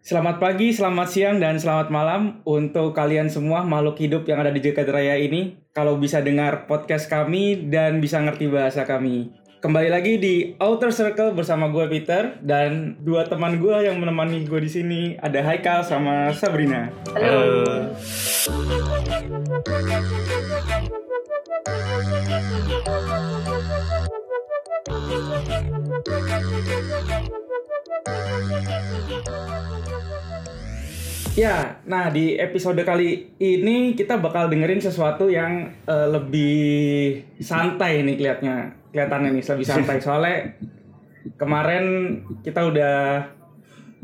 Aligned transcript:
Selamat 0.00 0.40
pagi, 0.40 0.72
selamat 0.72 1.08
siang, 1.12 1.36
dan 1.44 1.60
selamat 1.60 1.92
malam 1.92 2.40
untuk 2.48 2.96
kalian 2.96 3.28
semua 3.28 3.68
makhluk 3.68 4.00
hidup 4.00 4.24
yang 4.24 4.40
ada 4.40 4.48
di 4.48 4.64
Jakarta 4.64 4.96
Raya 4.96 5.20
ini. 5.20 5.60
Kalau 5.76 6.00
bisa 6.00 6.24
dengar 6.24 6.64
podcast 6.64 7.04
kami 7.04 7.68
dan 7.68 8.00
bisa 8.00 8.16
ngerti 8.16 8.48
bahasa 8.48 8.88
kami. 8.88 9.28
Kembali 9.60 9.92
lagi 9.92 10.16
di 10.16 10.56
Outer 10.56 10.88
Circle 10.88 11.36
bersama 11.36 11.68
gue 11.68 11.84
Peter 11.92 12.32
dan 12.40 12.96
dua 13.04 13.28
teman 13.28 13.60
gue 13.60 13.76
yang 13.76 14.00
menemani 14.00 14.48
gue 14.48 14.60
di 14.64 14.72
sini 14.72 15.00
ada 15.20 15.44
Haikal 15.44 15.84
sama 15.84 16.32
Sabrina. 16.32 16.88
Halo. 17.12 17.92
Ya, 31.40 31.80
nah 31.88 32.12
di 32.12 32.36
episode 32.36 32.84
kali 32.84 33.32
ini 33.40 33.96
kita 33.96 34.20
bakal 34.20 34.52
dengerin 34.52 34.84
sesuatu 34.84 35.32
yang 35.32 35.72
eh, 35.88 36.08
lebih 36.12 36.60
santai 37.40 38.04
nih 38.04 38.20
kelihatnya, 38.20 38.76
kelihatannya 38.92 39.40
nih 39.40 39.44
lebih 39.48 39.64
santai. 39.64 39.96
Soalnya 40.04 40.52
kemarin 41.40 41.84
kita 42.44 42.60
udah 42.68 43.24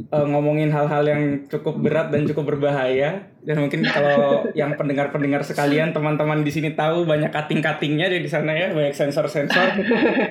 eh, 0.00 0.26
ngomongin 0.32 0.72
hal-hal 0.72 1.04
yang 1.04 1.44
cukup 1.52 1.76
berat 1.76 2.08
dan 2.08 2.24
cukup 2.24 2.56
berbahaya. 2.56 3.28
Dan 3.44 3.68
mungkin 3.68 3.84
kalau 3.84 4.48
yang 4.60 4.72
pendengar-pendengar 4.80 5.44
sekalian 5.44 5.92
teman-teman 5.92 6.40
di 6.40 6.48
sini 6.48 6.72
tahu 6.72 7.04
banyak 7.04 7.36
cutting-cuttingnya 7.36 8.16
di 8.16 8.32
sana 8.32 8.56
ya 8.56 8.72
banyak 8.72 8.96
sensor-sensor. 8.96 9.76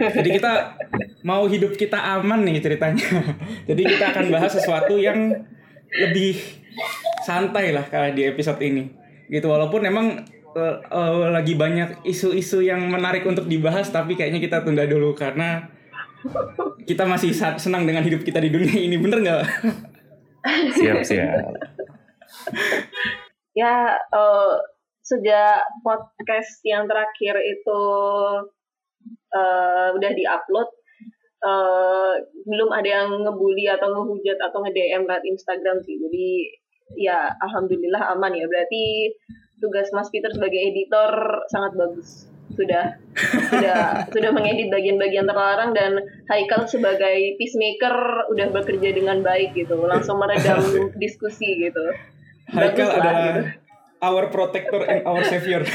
Jadi 0.10 0.30
kita 0.42 0.74
mau 1.22 1.46
hidup 1.46 1.78
kita 1.78 2.02
aman 2.18 2.42
nih 2.50 2.66
ceritanya. 2.66 3.06
Jadi 3.70 3.94
kita 3.94 4.10
akan 4.10 4.26
bahas 4.34 4.58
sesuatu 4.58 4.98
yang 4.98 5.46
lebih 5.92 6.40
santai 7.26 7.74
lah 7.74 7.86
kayak 7.88 8.18
di 8.18 8.24
episode 8.26 8.62
ini. 8.62 8.90
Gitu 9.30 9.46
walaupun 9.46 9.82
emang 9.86 10.26
eh, 10.56 10.76
eh, 10.82 11.28
lagi 11.34 11.58
banyak 11.58 12.06
isu-isu 12.06 12.62
yang 12.62 12.86
menarik 12.88 13.26
untuk 13.26 13.50
dibahas 13.50 13.90
tapi 13.90 14.14
kayaknya 14.14 14.42
kita 14.42 14.62
tunda 14.62 14.86
dulu 14.86 15.18
karena 15.18 15.70
kita 16.90 17.06
masih 17.06 17.34
senang 17.34 17.86
dengan 17.86 18.02
hidup 18.02 18.22
kita 18.26 18.42
di 18.42 18.50
dunia 18.54 18.78
ini. 18.78 18.98
Bener 18.98 19.20
nggak? 19.22 19.44
Siap, 20.78 20.98
siap. 21.02 21.42
Ya, 23.58 23.98
eh, 23.98 24.56
sejak 25.06 25.66
podcast 25.86 26.62
yang 26.66 26.90
terakhir 26.90 27.38
itu 27.42 27.82
eh, 29.34 29.88
udah 29.94 30.12
diupload, 30.12 30.70
eh, 31.44 32.14
belum 32.46 32.70
ada 32.72 32.90
yang 32.90 33.10
ngebully 33.26 33.68
atau 33.68 33.92
ngehujat 33.92 34.38
atau 34.40 34.64
nge-DM 34.64 35.04
lewat 35.10 35.24
Instagram 35.26 35.82
sih. 35.84 36.00
Jadi 36.00 36.28
ya 36.96 37.34
alhamdulillah 37.42 38.14
aman 38.16 38.34
ya. 38.38 38.46
Berarti 38.48 39.12
tugas 39.60 39.90
Mas 39.96 40.12
Peter 40.12 40.30
sebagai 40.32 40.60
editor 40.60 41.12
sangat 41.50 41.74
bagus. 41.76 42.30
Sudah 42.56 42.96
sudah 43.52 43.80
sudah 44.16 44.32
mengedit 44.32 44.70
bagian-bagian 44.72 45.26
terlarang 45.28 45.74
dan 45.74 46.00
Haikal 46.30 46.70
sebagai 46.70 47.36
peacemaker 47.42 48.30
udah 48.32 48.48
bekerja 48.54 48.94
dengan 48.96 49.26
baik 49.26 49.58
gitu. 49.58 49.76
Langsung 49.84 50.22
meredam 50.22 50.62
diskusi 51.04 51.60
gitu. 51.60 51.86
Haikal 52.54 52.90
lah, 52.94 52.98
adalah 53.02 53.26
gitu. 53.42 53.42
our 54.06 54.24
protector 54.30 54.86
and 54.86 55.02
our 55.10 55.26
savior 55.26 55.66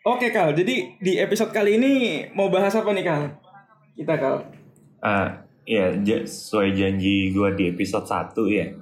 Oke 0.00 0.32
Kal, 0.32 0.56
jadi 0.56 0.96
di 0.96 1.20
episode 1.20 1.52
kali 1.52 1.76
ini 1.76 2.24
mau 2.32 2.48
bahas 2.48 2.72
apa 2.72 2.88
nih 2.96 3.04
Kal? 3.04 3.36
Kita 3.92 4.16
Kal. 4.16 4.48
Ah, 5.04 5.44
ya, 5.68 5.92
sesuai 6.24 6.72
janji 6.72 7.28
gue 7.36 7.48
di 7.52 7.68
episode 7.68 8.08
1 8.08 8.32
ya. 8.48 8.72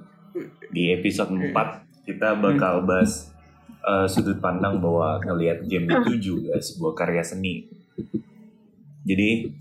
Di 0.71 0.95
episode 0.95 1.35
4 1.35 2.07
kita 2.07 2.39
bakal 2.39 2.87
bahas 2.87 3.35
eh, 3.83 4.07
sudut 4.07 4.39
pandang 4.39 4.79
bahwa 4.79 5.19
ngelihat 5.19 5.67
game 5.67 5.91
itu 5.91 6.31
juga 6.31 6.55
sebuah 6.55 6.95
karya 6.95 7.19
seni. 7.19 7.67
Jadi 9.03 9.51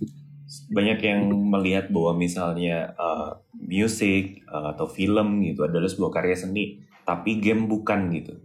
banyak 0.71 0.99
yang 1.03 1.27
melihat 1.27 1.91
bahwa 1.91 2.15
misalnya 2.15 2.95
eh, 2.95 3.31
musik 3.59 4.47
eh, 4.47 4.67
atau 4.79 4.87
film 4.87 5.43
gitu 5.43 5.67
adalah 5.67 5.91
sebuah 5.91 6.23
karya 6.23 6.39
seni, 6.39 6.79
tapi 7.03 7.43
game 7.43 7.67
bukan 7.67 8.15
gitu. 8.15 8.39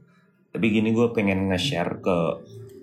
Tapi 0.50 0.66
gini 0.74 0.98
gue 0.98 1.14
pengen 1.14 1.54
nge-share 1.54 2.02
ke 2.02 2.18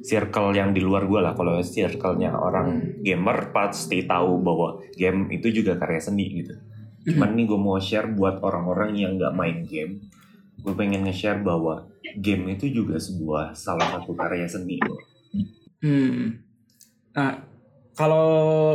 circle 0.01 0.57
yang 0.57 0.73
di 0.73 0.81
luar 0.81 1.05
gue 1.05 1.21
lah. 1.21 1.37
Kalau 1.37 1.61
circle-nya 1.61 2.35
orang 2.37 3.01
gamer 3.05 3.53
pasti 3.53 4.05
tahu 4.05 4.41
bahwa 4.41 4.81
game 4.97 5.29
itu 5.33 5.53
juga 5.63 5.77
karya 5.77 6.01
seni 6.01 6.27
gitu. 6.41 6.55
Cuman 7.13 7.37
nih 7.37 7.45
gue 7.49 7.61
mau 7.61 7.81
share 7.81 8.13
buat 8.13 8.41
orang-orang 8.45 8.97
yang 8.97 9.17
nggak 9.17 9.37
main 9.37 9.65
game. 9.65 10.05
Gue 10.61 10.77
pengen 10.77 11.09
nge-share 11.09 11.41
bahwa 11.41 11.89
game 12.21 12.53
itu 12.53 12.69
juga 12.69 13.01
sebuah 13.01 13.57
salah 13.57 13.97
satu 13.97 14.13
karya 14.13 14.45
seni. 14.45 14.77
loh. 14.81 15.01
Hmm. 15.81 16.45
Nah, 17.17 17.33
kalau 17.97 18.29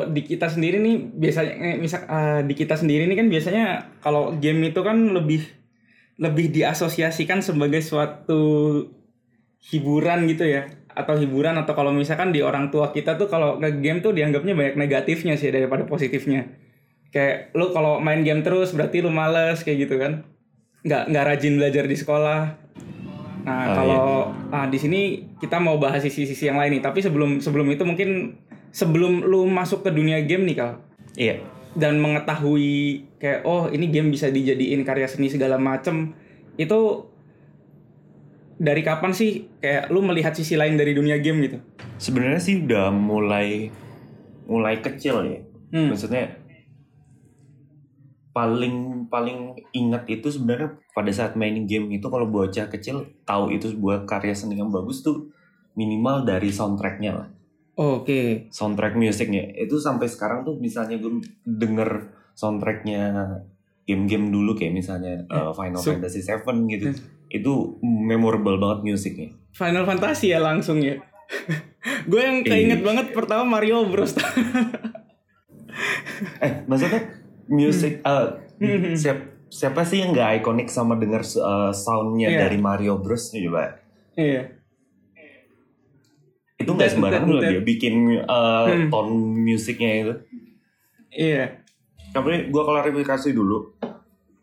di 0.09 0.25
kita 0.25 0.49
sendiri 0.49 0.81
nih 0.81 0.95
biasanya 1.13 1.53
eh, 1.53 1.77
misal 1.77 2.01
eh, 2.05 2.41
di 2.45 2.53
kita 2.57 2.77
sendiri 2.77 3.05
nih 3.05 3.17
kan 3.17 3.27
biasanya 3.29 3.65
kalau 4.01 4.37
game 4.37 4.69
itu 4.69 4.81
kan 4.81 4.97
lebih 5.13 5.45
lebih 6.21 6.53
diasosiasikan 6.53 7.41
sebagai 7.41 7.81
suatu 7.81 8.41
hiburan 9.65 10.29
gitu 10.29 10.45
ya 10.45 10.69
atau 10.95 11.19
hiburan 11.19 11.59
atau 11.59 11.75
kalau 11.75 11.91
misalkan 11.91 12.31
di 12.31 12.39
orang 12.39 12.71
tua 12.71 12.95
kita 12.95 13.19
tuh 13.19 13.27
kalau 13.27 13.59
nge 13.59 13.83
game 13.83 13.99
tuh 13.99 14.15
dianggapnya 14.15 14.55
banyak 14.55 14.75
negatifnya 14.79 15.35
sih 15.35 15.51
daripada 15.51 15.83
positifnya. 15.83 16.47
Kayak 17.11 17.51
lu 17.51 17.75
kalau 17.75 17.99
main 17.99 18.23
game 18.23 18.41
terus 18.41 18.71
berarti 18.71 19.03
lu 19.03 19.11
males 19.11 19.61
kayak 19.61 19.87
gitu 19.87 19.99
kan. 19.99 20.23
Nggak 20.87 21.03
nggak 21.11 21.23
rajin 21.27 21.53
belajar 21.59 21.83
di 21.85 21.95
sekolah. 21.99 22.41
Nah 23.45 23.61
Oh, 23.61 23.73
kalau 23.77 24.05
ah, 24.49 24.65
di 24.71 24.79
sini 24.79 25.27
kita 25.37 25.61
mau 25.61 25.77
bahas 25.77 26.01
sisi-sisi 26.01 26.47
yang 26.47 26.57
lain 26.57 26.79
nih. 26.79 26.83
Tapi 26.83 27.03
sebelum 27.03 27.43
sebelum 27.43 27.67
itu 27.69 27.83
mungkin 27.83 28.39
sebelum 28.71 29.27
lu 29.27 29.45
masuk 29.51 29.83
ke 29.83 29.91
dunia 29.91 30.23
game 30.23 30.47
nih 30.47 30.57
kal. 30.57 30.71
Iya. 31.15 31.39
dan 31.75 31.99
mengetahui 31.99 33.03
kayak 33.19 33.43
oh 33.43 33.67
ini 33.67 33.91
game 33.91 34.07
bisa 34.07 34.31
dijadiin 34.31 34.87
karya 34.87 35.11
seni 35.11 35.27
segala 35.27 35.59
macem 35.59 36.15
itu 36.55 37.03
dari 38.55 38.81
kapan 38.81 39.11
sih 39.11 39.51
kayak 39.59 39.91
lu 39.91 39.99
melihat 39.99 40.31
sisi 40.31 40.55
lain 40.55 40.79
dari 40.79 40.95
dunia 40.95 41.19
game 41.19 41.43
gitu? 41.43 41.57
Sebenarnya 41.99 42.39
sih 42.39 42.63
udah 42.63 42.91
mulai 42.91 43.69
mulai 44.47 44.79
kecil 44.79 45.15
ya. 45.27 45.39
Hmm. 45.75 45.91
Maksudnya 45.91 46.39
paling 48.35 49.07
paling 49.07 49.55
ingat 49.71 50.11
itu 50.11 50.27
sebenarnya 50.27 50.75
pada 50.91 51.07
saat 51.15 51.39
mainin 51.39 51.63
game 51.63 51.87
itu 51.95 52.03
kalau 52.11 52.27
bocah 52.27 52.67
kecil 52.67 53.07
tahu 53.23 53.55
itu 53.55 53.71
sebuah 53.71 54.03
karya 54.03 54.35
seni 54.35 54.59
yang 54.59 54.67
bagus 54.67 54.99
tuh 54.99 55.31
minimal 55.79 56.27
dari 56.27 56.51
soundtracknya 56.51 57.11
lah 57.15 57.27
Oke. 57.79 58.51
soundtrack 58.51 58.99
musiknya 58.99 59.55
itu 59.55 59.79
sampai 59.79 60.11
sekarang 60.11 60.43
tuh 60.43 60.59
misalnya 60.59 60.99
gue 60.99 61.23
denger 61.47 62.11
soundtracknya 62.35 63.15
game-game 63.87 64.27
dulu 64.27 64.51
kayak 64.51 64.83
misalnya 64.83 65.23
uh, 65.31 65.55
Final 65.55 65.79
so- 65.79 65.95
Fantasy 65.95 66.19
7 66.19 66.43
gitu 66.75 66.91
Hmm. 66.91 66.99
Itu 67.27 67.53
memorable 67.81 68.55
banget 68.55 68.79
musiknya 68.85 69.29
Final 69.51 69.83
Fantasy 69.83 70.29
ya 70.29 70.39
langsung 70.39 70.79
ya. 70.79 70.99
Gue 72.09 72.19
yang 72.19 72.41
keinget 72.41 72.79
Iya. 72.79 72.85
banget 72.85 73.07
pertama 73.11 73.47
Mario 73.47 73.85
Bros. 73.85 74.13
eh 76.39 76.63
maksudnya 76.65 77.01
musik 77.47 78.01
uh, 78.01 78.41
Hmm. 78.55 78.95
siap- 78.95 79.35
siapa 79.47 79.83
sih 79.83 79.99
yang 79.99 80.11
nggak 80.11 80.39
ikonik 80.39 80.67
sama 80.67 80.95
denger 80.95 81.19
uh, 81.35 81.69
soundnya 81.69 82.29
Iya. 82.29 82.39
dari 82.41 82.57
Mario 82.57 82.95
Bros 82.97 83.29
coba 83.29 83.83
iya. 84.13 84.47
itu 86.55 86.67
nggak 86.69 86.87
sembarangan 86.89 87.27
loh 87.29 87.43
dia 87.43 87.59
bikin 87.59 87.95
uh, 88.21 88.63
Hmm. 88.65 88.87
tone 88.87 89.11
musiknya 89.37 89.91
itu 89.97 90.13
Iya. 91.11 91.45
tapi 92.11 92.47
gue 92.47 92.63
klarifikasi 92.65 93.29
dulu 93.29 93.74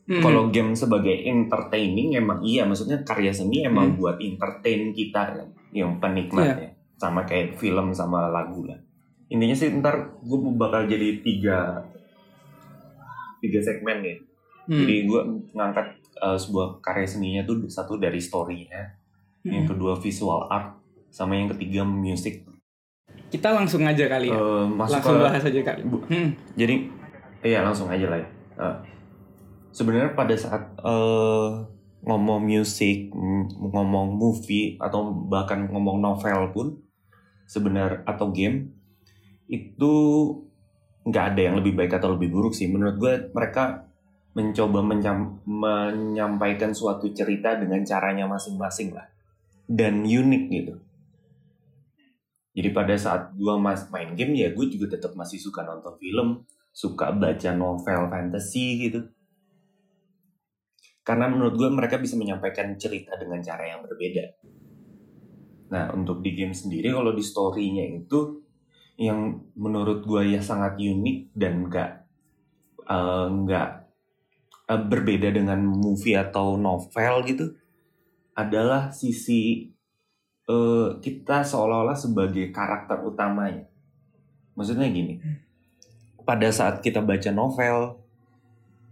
Hmm. 0.02 0.18
Kalau 0.18 0.50
game 0.50 0.74
sebagai 0.74 1.14
entertaining 1.14 2.14
emang 2.14 2.42
iya, 2.42 2.66
maksudnya 2.66 2.98
karya 3.02 3.30
seni 3.30 3.62
emang 3.62 3.94
Hmm. 3.94 3.96
buat 3.96 4.16
entertain 4.18 4.90
kita 4.90 5.22
kan, 5.32 5.46
yang 5.70 5.96
penikmat 5.96 6.58
ya. 6.58 6.70
Sama 6.96 7.22
kayak 7.22 7.54
film 7.56 7.90
sama 7.90 8.26
lagu 8.28 8.62
lah. 8.64 8.78
Intinya 9.28 9.54
sih 9.54 9.70
ntar 9.72 9.94
gue 10.18 10.38
bakal 10.52 10.84
jadi 10.84 11.18
tiga 11.18 11.86
tiga 13.38 13.60
segmen 13.60 13.98
ya. 14.00 14.16
Hmm. 14.64 14.78
Jadi 14.78 14.94
gue 15.04 15.20
ngangkat 15.52 15.86
uh, 16.20 16.34
sebuah 16.36 16.78
karya 16.78 17.06
seninya 17.08 17.42
tuh 17.42 17.66
satu 17.66 17.94
dari 17.96 18.18
story-nya, 18.18 18.94
yang 19.44 19.64
Hmm. 19.64 19.70
kedua 19.70 19.94
visual 19.96 20.46
art, 20.46 20.78
sama 21.08 21.34
yang 21.34 21.46
ketiga 21.48 21.82
musik. 21.82 22.46
Kita 23.28 23.50
langsung 23.50 23.82
aja 23.82 24.06
kali 24.06 24.28
ya. 24.28 24.36
Uh, 24.36 24.66
langsung 24.76 24.98
ke- 25.14 25.24
bahas 25.24 25.42
aja 25.42 25.60
kali. 25.62 25.82
Bu- 25.82 26.04
Hmm. 26.04 26.34
Jadi 26.52 26.90
iya 27.40 27.62
langsung 27.62 27.86
aja 27.86 28.06
lah 28.06 28.18
ya. 28.18 28.28
Eh, 28.54 28.76
Sebenarnya 29.72 30.12
pada 30.12 30.36
saat 30.36 30.76
eh, 30.78 31.48
ngomong 32.04 32.44
musik, 32.44 33.08
ngomong 33.56 34.14
movie 34.14 34.76
atau 34.76 35.12
bahkan 35.26 35.70
ngomong 35.70 35.98
novel 36.02 36.52
pun 36.52 36.66
sebenarnya 37.48 38.04
atau 38.04 38.28
game 38.30 38.74
itu 39.48 39.92
nggak 41.02 41.24
ada 41.34 41.40
yang 41.40 41.56
lebih 41.58 41.74
baik 41.74 41.98
atau 41.98 42.14
lebih 42.14 42.30
buruk 42.30 42.54
sih. 42.54 42.68
Menurut 42.68 42.96
gue 43.00 43.14
mereka 43.32 43.88
mencoba 44.32 44.80
menyam- 44.80 45.44
menyampaikan 45.44 46.72
suatu 46.72 47.12
cerita 47.12 47.56
dengan 47.60 47.84
caranya 47.84 48.24
masing-masing 48.24 48.96
lah 48.96 49.08
dan 49.68 50.04
unik 50.04 50.44
gitu. 50.48 50.74
Jadi 52.52 52.68
pada 52.76 52.92
saat 53.00 53.32
gue 53.32 53.54
mas 53.56 53.88
main 53.88 54.12
game 54.12 54.36
ya 54.36 54.52
gue 54.52 54.68
juga 54.68 54.96
tetap 54.96 55.16
masih 55.16 55.40
suka 55.40 55.64
nonton 55.64 55.96
film, 55.96 56.44
suka 56.72 57.12
baca 57.12 57.50
novel 57.56 58.12
fantasy 58.12 58.88
gitu. 58.88 59.08
Karena 61.02 61.26
menurut 61.26 61.58
gue 61.58 61.68
mereka 61.70 61.98
bisa 61.98 62.14
menyampaikan 62.14 62.78
cerita 62.78 63.18
dengan 63.18 63.42
cara 63.42 63.74
yang 63.74 63.82
berbeda. 63.82 64.24
Nah 65.74 65.90
untuk 65.96 66.22
di 66.22 66.36
game 66.36 66.54
sendiri 66.54 66.94
kalau 66.94 67.10
di 67.10 67.24
story-nya 67.24 67.84
itu 67.90 68.42
yang 69.00 69.50
menurut 69.58 70.04
gue 70.06 70.36
ya 70.36 70.40
sangat 70.44 70.78
unik 70.78 71.34
dan 71.34 71.66
eh, 71.66 73.26
nggak 73.32 73.68
eh, 74.70 74.82
berbeda 74.86 75.28
dengan 75.32 75.58
movie 75.64 76.14
atau 76.14 76.54
novel 76.54 77.14
gitu 77.26 77.46
adalah 78.36 78.94
sisi 78.94 79.72
eh, 80.46 80.88
kita 81.02 81.42
seolah-olah 81.42 81.98
sebagai 81.98 82.52
karakter 82.54 83.02
utamanya. 83.02 83.66
Maksudnya 84.52 84.86
gini, 84.92 85.16
pada 86.28 86.52
saat 86.52 86.84
kita 86.84 87.00
baca 87.00 87.32
novel 87.32 88.01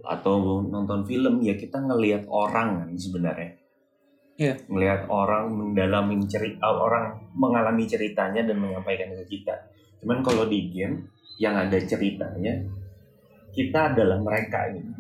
atau 0.05 0.65
nonton 0.65 1.05
film 1.05 1.41
ya 1.45 1.55
kita 1.57 1.81
ngelihat 1.81 2.27
orang 2.29 2.85
kan 2.85 2.91
sebenarnya. 2.97 3.53
Iya. 4.41 4.55
Ngelihat 4.73 5.13
orang 5.13 5.53
mendalami 5.53 6.17
cerita, 6.25 6.73
orang 6.73 7.21
mengalami 7.37 7.85
ceritanya 7.85 8.41
dan 8.41 8.57
menyampaikan 8.57 9.13
ke 9.21 9.37
kita. 9.37 9.53
Cuman 10.01 10.25
kalau 10.25 10.49
di 10.49 10.73
game 10.73 11.13
yang 11.37 11.61
ada 11.61 11.77
ceritanya, 11.77 12.57
kita 13.53 13.93
adalah 13.93 14.17
mereka 14.17 14.73
gitu. 14.73 14.93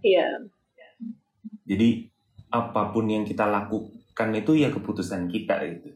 Iya. 0.00 0.48
Jadi 1.66 2.08
apa 2.48 2.94
pun 2.94 3.10
yang 3.10 3.26
kita 3.26 3.44
lakukan 3.44 4.28
itu 4.32 4.52
ya 4.56 4.72
keputusan 4.72 5.28
kita 5.28 5.60
gitu. 5.76 5.90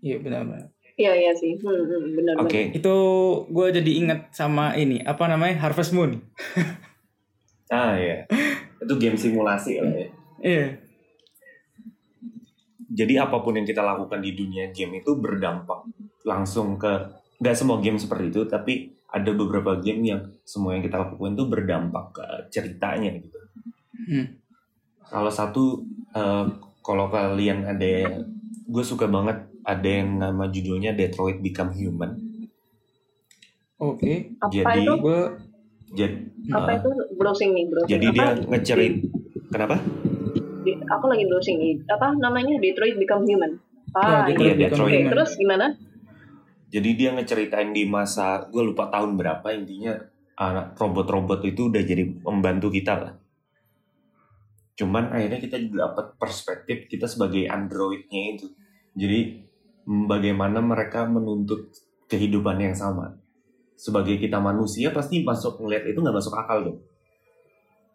Iya 0.00 0.16
benar-benar. 0.22 0.70
Iya 0.98 1.12
iya 1.14 1.32
sih. 1.32 1.54
Hmm, 1.62 1.86
hmm, 1.86 2.04
benar 2.18 2.34
Oke, 2.42 2.74
Itu 2.74 2.96
gue 3.46 3.66
jadi 3.70 3.90
ingat 4.02 4.34
sama 4.34 4.74
ini 4.74 4.98
apa 5.06 5.30
namanya 5.30 5.62
Harvest 5.62 5.94
Moon. 5.94 6.18
ah 7.70 7.94
ya, 7.94 8.26
itu 8.82 8.94
game 8.98 9.14
simulasi 9.14 9.78
lah 9.78 9.94
ya. 9.94 10.08
Iya. 10.42 10.66
Jadi 12.88 13.14
apa 13.14 13.38
pun 13.38 13.54
yang 13.54 13.68
kita 13.68 13.78
lakukan 13.78 14.18
di 14.18 14.34
dunia 14.34 14.74
game 14.74 14.98
itu 14.98 15.14
berdampak 15.14 15.86
langsung 16.26 16.74
ke 16.74 17.14
nggak 17.38 17.54
semua 17.54 17.78
game 17.78 18.00
seperti 18.00 18.34
itu, 18.34 18.42
tapi 18.50 18.98
ada 19.14 19.30
beberapa 19.30 19.78
game 19.78 20.02
yang 20.02 20.20
semua 20.42 20.74
yang 20.74 20.82
kita 20.82 20.98
lakukan 20.98 21.38
itu 21.38 21.44
berdampak 21.46 22.04
ke 22.10 22.26
ceritanya 22.50 23.14
gitu. 23.22 23.38
Hmm. 24.08 24.26
Salah 25.06 25.30
satu 25.30 25.86
eh, 26.10 26.44
kalau 26.82 27.06
kalian 27.12 27.70
ada, 27.70 28.24
gue 28.66 28.84
suka 28.84 29.06
banget 29.06 29.47
ada 29.68 29.84
yang 29.84 30.16
nama 30.16 30.48
judulnya 30.48 30.96
Detroit 30.96 31.44
Become 31.44 31.76
Human. 31.76 32.16
Oke. 33.78 34.32
Apa 34.40 34.48
Jadi 34.50 34.80
itu? 34.82 34.92
Gue 34.98 35.20
Jadi, 35.88 36.16
Apa 36.52 36.68
eh, 36.68 36.76
itu 36.80 36.90
browsing 37.16 37.50
nih 37.56 37.64
browsing? 37.64 37.90
jadi 37.90 38.06
apa? 38.08 38.12
dia 38.12 38.26
ngecerit, 38.44 38.94
kenapa? 39.48 39.76
Di- 40.60 40.80
aku 40.84 41.04
lagi 41.08 41.24
browsing 41.24 41.56
nih. 41.56 41.74
Apa 41.88 42.12
namanya? 42.16 42.60
Detroit 42.60 42.96
Become 42.96 43.24
Human. 43.24 43.52
Ah, 43.96 44.28
Ya, 44.28 44.36
Iya, 44.36 44.52
iya. 44.52 44.68
Detroit. 44.68 44.84
Oke, 44.84 44.96
Human. 45.00 45.12
terus 45.16 45.30
gimana? 45.36 45.66
Jadi 46.68 46.90
dia 46.92 47.16
ngeceritain 47.16 47.72
di 47.72 47.88
masa 47.88 48.44
gue 48.52 48.60
lupa 48.60 48.92
tahun 48.92 49.16
berapa 49.16 49.48
intinya 49.56 49.96
anak 50.36 50.76
robot-robot 50.76 51.40
itu 51.48 51.72
udah 51.72 51.80
jadi 51.80 52.04
membantu 52.20 52.68
kita 52.68 52.92
lah. 53.00 53.12
Cuman 54.76 55.08
akhirnya 55.08 55.40
kita 55.40 55.56
juga 55.56 55.88
dapat 55.88 56.20
perspektif 56.20 56.84
kita 56.86 57.08
sebagai 57.08 57.48
androidnya 57.48 58.36
itu. 58.36 58.52
Jadi 58.92 59.47
bagaimana 59.88 60.60
mereka 60.60 61.08
menuntut 61.08 61.72
kehidupan 62.12 62.60
yang 62.60 62.76
sama. 62.76 63.16
Sebagai 63.78 64.20
kita 64.20 64.36
manusia 64.36 64.92
pasti 64.92 65.24
masuk 65.24 65.64
ngeliat 65.64 65.88
itu 65.88 65.98
nggak 66.04 66.16
masuk 66.20 66.34
akal 66.36 66.58
dong. 66.60 66.78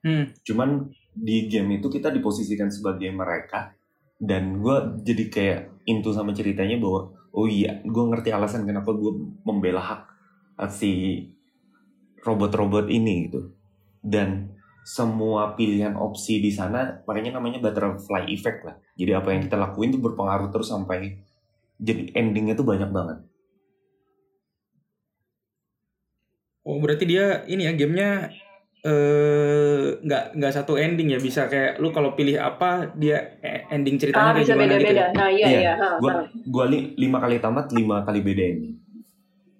Hmm. 0.03 0.25
Cuman 0.41 0.89
di 1.13 1.45
game 1.45 1.77
itu 1.77 1.87
kita 1.93 2.09
diposisikan 2.09 2.73
sebagai 2.73 3.13
mereka 3.13 3.77
dan 4.17 4.57
gue 4.57 5.03
jadi 5.05 5.23
kayak 5.29 5.59
into 5.85 6.09
sama 6.09 6.33
ceritanya 6.33 6.81
bahwa 6.81 7.13
oh 7.35 7.45
iya 7.45 7.85
gue 7.85 8.03
ngerti 8.09 8.33
alasan 8.33 8.65
kenapa 8.65 8.89
gue 8.97 9.11
membela 9.45 9.83
hak 9.83 10.01
si 10.73 11.21
robot-robot 12.25 12.89
ini 12.89 13.29
gitu 13.29 13.53
dan 14.01 14.57
semua 14.83 15.53
pilihan 15.53 15.95
opsi 15.95 16.39
di 16.41 16.49
sana 16.49 17.03
makanya 17.05 17.39
namanya 17.39 17.61
butterfly 17.61 18.25
effect 18.31 18.63
lah 18.65 18.75
jadi 18.95 19.21
apa 19.21 19.35
yang 19.35 19.45
kita 19.45 19.57
lakuin 19.59 19.93
tuh 19.93 20.01
berpengaruh 20.01 20.49
terus 20.49 20.71
sampai 20.71 21.19
jadi 21.77 22.13
endingnya 22.13 22.53
tuh 22.53 22.65
banyak 22.65 22.89
banget 22.89 23.17
Oh 26.63 26.79
berarti 26.79 27.03
dia 27.03 27.43
ini 27.43 27.63
ya 27.63 27.73
gamenya 27.73 28.31
eh 28.83 29.87
nggak 29.97 30.23
nggak 30.33 30.53
satu 30.53 30.75
ending 30.75 31.07
ya 31.09 31.19
bisa 31.19 31.47
kayak 31.47 31.75
lu 31.77 31.91
kalau 31.91 32.13
pilih 32.13 32.35
apa 32.35 32.87
dia 32.93 33.39
eh, 33.39 33.67
ending 33.69 33.95
ceritanya 33.95 34.23
Ah, 34.25 34.33
kayak 34.33 34.43
bisa 34.43 34.53
gimana 34.53 34.67
gitu. 34.69 34.75
beda-beda. 34.77 34.99
ya? 35.01 35.07
Nah, 35.13 35.29
iya 35.29 35.45
Iya, 35.45 35.59
iya. 35.61 35.73
ha, 35.73 35.89
gue 35.97 36.07
ha. 36.09 36.23
gua 36.45 36.65
li- 36.65 36.91
lima 36.97 37.17
kali 37.17 37.35
tamat 37.37 37.67
lima 37.69 38.03
kali 38.03 38.19
beda 38.21 38.43
ending 38.45 38.75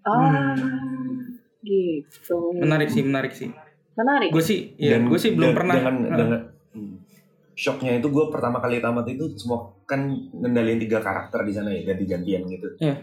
Ah, 0.02 0.56
gitu. 1.62 2.40
Menarik 2.54 2.88
sih 2.88 3.00
menarik 3.02 3.32
sih. 3.32 3.52
Menarik. 3.94 4.30
Gue 4.30 4.42
sih 4.42 4.76
ya 4.78 4.96
gue 4.98 5.16
sih 5.18 5.32
belum 5.32 5.50
dan- 5.50 5.58
pernah. 5.58 5.76
dengan 5.78 5.96
dengan 6.10 6.40
hmm, 6.40 6.53
shocknya 7.54 8.02
itu 8.02 8.10
gue 8.10 8.26
pertama 8.34 8.58
kali 8.58 8.82
tamat 8.82 9.06
itu 9.10 9.34
semua 9.38 9.70
kan 9.86 10.10
ngendalin 10.34 10.82
tiga 10.82 11.00
karakter 11.02 11.46
di 11.46 11.54
sana 11.54 11.70
ya 11.70 11.82
ganti-gantian 11.94 12.44
gitu. 12.50 12.68
Iya. 12.82 12.96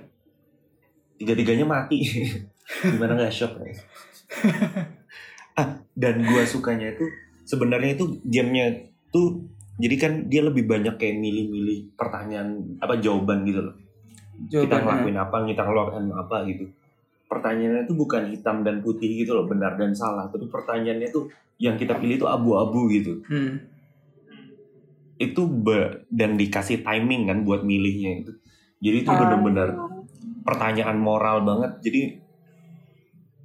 tiga-tiganya 1.21 1.69
mati. 1.69 2.01
Gimana 2.97 3.13
nggak 3.19 3.35
shock 3.35 3.61
ya 3.61 3.75
ah 5.59 5.69
dan 5.93 6.23
gue 6.23 6.43
sukanya 6.47 6.95
itu 6.95 7.05
sebenarnya 7.45 7.99
itu 7.99 8.23
gamenya 8.23 8.89
tuh 9.11 9.43
jadi 9.81 9.97
kan 9.97 10.13
dia 10.31 10.45
lebih 10.45 10.69
banyak 10.69 11.01
kayak 11.01 11.17
milih-milih 11.19 11.97
pertanyaan 11.97 12.77
apa 12.85 13.01
jawaban 13.01 13.49
gitu 13.49 13.65
loh. 13.65 13.75
Kita 14.45 14.61
Jawabannya. 14.69 14.85
ngelakuin 14.85 15.17
apa 15.17 15.37
kita 15.49 15.63
ngeluarin 15.65 16.07
apa 16.13 16.37
gitu. 16.53 16.65
Pertanyaannya 17.33 17.89
itu 17.89 17.95
bukan 17.97 18.23
hitam 18.29 18.61
dan 18.61 18.85
putih 18.85 19.25
gitu 19.25 19.33
loh 19.33 19.49
benar 19.49 19.81
dan 19.81 19.97
salah. 19.97 20.29
Tapi 20.29 20.53
pertanyaannya 20.53 21.09
tuh 21.09 21.33
yang 21.57 21.81
kita 21.81 21.97
pilih 21.97 22.21
itu 22.21 22.29
abu-abu 22.29 22.93
gitu. 22.93 23.25
Hmm. 23.25 23.57
Itu 25.21 25.45
be- 25.45 26.09
dan 26.09 26.35
dikasih 26.35 26.81
timing 26.81 27.29
kan 27.29 27.45
buat 27.45 27.61
milihnya 27.61 28.25
itu 28.25 28.33
jadi 28.81 28.97
itu 28.99 29.11
Ah. 29.11 29.19
benar-benar 29.19 29.69
pertanyaan 30.41 30.97
moral 30.97 31.45
banget 31.45 31.77
jadi 31.81 32.01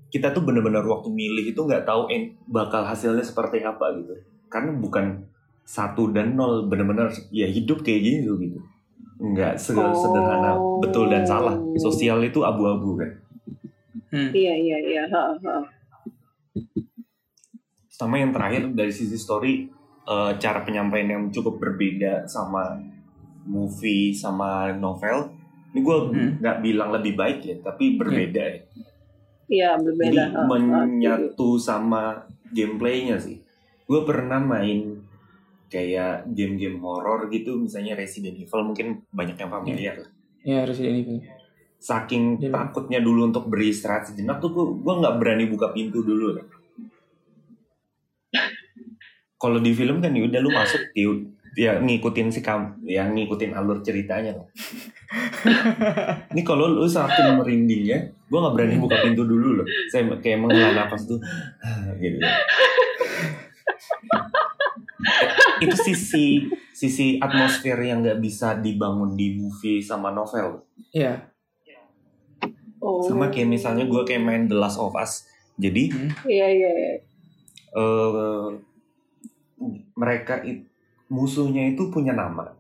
kita 0.08 0.32
tuh 0.32 0.41
benar-benar 0.41 0.82
waktu 0.82 1.12
milih 1.12 1.46
itu 1.46 1.60
nggak 1.60 1.84
tahu 1.84 2.08
en- 2.08 2.39
bakal 2.48 2.82
hasilnya 2.82 3.20
seperti 3.22 3.60
apa 3.60 3.91
gitu 3.94 4.15
karena 4.48 4.72
bukan 4.74 5.27
satu 5.62 6.08
dan 6.10 6.34
nol 6.34 6.65
benar-benar 6.65 7.12
ya 7.29 7.46
hidup 7.46 7.82
kayak 7.82 8.01
gini 8.01 8.20
tuh 8.24 8.38
gitu 8.38 8.60
nggak 9.17 9.60
Oh. 9.74 9.91
sederhana 9.94 10.51
betul 10.79 11.08
dan 11.08 11.24
salah 11.24 11.55
sosial 11.75 12.20
itu 12.22 12.39
abu-abu 12.41 12.96
kan 12.96 13.12
Hmm. 14.08 14.32
Iya 14.32 14.53
iya 14.55 14.77
iya. 14.82 15.03
Ha, 15.05 15.24
ha. 15.36 15.55
sama 17.86 18.15
yang 18.15 18.32
terakhir 18.32 18.72
dari 18.72 18.88
sisi 18.89 19.15
story 19.15 19.67
eh, 20.05 20.31
cara 20.35 20.62
penyampaian 20.62 21.09
yang 21.09 21.24
cukup 21.27 21.57
berbeda 21.57 22.25
sama 22.25 22.77
movie 23.43 24.09
sama 24.09 24.50
novel 24.71 25.29
ini 25.69 25.79
gue 25.79 25.97
Hmm. 26.07 26.31
nggak 26.39 26.57
bilang 26.62 26.89
lebih 26.91 27.13
baik 27.13 27.39
ya 27.41 27.55
tapi 27.59 27.95
berbeda 27.95 28.43
ya 28.43 28.59
Iya 29.45 29.69
jadi 29.74 29.83
berbeda. 29.83 30.24
Ha, 30.27 30.41
ha. 30.41 30.47
menyatu 30.47 31.50
sama 31.55 32.17
gameplaynya 32.47 33.17
sih 33.17 33.38
gue 33.83 34.01
pernah 34.01 34.39
main 34.39 34.97
kayak 35.67 36.25
game-game 36.27 36.77
horor 36.77 37.27
gitu 37.27 37.53
misalnya 37.55 37.93
Resident 37.93 38.33
Evil 38.35 38.62
mungkin 38.63 39.05
banyak 39.09 39.35
yang 39.35 39.51
familiar 39.51 39.95
lah 40.00 40.09
Ya 40.41 40.62
Resident 40.62 40.97
Evil. 41.00 41.21
saking 41.77 42.39
Iya. 42.39 42.50
takutnya 42.50 42.97
dulu 42.97 43.25
untuk 43.25 43.45
beristirahat 43.45 44.07
sejenak 44.07 44.39
tuh 44.39 44.50
gue 44.50 44.65
gue 44.79 44.93
nggak 44.95 45.15
berani 45.15 45.45
buka 45.45 45.69
pintu 45.69 46.01
dulu 46.01 46.33
kan. 46.33 46.45
Kalau 49.36 49.60
di 49.60 49.72
film 49.75 50.00
kan 50.00 50.15
ya 50.15 50.24
udah 50.25 50.39
lu 50.42 50.51
masuk 50.51 50.82
ya, 50.96 51.08
ya 51.56 51.72
ngikutin 51.80 52.27
si 52.32 52.39
kam 52.44 52.80
ya 52.84 53.08
ngikutin 53.08 53.51
alur 53.56 53.80
ceritanya 53.84 54.36
ini 56.32 56.42
kalau 56.44 56.68
lu 56.72 56.88
saking 56.88 57.39
merindingnya 57.39 58.12
gue 58.27 58.39
nggak 58.39 58.54
berani 58.56 58.75
buka 58.82 59.00
pintu 59.06 59.24
dulu 59.24 59.62
loh 59.62 59.68
saya 59.92 60.08
kayak 60.20 60.39
menghela 60.44 60.74
nafas 60.74 61.08
tuh 61.08 61.20
gitu 62.04 62.18
itu 65.63 65.75
sisi 65.80 66.25
sisi 66.75 67.15
atmosfer 67.22 67.77
yang 67.80 68.04
nggak 68.04 68.20
bisa 68.20 68.60
dibangun 68.60 69.15
di 69.15 69.39
movie 69.39 69.80
sama 69.80 70.12
novel 70.12 70.65
Iya. 70.96 71.27
Oh. 72.80 73.04
Sama 73.04 73.27
kayak 73.27 73.51
misalnya 73.51 73.84
gue 73.84 74.01
kayak 74.08 74.24
main 74.24 74.48
The 74.48 74.56
Last 74.56 74.80
of 74.80 74.96
Us. 74.96 75.27
Jadi 75.60 75.92
Hmm. 75.92 76.12
Iya 76.24 76.48
iya. 76.56 76.72
iya. 76.72 76.94
eh 77.75 78.48
mereka 79.93 80.41
it- 80.41 80.67
musuhnya 81.07 81.67
itu 81.67 81.88
punya 81.88 82.12
nama. 82.12 82.51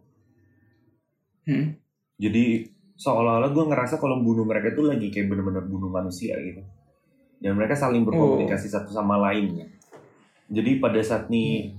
Hmm. 1.43 1.77
Jadi 2.15 2.65
seolah-olah 2.95 3.51
gue 3.51 3.65
ngerasa 3.65 3.97
kalau 3.97 4.19
bunuh 4.19 4.43
mereka 4.43 4.71
itu 4.71 4.81
lagi 4.81 5.07
kayak 5.09 5.27
bener-bener 5.27 5.63
bunuh 5.63 5.89
manusia 5.89 6.37
gitu. 6.39 6.61
Dan 7.37 7.53
mereka 7.53 7.75
saling 7.75 8.01
berkomunikasi 8.01 8.67
satu 8.67 8.89
sama 8.89 9.19
lain. 9.21 9.45
ya. 9.55 9.67
Jadi 10.51 10.77
pada 10.77 11.01
saat 11.01 11.27
nih 11.27 11.73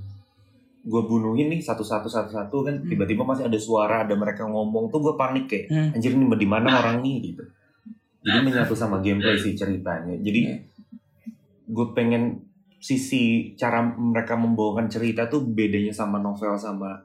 gue 0.83 1.03
bunuhin 1.03 1.51
nih 1.51 1.59
satu-satu 1.59 2.07
satu-satu 2.07 2.57
kan 2.63 2.75
Hmm. 2.77 2.87
tiba-tiba 2.87 3.27
masih 3.27 3.47
ada 3.47 3.59
suara 3.59 4.07
ada 4.07 4.15
mereka 4.15 4.47
ngomong 4.47 4.87
tuh 4.87 5.03
gue 5.03 5.15
panik 5.17 5.45
kayak 5.47 5.67
Hmm. 5.67 5.91
anjir 5.93 6.15
ini 6.15 6.31
di 6.31 6.47
mana 6.47 6.69
orang 6.79 7.03
nih 7.03 7.17
gitu. 7.25 7.43
Jadi 8.23 8.39
menyatu 8.43 8.75
sama 8.75 8.99
gameplay 8.99 9.35
sih 9.35 9.55
ceritanya. 9.55 10.15
Jadi 10.17 10.41
Iya. 10.45 10.57
gue 11.67 11.87
pengen 11.91 12.46
sisi 12.87 13.51
cara 13.59 13.83
mereka 13.83 14.39
membawakan 14.39 14.87
cerita 14.87 15.27
tuh 15.27 15.43
bedanya 15.43 15.91
sama 15.91 16.23
novel 16.23 16.55
sama 16.55 17.03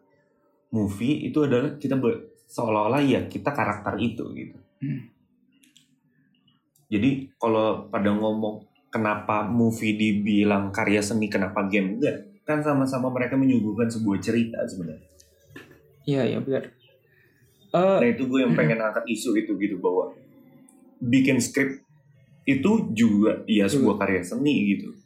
movie 0.70 1.26
itu 1.26 1.42
adalah 1.42 1.74
kita 1.82 1.98
seolah-olah 2.46 3.02
ya 3.02 3.26
kita 3.26 3.50
karakter 3.50 3.98
itu 3.98 4.24
gitu. 4.38 4.58
Hmm. 4.78 5.10
Jadi 6.92 7.34
kalau 7.42 7.90
pada 7.90 8.14
ngomong 8.14 8.70
kenapa 8.94 9.50
movie 9.50 9.98
dibilang 9.98 10.70
karya 10.70 11.02
seni 11.02 11.32
kenapa 11.32 11.66
game 11.66 11.98
enggak 11.98 12.30
kan 12.46 12.62
sama-sama 12.62 13.10
mereka 13.10 13.34
menyuguhkan 13.40 13.90
sebuah 13.90 14.22
cerita 14.22 14.62
sebenarnya. 14.70 15.10
Iya 16.06 16.22
iya 16.36 16.40
benar. 16.44 16.70
Eh, 17.72 17.98
Nah 18.04 18.08
itu 18.12 18.28
gue 18.30 18.40
yang 18.44 18.54
pengen 18.54 18.84
angkat 18.84 19.08
isu 19.08 19.34
itu 19.40 19.56
gitu 19.58 19.82
bahwa 19.82 20.14
bikin 21.02 21.42
skrip 21.42 21.82
itu 22.46 22.72
juga 22.94 23.42
ya 23.50 23.66
sebuah 23.66 23.96
karya 23.98 24.22
seni 24.22 24.76
gitu. 24.76 25.01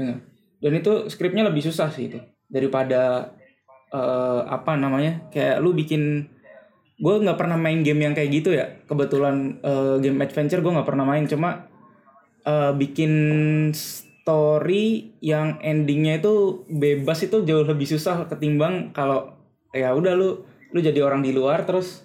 Benar. 0.00 0.16
Dan 0.60 0.72
itu 0.80 0.92
skripnya 1.12 1.44
lebih 1.44 1.60
susah 1.60 1.92
sih 1.92 2.08
itu 2.08 2.18
daripada 2.48 3.32
eh, 3.92 4.42
apa 4.48 4.80
namanya 4.80 5.28
kayak 5.28 5.60
lu 5.60 5.76
bikin 5.76 6.26
gue 7.00 7.14
nggak 7.16 7.38
pernah 7.40 7.56
main 7.56 7.80
game 7.80 8.04
yang 8.04 8.12
kayak 8.12 8.30
gitu 8.32 8.52
ya 8.52 8.80
kebetulan 8.88 9.60
eh, 9.60 9.96
game 10.00 10.20
adventure 10.20 10.60
gue 10.60 10.72
nggak 10.72 10.88
pernah 10.88 11.04
main 11.04 11.24
cuma 11.28 11.68
eh, 12.44 12.72
bikin 12.76 13.12
story 13.72 15.16
yang 15.24 15.60
endingnya 15.64 16.20
itu 16.20 16.64
bebas 16.68 17.24
itu 17.24 17.40
jauh 17.44 17.64
lebih 17.64 17.88
susah 17.88 18.28
ketimbang 18.28 18.92
kalau 18.92 19.32
ya 19.72 19.96
udah 19.96 20.12
lu 20.12 20.44
lu 20.70 20.78
jadi 20.78 21.00
orang 21.02 21.24
di 21.24 21.32
luar 21.32 21.64
terus 21.64 22.04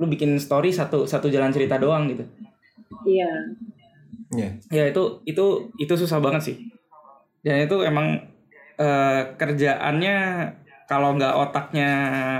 lu 0.00 0.08
bikin 0.08 0.38
story 0.40 0.72
satu 0.72 1.04
satu 1.04 1.28
jalan 1.28 1.52
cerita 1.52 1.76
doang 1.76 2.08
gitu 2.08 2.24
Iya. 3.06 3.30
Ya. 4.30 4.48
ya 4.70 4.84
itu 4.94 5.24
itu 5.26 5.44
itu 5.74 5.94
susah 5.98 6.22
banget 6.22 6.42
sih 6.52 6.56
dan 7.40 7.56
itu 7.60 7.76
emang 7.80 8.06
eh, 8.76 9.22
kerjaannya 9.34 10.16
kalau 10.84 11.14
nggak 11.14 11.34
otaknya 11.38 11.90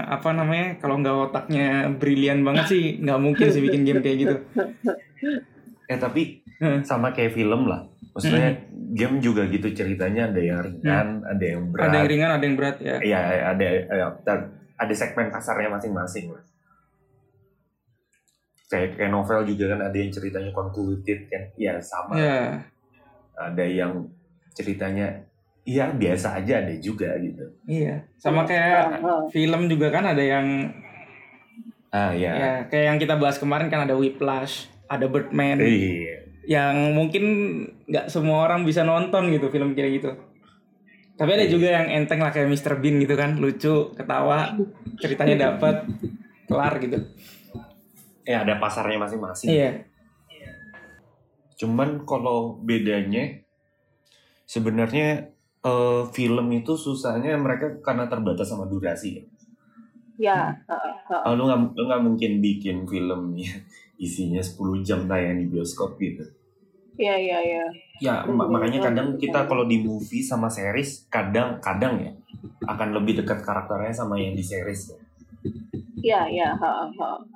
apa 0.04 0.28
namanya 0.30 0.75
kalau 0.76 0.99
nggak 0.99 1.16
otaknya 1.30 1.69
brilian 1.92 2.42
banget 2.42 2.66
sih 2.66 2.85
nggak 2.99 3.19
mungkin 3.19 3.47
sih 3.47 3.62
bikin 3.62 3.83
game 3.83 4.00
kayak 4.00 4.19
gitu 4.19 4.37
Eh 5.87 5.99
tapi 5.99 6.38
Hmm. 6.61 6.85
sama 6.85 7.09
kayak 7.11 7.33
film 7.33 7.64
lah. 7.64 7.88
Maksudnya 8.12 8.52
game 8.92 9.16
juga 9.16 9.49
gitu 9.49 9.73
ceritanya 9.73 10.28
ada 10.28 10.37
yang 10.37 10.61
ringan, 10.61 11.25
ada 11.25 11.40
yang 11.40 11.73
berat. 11.73 11.88
ada 11.88 11.97
yang 11.97 12.09
ringan 12.11 12.30
ada 12.30 12.45
yang 12.45 12.52
berat 12.54 12.76
ya 12.78 12.97
Iya, 13.00 13.21
ada 13.49 13.64
ada 13.88 14.33
ada 14.76 14.92
segmen 14.92 15.33
pasarnya 15.33 15.73
masing-masing 15.73 16.28
lah. 16.28 16.45
Kayak 18.69 18.92
kayak 18.95 19.09
novel 19.09 19.49
juga 19.49 19.73
kan 19.73 19.80
ada 19.83 19.97
yang 19.97 20.12
ceritanya 20.12 20.52
convoluted 20.52 21.26
kan. 21.26 21.42
Ya 21.57 21.80
sama. 21.80 22.12
ya 22.14 22.61
Ada 23.35 23.64
yang 23.64 24.04
ceritanya 24.52 25.26
iya 25.62 25.88
biasa 25.88 26.37
aja 26.37 26.61
ada 26.61 26.75
juga 26.76 27.14
gitu. 27.16 27.45
iya 27.64 28.02
sama 28.16 28.42
kayak 28.42 28.99
Ah, 28.99 29.21
ah. 29.21 29.23
film 29.28 29.66
juga 29.66 29.88
kan 29.88 30.04
ada 30.04 30.21
yang 30.21 30.73
Ah 31.90 32.11
ya. 32.11 32.30
ya 32.33 32.52
kayak 32.66 32.85
yang 32.87 32.99
kita 32.99 33.14
bahas 33.14 33.37
kemarin 33.37 33.66
kan 33.66 33.83
ada 33.83 33.95
Whiplash 33.95 34.71
ada 34.87 35.07
Birdman 35.07 35.59
Iya. 35.59 36.23
yang 36.47 36.95
mungkin 36.95 37.25
nggak 37.85 38.07
semua 38.07 38.45
orang 38.45 38.62
bisa 38.62 38.83
nonton 38.83 39.30
gitu 39.30 39.49
film 39.49 39.75
kayak 39.75 39.99
gitu. 39.99 40.11
Tapi 41.14 41.30
ada 41.30 41.45
juga 41.45 41.69
yang 41.69 41.92
enteng 41.92 42.16
lah 42.16 42.30
kayak 42.30 42.49
Mr. 42.49 42.80
Bean 42.80 42.97
gitu 42.97 43.12
kan, 43.12 43.37
lucu, 43.37 43.92
ketawa, 43.92 44.57
ceritanya 44.97 45.52
dapat, 45.52 45.85
kelar 46.49 46.80
gitu. 46.80 46.97
Ya 48.25 48.40
ada 48.40 48.57
pasarnya 48.57 48.97
masing-masing. 48.97 49.52
Iya, 49.52 49.85
Cuman 51.57 52.09
kalau 52.09 52.57
bedanya 52.59 53.37
sebenarnya 54.50 55.30
eh, 55.62 56.02
film 56.11 56.47
itu 56.50 56.75
susahnya 56.75 57.38
mereka 57.38 57.78
karena 57.78 58.11
terbatas 58.11 58.50
sama 58.50 58.66
durasi. 58.66 59.23
ya. 59.23 59.25
Ya. 60.21 60.40
ah. 60.66 61.30
Ah, 61.30 61.33
lu 61.38 61.47
nggak 61.47 61.78
lu 61.78 61.83
nggak 61.87 62.02
mungkin 62.02 62.33
bikin 62.42 62.85
film 62.90 63.33
ya, 63.40 63.54
isinya 64.02 64.42
10 64.42 64.83
jam 64.83 65.07
tayang 65.07 65.38
di 65.38 65.47
bioskop 65.47 65.95
gitu. 66.02 66.26
Iya 67.00 67.16
iya 67.16 67.38
iya. 67.40 67.64
Ya 68.02 68.14
ma- 68.28 68.50
makanya 68.50 68.92
kadang 68.92 69.16
kita 69.16 69.49
kalau 69.49 69.64
di 69.64 69.80
movie 69.80 70.21
sama 70.21 70.52
series 70.52 71.09
kadang-kadang 71.09 71.95
ya 71.97 72.12
akan 72.69 72.92
lebih 72.92 73.25
dekat 73.25 73.40
karakternya 73.40 73.95
sama 73.95 74.21
yang 74.21 74.37
di 74.37 74.45
series 74.45 74.92
ya. 74.92 74.99
Iya 76.00 76.21
iya. 76.28 76.49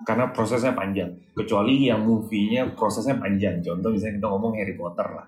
Karena 0.04 0.28
prosesnya 0.33 0.76
panjang. 0.76 1.12
Kecuali 1.33 1.88
yang 1.88 2.04
movie-nya 2.04 2.76
prosesnya 2.76 3.16
panjang. 3.16 3.61
Contoh 3.64 3.92
misalnya 3.92 4.21
kita 4.21 4.28
ngomong 4.28 4.52
Harry 4.56 4.76
Potter 4.76 5.09
lah. 5.09 5.26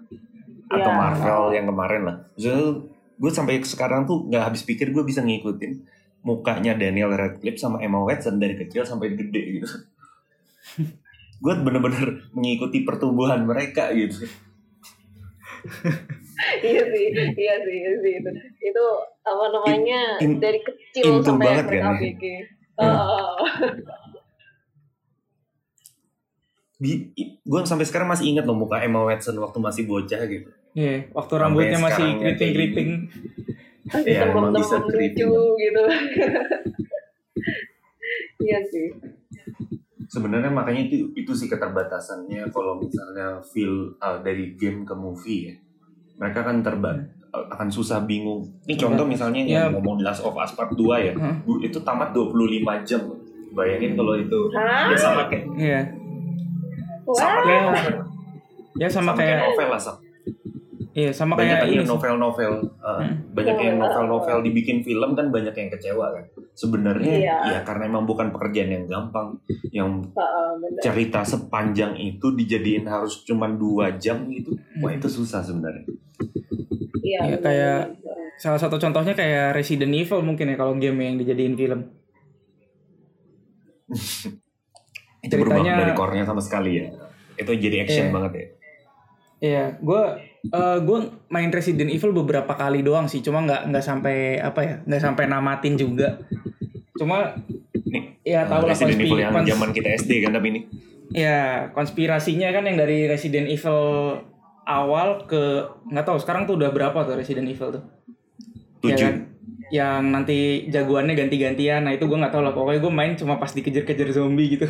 Atau 0.67 0.91
Ya. 0.91 0.99
Marvel 0.99 1.43
yang 1.55 1.67
kemarin 1.67 2.03
lah. 2.03 2.17
Misalnya 2.35 2.67
gue 3.17 3.31
sampai 3.31 3.63
sekarang 3.63 4.05
tuh 4.05 4.27
nggak 4.27 4.45
habis 4.45 4.63
pikir 4.63 4.91
gue 4.91 5.01
bisa 5.01 5.23
ngikutin 5.23 5.87
mukanya 6.21 6.75
Daniel 6.75 7.15
Radcliffe 7.15 7.57
sama 7.57 7.79
Emma 7.79 8.03
Watson 8.03 8.37
dari 8.37 8.59
kecil 8.59 8.83
sampai 8.83 9.15
gede 9.15 9.63
gitu. 9.63 9.69
gue 11.45 11.55
bener-bener 11.55 12.27
mengikuti 12.33 12.83
pertumbuhan 12.83 13.45
mereka 13.45 13.93
gitu. 13.93 14.27
iya 16.67 16.83
sih, 16.85 17.05
iya 17.15 17.55
sih, 17.63 17.77
iya 17.77 17.93
sih 17.99 18.13
itu. 18.19 18.31
Itu 18.61 18.85
apa 19.23 19.45
namanya 19.51 20.01
In- 20.19 20.37
in- 20.37 20.41
dari 20.43 20.61
kecil 20.61 21.23
sampai 21.23 21.47
banget 21.47 21.65
mereka 21.71 21.85
kan 21.85 21.95
ya? 21.95 22.01
bikin. 22.03 22.43
Hmm. 26.77 27.09
Gue 27.43 27.61
sampai 27.63 27.85
sekarang 27.85 28.05
masih 28.07 28.29
ingat 28.29 28.45
loh 28.45 28.53
muka 28.55 28.77
Emma 28.79 29.01
Watson 29.01 29.37
waktu 29.37 29.59
masih 29.59 29.83
bocah 29.85 30.21
gitu. 30.25 30.51
iya. 30.73 31.09
Waktu 31.11 31.33
Sampai 31.33 31.43
rambutnya 31.43 31.79
masih 31.79 32.07
keriting-keriting. 32.19 32.91
Iya, 34.03 34.29
emang 34.29 34.53
bisa 34.53 34.77
keriting. 34.83 35.25
lucu 35.25 35.41
gitu. 35.59 35.83
Iya 38.39 38.59
sih. 38.63 38.93
Sebenarnya 40.07 40.49
makanya 40.49 40.87
itu 40.87 41.11
itu 41.13 41.33
sih 41.33 41.49
keterbatasannya 41.49 42.47
kalau 42.49 42.79
misalnya 42.79 43.43
feel 43.43 43.97
uh, 43.99 44.21
dari 44.21 44.55
game 44.55 44.85
ke 44.85 44.95
movie 44.95 45.51
ya. 45.51 45.55
Mereka 46.17 46.41
kan 46.43 46.63
terbat 46.63 46.97
akan 47.33 47.69
susah 47.69 48.01
bingung. 48.01 48.47
Ini 48.65 48.77
contoh 48.77 49.05
misalnya 49.05 49.43
Ya. 49.43 49.67
yang 49.67 49.75
ngomong 49.75 49.99
The 49.99 50.05
Last 50.05 50.23
of 50.23 50.33
Us 50.35 50.53
Part 50.53 50.73
2 50.73 50.79
ya. 51.03 51.13
Bu- 51.43 51.61
Itu 51.61 51.83
tamat 51.83 52.13
25 52.13 52.33
jam. 52.83 53.03
Bayangin 53.51 53.97
kalau 53.97 54.15
itu 54.15 54.41
ya 54.53 54.93
sama 54.95 55.27
kayak 55.27 55.96
Iya. 57.07 57.15
sama 57.17 57.31
Wah. 57.31 57.43
kayak 57.43 57.55
Ya. 57.57 57.63
novel. 57.63 57.95
Ya 58.77 58.89
sama 58.89 59.05
Sama 59.07 59.13
kayak 59.15 59.29
kayak 59.31 59.43
novel 59.47 59.69
lah. 59.71 59.83
Iya 60.97 61.11
sama 61.13 61.37
Banyak 61.37 61.57
kayak 61.61 61.77
yang 61.77 61.85
novel-novel 61.87 62.53
uh, 62.79 62.89
Hmm. 62.97 63.13
banyak 63.31 63.57
yang 63.59 63.77
Hmm. 63.77 63.85
novel-novel 63.85 64.37
dibikin 64.43 64.81
film 64.81 65.13
kan 65.13 65.29
banyak 65.29 65.53
yang 65.53 65.69
kecewa 65.71 66.07
kan. 66.11 66.25
Sebenarnya 66.53 67.13
Iya. 67.15 67.37
ya 67.47 67.61
karena 67.63 67.85
emang 67.87 68.05
bukan 68.05 68.33
pekerjaan 68.33 68.71
yang 68.71 68.85
gampang. 68.87 69.37
Yang 69.71 70.09
benar. 70.57 70.81
cerita 70.83 71.21
sepanjang 71.21 71.95
itu 71.97 72.33
dijadiin 72.33 72.85
harus 72.87 73.21
cuma 73.23 73.45
dua 73.47 73.93
jam 73.95 74.25
gitu 74.27 74.57
wah 74.79 74.89
itu 74.89 75.05
susah 75.07 75.41
sebenarnya 75.41 75.85
Iya. 76.99 77.21
Ya, 77.23 77.37
kayak 77.39 77.79
salah 78.37 78.57
satu 78.57 78.77
contohnya 78.77 79.13
kayak 79.13 79.53
Resident 79.53 79.93
Evil 79.93 80.21
mungkin 80.21 80.49
ya 80.49 80.57
kalau 80.57 80.73
game 80.75 80.97
yang 80.99 81.17
dijadiin 81.17 81.55
film. 81.55 81.81
itu 85.27 85.35
berubah 85.37 85.63
dari 85.67 85.93
core-nya 85.93 86.25
sama 86.25 86.39
sekali 86.39 86.81
ya 86.81 86.87
itu 87.37 87.51
jadi 87.53 87.85
action 87.85 88.09
Iya. 88.09 88.15
banget 88.15 88.33
ya 88.35 88.47
Iya, 89.37 89.77
gue 89.85 90.03
eh 90.49 90.79
gue 90.81 90.99
main 91.29 91.53
Resident 91.53 91.93
Evil 91.93 92.17
beberapa 92.17 92.57
kali 92.57 92.81
doang 92.81 93.05
sih, 93.05 93.21
cuma 93.21 93.45
nggak 93.45 93.69
nggak 93.69 93.85
sampai 93.85 94.41
apa 94.41 94.61
ya, 94.65 94.75
nggak 94.89 95.03
sampai 95.05 95.29
namatin 95.29 95.77
juga. 95.77 96.25
Cuma 96.97 97.37
nih 97.85 98.17
ya 98.25 98.49
tahu 98.49 98.65
uh, 98.65 98.73
lah 98.73 98.73
Resident 98.73 98.97
Evil 98.97 99.21
yang 99.21 99.37
zaman 99.37 99.71
kita 99.77 99.93
SD 99.93 100.25
kan 100.25 100.33
tapi 100.33 100.47
ini 100.57 100.61
ya 101.13 101.71
konspirasinya 101.71 102.51
kan 102.51 102.65
yang 102.67 102.81
dari 102.81 103.05
Resident 103.07 103.47
Evil 103.47 104.19
awal 104.67 105.29
ke 105.29 105.69
nggak 105.93 106.07
tahu 106.09 106.19
sekarang 106.19 106.49
tuh 106.49 106.57
udah 106.59 106.73
berapa 106.73 106.97
tuh 107.05 107.21
Resident 107.21 107.47
Evil 107.47 107.77
tuh? 107.77 107.85
Ya 108.83 108.97
tujuh 108.97 109.05
kan? 109.05 109.17
Yang 109.69 110.03
nanti 110.17 110.39
jagoannya 110.73 111.15
ganti-gantian. 111.15 111.85
Nah 111.85 111.93
itu 111.93 112.09
gue 112.09 112.19
nggak 112.19 112.33
tahu 112.33 112.43
lah. 112.43 112.57
Pokoknya 112.57 112.81
gue 112.81 112.93
main 112.93 113.13
cuma 113.15 113.37
pas 113.37 113.53
dikejar-kejar 113.53 114.17
zombie 114.17 114.57
gitu. 114.57 114.67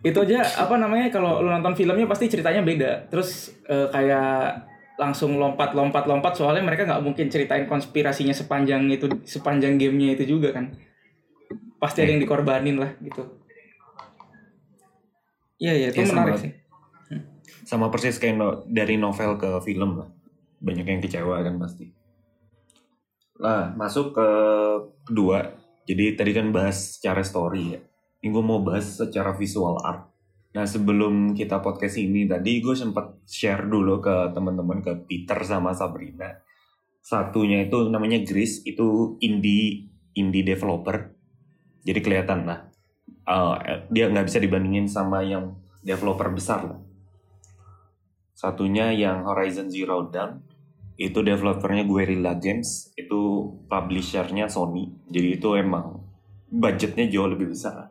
Itu 0.00 0.16
aja 0.16 0.40
apa 0.64 0.80
namanya 0.80 1.12
kalau 1.12 1.44
lu 1.44 1.52
nonton 1.52 1.76
filmnya 1.76 2.08
pasti 2.08 2.26
ceritanya 2.32 2.64
beda 2.64 3.06
terus 3.12 3.52
eh, 3.68 3.88
kayak 3.92 4.64
langsung 4.96 5.36
lompat 5.36 5.72
lompat 5.76 6.04
lompat 6.08 6.36
soalnya 6.36 6.64
mereka 6.64 6.84
nggak 6.88 7.04
mungkin 7.04 7.28
ceritain 7.28 7.64
konspirasinya 7.68 8.32
sepanjang 8.32 8.88
itu 8.88 9.08
sepanjang 9.24 9.76
gamenya 9.76 10.16
itu 10.16 10.36
juga 10.36 10.52
kan 10.56 10.72
pasti 11.80 12.04
ada 12.04 12.12
yang 12.16 12.20
dikorbanin 12.20 12.76
lah 12.76 12.92
gitu 13.00 13.24
iya 15.60 15.72
iya 15.76 15.88
itu 15.92 16.00
Iya, 16.00 16.08
menarik 16.12 16.36
sama. 16.36 16.44
sih 16.44 16.52
Sama 17.60 17.86
persis 17.92 18.16
kayak 18.18 18.34
no- 18.40 18.60
dari 18.66 18.96
novel 18.98 19.36
ke 19.38 19.60
film 19.62 20.00
lah. 20.02 20.08
Banyak 20.58 20.86
yang 20.86 20.98
kecewa 20.98 21.38
kan 21.38 21.54
pasti. 21.60 21.92
Nah, 23.38 23.70
masuk 23.78 24.10
ke 24.10 24.28
kedua. 25.06 25.54
Jadi 25.86 26.18
tadi 26.18 26.32
kan 26.34 26.50
bahas 26.50 26.98
secara 26.98 27.22
story 27.22 27.78
ya. 27.78 27.80
Ini 28.20 28.28
gue 28.28 28.44
mau 28.44 28.60
bahas 28.60 29.00
secara 29.00 29.32
visual 29.32 29.80
art. 29.80 30.04
Nah 30.52 30.68
sebelum 30.68 31.32
kita 31.32 31.64
podcast 31.64 31.96
ini 31.96 32.28
tadi 32.28 32.60
gue 32.60 32.76
sempat 32.76 33.24
share 33.24 33.64
dulu 33.64 34.02
ke 34.04 34.36
teman-teman 34.36 34.84
ke 34.84 34.92
Peter 35.08 35.40
sama 35.40 35.72
Sabrina. 35.72 36.28
Satunya 37.00 37.64
itu 37.64 37.88
namanya 37.88 38.20
Gris, 38.20 38.60
itu 38.68 39.16
indie 39.24 39.88
indie 40.12 40.44
developer. 40.44 41.16
Jadi 41.80 42.00
kelihatan 42.04 42.44
lah. 42.44 42.68
eh, 43.64 43.88
dia 43.88 44.12
nggak 44.12 44.26
bisa 44.28 44.38
dibandingin 44.42 44.84
sama 44.84 45.24
yang 45.24 45.56
developer 45.80 46.28
besar 46.28 46.60
lah. 46.66 46.80
Satunya 48.36 48.92
yang 48.92 49.24
Horizon 49.24 49.72
Zero 49.72 50.08
Dawn 50.08 50.44
itu 51.00 51.24
developernya 51.24 51.88
Guerrilla 51.88 52.36
Games, 52.36 52.92
itu 52.92 53.48
publishernya 53.68 54.52
Sony. 54.52 54.92
Jadi 55.08 55.40
itu 55.40 55.48
emang 55.56 56.04
budgetnya 56.52 57.08
jauh 57.08 57.28
lebih 57.30 57.52
besar. 57.52 57.89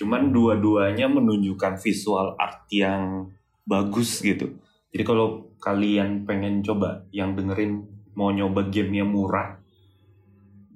Cuman 0.00 0.32
dua-duanya 0.32 1.12
menunjukkan 1.12 1.76
visual 1.76 2.40
art 2.40 2.64
yang 2.72 3.28
bagus 3.68 4.24
gitu. 4.24 4.56
Jadi 4.90 5.04
kalau 5.04 5.52
kalian 5.60 6.24
pengen 6.24 6.64
coba 6.64 7.04
yang 7.12 7.36
dengerin 7.36 7.84
mau 8.16 8.32
nyoba 8.32 8.72
game 8.72 9.04
yang 9.04 9.12
murah 9.12 9.60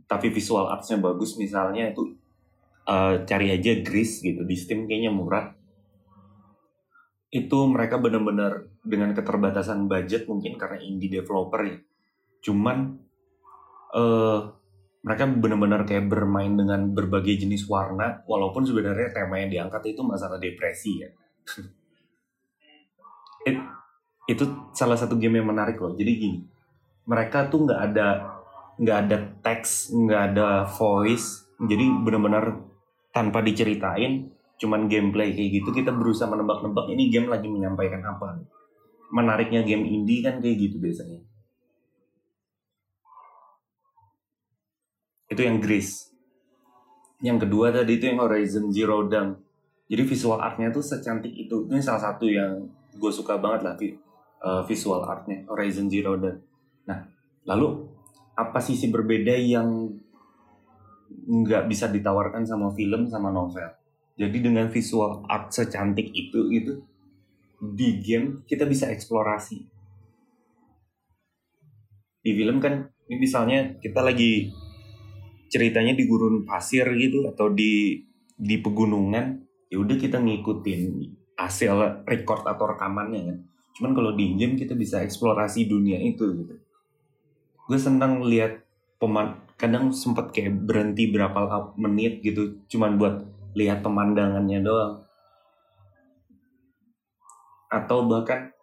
tapi 0.04 0.30
visual 0.30 0.68
artsnya 0.70 1.00
bagus 1.00 1.40
misalnya 1.40 1.90
itu 1.90 2.14
eh, 2.86 3.24
cari 3.24 3.50
aja 3.50 3.80
Gris 3.80 4.20
gitu 4.20 4.44
di 4.44 4.54
Steam 4.54 4.84
kayaknya 4.84 5.10
murah 5.10 5.50
itu 7.34 7.58
mereka 7.66 7.98
benar-benar 7.98 8.70
dengan 8.86 9.10
keterbatasan 9.10 9.90
budget 9.90 10.30
mungkin 10.30 10.54
karena 10.54 10.78
indie 10.78 11.10
developer 11.10 11.66
ya. 11.66 11.82
Cuman 12.46 12.94
eh 13.90 14.40
mereka 15.04 15.28
benar-benar 15.28 15.84
kayak 15.84 16.08
bermain 16.08 16.56
dengan 16.56 16.80
berbagai 16.96 17.44
jenis 17.44 17.68
warna 17.68 18.24
walaupun 18.24 18.64
sebenarnya 18.64 19.12
tema 19.12 19.36
yang 19.42 19.50
diangkat 19.52 19.92
itu 19.92 20.00
masalah 20.00 20.40
depresi 20.40 21.04
ya. 21.04 21.10
It- 23.48 23.68
itu 24.24 24.44
salah 24.72 24.96
satu 24.96 25.20
game 25.20 25.36
yang 25.40 25.48
menarik 25.52 25.76
loh. 25.76 25.92
Jadi 25.92 26.10
gini, 26.16 26.38
mereka 27.04 27.48
tuh 27.52 27.68
nggak 27.68 27.80
ada 27.92 28.08
nggak 28.80 28.98
ada 29.06 29.16
teks, 29.44 29.92
nggak 29.92 30.22
ada 30.32 30.48
voice. 30.66 31.44
Jadi 31.60 31.84
benar-benar 32.04 32.56
tanpa 33.12 33.44
diceritain, 33.44 34.32
cuman 34.60 34.88
gameplay 34.90 35.32
kayak 35.36 35.50
gitu 35.62 35.70
kita 35.76 35.92
berusaha 35.94 36.26
menebak-nebak 36.30 36.88
ini 36.92 37.12
game 37.12 37.28
lagi 37.28 37.46
menyampaikan 37.52 38.00
apa. 38.04 38.40
Menariknya 39.12 39.62
game 39.62 39.84
indie 39.86 40.24
kan 40.24 40.40
kayak 40.42 40.56
gitu 40.70 40.80
biasanya. 40.82 41.20
Itu 45.34 45.42
yang 45.42 45.58
Gris. 45.58 46.14
Yang 47.18 47.48
kedua 47.48 47.74
tadi 47.74 47.98
itu 47.98 48.06
yang 48.06 48.22
Horizon 48.22 48.70
Zero 48.70 49.02
Dawn. 49.10 49.34
Jadi 49.90 50.02
visual 50.06 50.38
artnya 50.38 50.70
tuh 50.70 50.86
secantik 50.86 51.34
itu. 51.34 51.66
Ini 51.66 51.82
salah 51.82 52.14
satu 52.14 52.30
yang 52.30 52.70
gue 52.94 53.10
suka 53.10 53.42
banget 53.42 53.66
lah 53.66 53.74
eh, 53.74 54.62
visual 54.70 55.02
artnya 55.02 55.42
Horizon 55.50 55.90
Zero 55.90 56.14
Dawn. 56.14 56.38
Nah, 56.86 57.02
lalu 57.50 57.82
apa 58.38 58.62
sisi 58.62 58.86
berbeda 58.94 59.34
yang 59.34 59.90
nggak 61.24 61.66
bisa 61.66 61.90
ditawarkan 61.90 62.46
sama 62.46 62.70
film 62.70 63.10
sama 63.10 63.34
novel? 63.34 63.74
Jadi 64.14 64.38
dengan 64.38 64.70
visual 64.70 65.26
art 65.26 65.50
secantik 65.50 66.14
itu 66.14 66.46
gitu 66.54 66.86
di 67.58 67.98
game 67.98 68.46
kita 68.46 68.62
bisa 68.70 68.86
eksplorasi. 68.86 69.58
Di 72.22 72.30
film 72.30 72.62
kan 72.62 72.86
ini 73.10 73.16
misalnya 73.18 73.74
kita 73.82 74.00
lagi 74.00 74.54
ceritanya 75.54 75.94
di 75.94 76.10
gurun 76.10 76.42
pasir 76.42 76.82
gitu 76.98 77.30
atau 77.30 77.54
di 77.54 78.02
di 78.34 78.58
pegunungan 78.58 79.46
ya 79.70 79.78
udah 79.78 79.94
kita 79.94 80.18
ngikutin 80.18 80.82
hasil 81.38 82.02
record 82.02 82.42
atau 82.42 82.74
rekamannya 82.74 83.22
kan. 83.30 83.38
Cuman 83.78 83.90
kalau 83.94 84.10
di 84.18 84.34
game 84.34 84.58
kita 84.58 84.74
bisa 84.74 85.02
eksplorasi 85.06 85.70
dunia 85.70 86.02
itu 86.02 86.26
gitu. 86.34 86.54
Gue 87.70 87.78
senang 87.78 88.26
lihat 88.26 88.66
peman 88.98 89.44
kadang 89.60 89.92
sempat 89.94 90.32
kayak 90.34 90.66
berhenti 90.66 91.12
berapa 91.12 91.74
menit 91.78 92.24
gitu 92.24 92.58
cuman 92.72 92.98
buat 92.98 93.14
lihat 93.54 93.86
pemandangannya 93.86 94.64
doang 94.64 95.04
atau 97.70 98.06
bahkan 98.06 98.53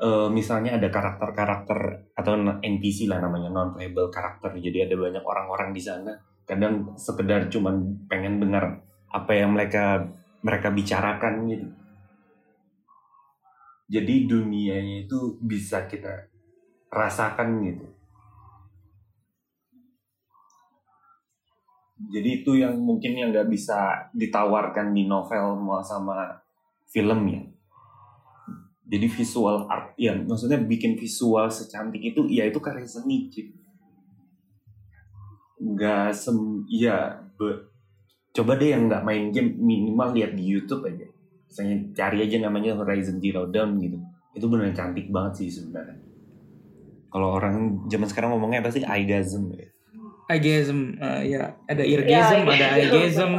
eh, 0.00 0.28
misalnya 0.28 0.76
ada 0.76 0.88
karakter-karakter 0.92 1.78
atau 2.12 2.32
NPC 2.60 3.08
lah 3.08 3.20
namanya 3.20 3.48
non 3.52 3.72
playable 3.72 4.12
karakter. 4.12 4.52
Jadi 4.56 4.88
ada 4.88 4.94
banyak 4.96 5.24
orang-orang 5.24 5.72
di 5.72 5.82
sana. 5.82 6.12
Kadang 6.46 6.94
sekedar 6.94 7.48
cuman 7.50 8.06
pengen 8.06 8.38
dengar 8.38 8.80
apa 9.10 9.32
yang 9.34 9.56
mereka 9.56 10.04
mereka 10.44 10.68
bicarakan 10.70 11.34
gitu. 11.50 11.68
Jadi 13.86 14.26
dunianya 14.26 15.06
itu 15.06 15.38
bisa 15.40 15.86
kita 15.86 16.26
rasakan 16.90 17.62
gitu. 17.64 17.86
Jadi 21.96 22.44
itu 22.44 22.52
yang 22.60 22.76
mungkin 22.76 23.16
yang 23.16 23.32
nggak 23.32 23.48
bisa 23.48 24.10
ditawarkan 24.12 24.92
di 24.92 25.08
novel 25.08 25.56
sama 25.80 26.28
film 26.92 27.24
ya 27.32 27.55
jadi 28.86 29.06
visual 29.10 29.66
art 29.66 29.92
ya 29.98 30.14
maksudnya 30.14 30.62
bikin 30.62 30.94
visual 30.94 31.50
secantik 31.50 32.00
itu 32.00 32.24
ya 32.30 32.46
itu 32.46 32.58
karya 32.62 32.86
seni 32.86 33.26
Cip. 33.28 33.50
nggak 35.56 36.12
sem 36.12 36.36
ya 36.68 37.16
be- 37.34 37.64
coba 38.36 38.60
deh 38.60 38.76
yang 38.76 38.86
nggak 38.86 39.02
main 39.02 39.32
game 39.32 39.56
minimal 39.56 40.12
lihat 40.12 40.36
di 40.36 40.44
YouTube 40.44 40.84
aja 40.84 41.08
misalnya 41.48 41.76
cari 41.96 42.28
aja 42.28 42.36
namanya 42.44 42.76
Horizon 42.76 43.16
Zero 43.18 43.48
Dawn 43.48 43.80
gitu 43.80 43.96
itu 44.36 44.44
beneran 44.44 44.76
cantik 44.76 45.08
banget 45.08 45.40
sih 45.40 45.48
sebenarnya 45.48 45.96
kalau 47.08 47.40
orang 47.40 47.88
zaman 47.88 48.04
sekarang 48.04 48.36
ngomongnya 48.36 48.60
apa 48.60 48.70
sih 48.70 48.84
igasm 48.84 49.50
ya 49.56 49.68
Eyegasm, 50.26 50.98
eh, 50.98 51.38
ya 51.38 51.54
ada 51.70 51.86
eargasm, 51.86 52.50
Ya, 52.50 52.50
ada 52.50 52.66
gitu. 52.82 52.98
eyegasm, 52.98 53.30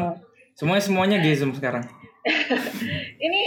semuanya 0.55 0.83
semuanya 0.88 1.17
gasm 1.19 1.51
sekarang. 1.51 1.83
Ini 3.17 3.41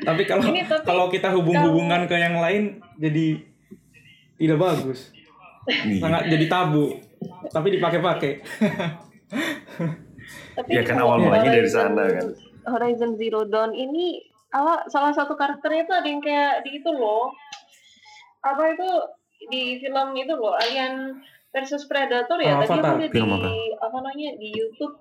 Tapi 0.00 0.22
kalau 0.24 0.42
Ini 0.44 0.62
tapi- 0.62 0.84
kalau 0.84 1.06
kita 1.08 1.28
hubung-hubungkan 1.30 2.06
ke 2.06 2.14
yang 2.14 2.36
lain 2.36 2.62
jadi 2.94 3.42
tidak 4.36 4.58
bagus, 4.58 5.10
sangat 5.98 6.26
jadi 6.26 6.46
tabu. 6.46 6.94
Tapi 7.48 7.68
dipakai-pakai. 7.74 8.32
tapi 10.54 10.70
ya 10.70 10.82
kan 10.82 10.98
awal 10.98 11.18
mulanya 11.18 11.50
dari 11.52 11.66
sana 11.66 12.04
kan 12.04 12.26
Horizon 12.64 13.14
Zero 13.14 13.42
Dawn 13.44 13.70
ini 13.70 14.20
awal 14.50 14.84
salah 14.86 15.10
satu 15.10 15.34
karakternya 15.34 15.82
itu 15.82 15.94
ada 15.94 16.06
yang 16.06 16.20
kayak 16.20 16.62
di 16.62 16.78
itu 16.78 16.90
loh. 16.90 17.32
Apa 18.40 18.70
itu 18.70 18.88
di 19.46 19.78
film 19.78 20.08
itu 20.14 20.32
loh 20.32 20.54
Alien 20.54 21.18
versus 21.48 21.86
Predator 21.86 22.36
Ah, 22.36 22.44
ya 22.44 22.52
tadi 22.56 22.70
Avatar. 22.70 22.92
aku 22.92 23.00
lihat 23.00 23.12
Film 23.12 23.30
di 23.30 23.34
apa? 23.36 23.48
apa 23.80 23.96
namanya 23.98 24.30
di 24.36 24.48
YouTube 24.52 24.94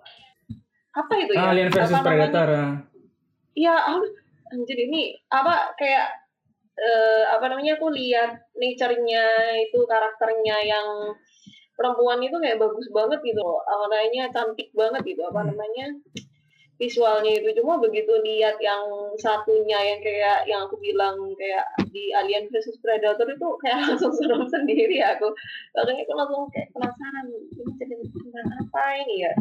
apa 0.91 1.13
itu 1.15 1.31
ya 1.33 1.43
Alien 1.47 1.69
versus 1.69 1.91
Apa 1.91 1.99
namanya? 1.99 2.09
Predator. 2.09 2.47
ah. 2.49 2.71
Iya, 3.57 3.73
anjir 4.53 4.77
ini 4.87 5.17
apa 5.33 5.73
kayak 5.79 6.07
eh, 6.77 7.23
apa 7.35 7.45
namanya 7.49 7.73
aku 7.77 7.87
lihat 7.99 8.31
nature-nya 8.61 9.23
itu 9.65 9.79
karakternya 9.89 10.57
yang 10.73 10.87
perempuan 11.77 12.21
itu 12.25 12.37
kayak 12.43 12.61
bagus 12.61 12.87
banget 12.93 13.19
gitu 13.25 13.45
namanya 13.65 14.23
cantik 14.35 14.69
banget 14.73 15.01
gitu 15.09 15.21
apa 15.29 15.41
namanya 15.49 15.85
visualnya 16.77 17.31
itu. 17.33 17.49
Cuma 17.57 17.81
begitu 17.81 18.13
lihat 18.21 18.61
yang 18.61 18.85
satunya 19.17 19.79
yang 19.81 19.99
kayak 20.05 20.45
yang 20.45 20.61
aku 20.69 20.77
bilang 20.77 21.17
kayak 21.33 21.65
di 21.89 22.13
Alien 22.13 22.45
versus 22.53 22.77
Predator 22.81 23.25
itu 23.25 23.47
kayak 23.65 23.77
langsung 23.89 24.13
serem 24.13 24.45
sendiri 24.45 25.01
aku. 25.01 25.27
Makanya 25.73 26.01
aku 26.05 26.13
langsung 26.13 26.43
kayak 26.53 26.69
penasaran 26.77 27.25
ini 27.33 27.73
jadi 27.81 27.95
tentang 28.13 28.47
apa 28.61 28.83
ini 29.01 29.15
ya 29.25 29.33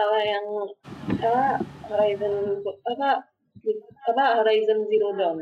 apa 0.00 0.18
yang 0.24 0.44
apa 1.20 1.44
Horizon 1.90 2.34
apa 2.64 3.08
apa 4.08 4.24
Horizon 4.40 4.88
Zero 4.88 5.12
Dawn 5.16 5.38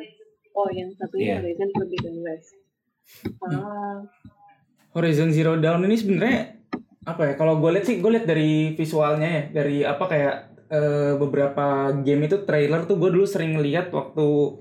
oh 0.58 0.68
yang 0.74 0.90
satunya 0.98 1.38
Iya. 1.38 1.46
Horizon 1.46 1.68
Forbidden 1.76 2.16
West 2.26 2.50
ah 3.46 4.02
Horizon 4.96 5.30
Zero 5.30 5.54
Dawn 5.60 5.84
ini 5.86 5.94
sebenarnya 5.94 6.58
apa 7.08 7.32
ya? 7.32 7.34
Kalau 7.40 7.56
gue 7.56 7.70
lihat 7.72 7.86
sih, 7.88 8.04
gue 8.04 8.10
lihat 8.12 8.28
dari 8.28 8.76
visualnya 8.76 9.28
ya, 9.28 9.42
dari 9.48 9.80
apa 9.80 10.04
kayak 10.04 10.34
eh, 10.68 11.12
beberapa 11.16 11.96
game 12.04 12.28
itu 12.28 12.44
trailer 12.44 12.84
tuh 12.84 13.00
gue 13.00 13.08
dulu 13.08 13.24
sering 13.24 13.56
lihat 13.64 13.88
waktu 13.96 14.60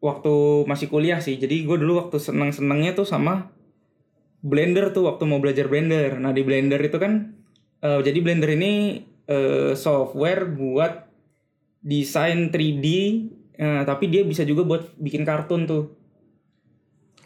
waktu 0.00 0.34
masih 0.64 0.88
kuliah 0.88 1.20
sih. 1.20 1.36
Jadi 1.36 1.68
gue 1.68 1.76
dulu 1.76 2.00
waktu 2.06 2.16
seneng-senengnya 2.16 2.96
tuh 2.96 3.04
sama 3.04 3.52
Blender 4.42 4.90
tuh 4.90 5.06
waktu 5.06 5.22
mau 5.28 5.38
belajar 5.38 5.68
Blender. 5.70 6.18
Nah 6.18 6.32
di 6.34 6.42
Blender 6.42 6.80
itu 6.82 6.98
kan 6.98 7.36
eh, 7.82 8.00
jadi 8.00 8.18
Blender 8.22 8.50
ini 8.54 9.02
eh, 9.26 9.74
software 9.74 10.46
buat 10.46 11.10
desain 11.82 12.48
3D 12.54 12.86
eh, 13.58 13.82
tapi 13.84 14.08
dia 14.08 14.22
bisa 14.22 14.46
juga 14.46 14.62
buat 14.62 14.82
bikin 14.96 15.26
kartun 15.26 15.66
tuh. 15.66 15.84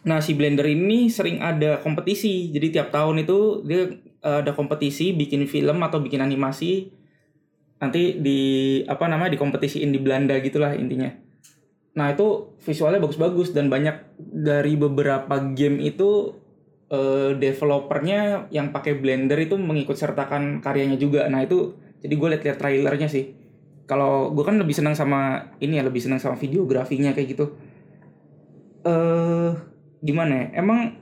Nah 0.06 0.22
si 0.22 0.38
Blender 0.38 0.66
ini 0.66 1.10
sering 1.10 1.42
ada 1.42 1.82
kompetisi. 1.82 2.50
Jadi 2.54 2.78
tiap 2.78 2.94
tahun 2.94 3.26
itu 3.26 3.66
dia 3.66 3.90
eh, 4.22 4.38
ada 4.42 4.52
kompetisi 4.56 5.12
bikin 5.12 5.44
film 5.50 5.82
atau 5.82 6.00
bikin 6.00 6.22
animasi. 6.22 6.90
Nanti 7.76 8.16
di 8.16 8.40
apa 8.88 9.04
namanya 9.04 9.36
dikompetisiin 9.36 9.92
di 9.92 10.00
Belanda 10.00 10.32
gitulah 10.40 10.72
intinya. 10.72 11.12
Nah 11.96 12.12
itu 12.12 12.56
visualnya 12.64 13.00
bagus-bagus 13.00 13.52
dan 13.52 13.68
banyak 13.68 14.16
dari 14.20 14.76
beberapa 14.76 15.36
game 15.52 15.80
itu 15.84 16.32
eh, 16.90 17.30
developernya 17.38 18.50
yang 18.54 18.70
pakai 18.70 18.98
Blender 18.98 19.38
itu 19.38 19.58
mengikut 19.58 19.98
sertakan 19.98 20.62
karyanya 20.62 20.98
juga. 20.98 21.26
Nah 21.26 21.42
itu 21.42 21.74
jadi 22.02 22.14
gue 22.14 22.28
liat-liat 22.36 22.58
trailernya 22.58 23.08
sih. 23.10 23.34
Kalau 23.86 24.34
gue 24.34 24.44
kan 24.46 24.58
lebih 24.58 24.74
senang 24.74 24.98
sama 24.98 25.50
ini 25.62 25.78
ya 25.78 25.84
lebih 25.86 26.02
senang 26.02 26.18
sama 26.18 26.34
videografinya 26.38 27.14
kayak 27.14 27.28
gitu. 27.38 27.54
Eh 28.86 29.50
gimana 30.02 30.32
ya? 30.46 30.62
Emang 30.62 30.98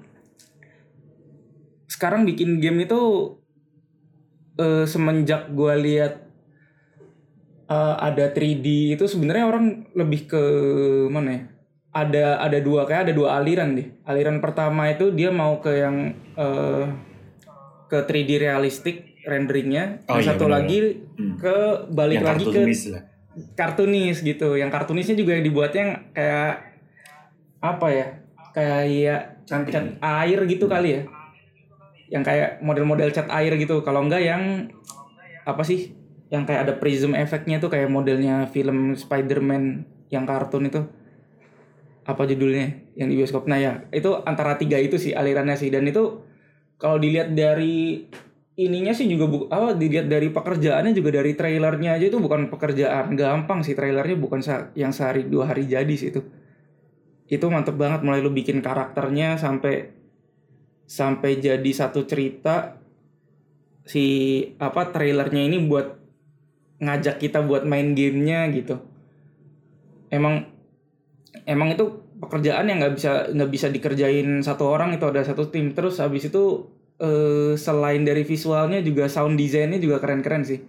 sekarang 1.88 2.24
bikin 2.28 2.60
game 2.60 2.84
itu 2.84 3.00
eh, 4.60 4.84
semenjak 4.88 5.52
gue 5.52 5.74
lihat 5.80 6.12
eh, 7.68 7.96
ada 8.00 8.24
3D 8.32 8.96
itu 8.96 9.04
sebenarnya 9.08 9.44
orang 9.48 9.88
lebih 9.96 10.28
ke 10.28 10.42
mana 11.08 11.30
ya? 11.32 11.53
Ada 11.94 12.42
ada 12.42 12.58
dua 12.58 12.84
kayak 12.84 13.06
ada 13.06 13.14
dua 13.14 13.38
aliran 13.38 13.72
deh. 13.72 13.86
Aliran 14.02 14.42
pertama 14.42 14.90
itu 14.90 15.14
dia 15.14 15.30
mau 15.30 15.62
ke 15.62 15.78
yang 15.78 15.96
eh, 16.34 16.84
ke 17.86 17.98
3D 18.02 18.42
realistik 18.42 19.14
renderingnya. 19.22 20.02
Oh, 20.04 20.18
yang 20.18 20.20
iya, 20.20 20.30
satu 20.34 20.44
benar. 20.44 20.54
lagi 20.60 20.78
Hmm. 21.14 21.38
ke 21.38 21.56
balik 21.88 22.18
Yang 22.18 22.26
lagi 22.26 22.34
ke 22.36 22.50
kartunis 22.50 22.80
lah. 22.90 23.02
kartunis 23.54 24.16
gitu. 24.20 24.48
Yang 24.54 24.70
kartunisnya 24.70 25.14
juga 25.14 25.30
yang 25.32 25.44
dibuatnya 25.44 25.80
yang 25.80 25.92
kayak 26.10 26.54
apa 27.60 27.86
ya? 27.88 28.06
Kayak 28.50 29.20
Cantik. 29.44 29.72
cat 29.72 29.86
air 30.00 30.38
gitu 30.44 30.66
kali 30.66 30.88
ya. 30.90 31.02
Yang 32.10 32.22
kayak 32.26 32.50
model-model 32.60 33.10
cat 33.10 33.30
air 33.30 33.54
gitu. 33.54 33.80
Kalau 33.80 34.02
enggak 34.02 34.20
yang 34.20 34.66
apa 35.44 35.62
sih? 35.62 35.94
Yang 36.28 36.42
kayak 36.50 36.60
ada 36.66 36.74
prism 36.74 37.14
efeknya 37.14 37.58
tuh 37.58 37.70
kayak 37.70 37.86
modelnya 37.86 38.50
film 38.50 38.98
Spider-Man 38.98 39.86
yang 40.10 40.26
kartun 40.26 40.66
itu. 40.66 40.82
Apa 42.04 42.28
judulnya? 42.28 42.92
Yang 42.96 43.08
di 43.08 43.14
bioskop. 43.20 43.44
Nah 43.48 43.58
ya, 43.58 43.72
itu 43.90 44.12
antara 44.28 44.60
tiga 44.60 44.76
itu 44.76 45.00
sih 45.00 45.16
alirannya 45.16 45.56
sih 45.56 45.72
dan 45.72 45.88
itu 45.88 46.20
kalau 46.76 47.00
dilihat 47.00 47.32
dari 47.32 48.04
ininya 48.54 48.94
sih 48.94 49.10
juga 49.10 49.26
bu 49.26 49.38
apa 49.50 49.74
dilihat 49.74 50.06
dari 50.06 50.30
pekerjaannya 50.30 50.94
juga 50.94 51.18
dari 51.18 51.34
trailernya 51.34 51.98
aja 51.98 52.06
itu 52.06 52.18
bukan 52.22 52.46
pekerjaan 52.46 53.18
gampang 53.18 53.66
sih 53.66 53.74
trailernya 53.74 54.14
bukan 54.14 54.38
yang 54.78 54.94
sehari 54.94 55.26
dua 55.26 55.50
hari 55.50 55.66
jadi 55.66 55.90
sih 55.98 56.14
itu 56.14 56.22
itu 57.26 57.46
mantep 57.50 57.74
banget 57.74 58.06
mulai 58.06 58.22
lu 58.22 58.30
bikin 58.30 58.62
karakternya 58.62 59.34
sampai 59.42 59.90
sampai 60.86 61.42
jadi 61.42 61.66
satu 61.66 62.06
cerita 62.06 62.78
si 63.82 64.04
apa 64.62 64.94
trailernya 64.94 65.42
ini 65.50 65.58
buat 65.66 65.98
ngajak 66.78 67.18
kita 67.18 67.42
buat 67.42 67.66
main 67.66 67.96
gamenya 67.98 68.54
gitu 68.54 68.78
emang 70.14 70.53
emang 71.42 71.74
itu 71.74 71.84
pekerjaan 72.22 72.70
yang 72.70 72.78
nggak 72.78 72.94
bisa 72.94 73.12
nggak 73.34 73.50
bisa 73.50 73.66
dikerjain 73.68 74.40
satu 74.40 74.70
orang 74.70 74.94
itu 74.94 75.04
ada 75.10 75.26
satu 75.26 75.50
tim. 75.50 75.74
Terus 75.74 75.98
habis 75.98 76.30
itu 76.30 76.70
eh, 77.02 77.58
selain 77.58 78.06
dari 78.06 78.22
visualnya 78.22 78.78
juga 78.80 79.10
sound 79.10 79.34
desainnya 79.34 79.82
juga 79.82 79.98
keren-keren 79.98 80.46
sih. 80.46 80.60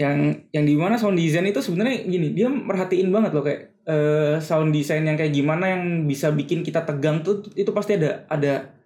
Yang 0.00 0.48
yang 0.52 0.64
di 0.64 0.74
mana 0.76 0.96
sound 0.96 1.16
design 1.20 1.48
itu 1.48 1.60
sebenarnya 1.60 2.08
gini 2.08 2.32
dia 2.32 2.48
merhatiin 2.48 3.12
banget 3.12 3.36
loh 3.36 3.44
kayak 3.44 3.62
eh, 3.84 4.36
sound 4.40 4.72
design 4.72 5.08
yang 5.08 5.16
kayak 5.16 5.32
gimana 5.32 5.76
yang 5.76 6.08
bisa 6.08 6.32
bikin 6.32 6.64
kita 6.64 6.84
tegang 6.88 7.20
tuh 7.20 7.44
itu 7.56 7.68
pasti 7.72 8.00
ada 8.00 8.24
ada 8.32 8.80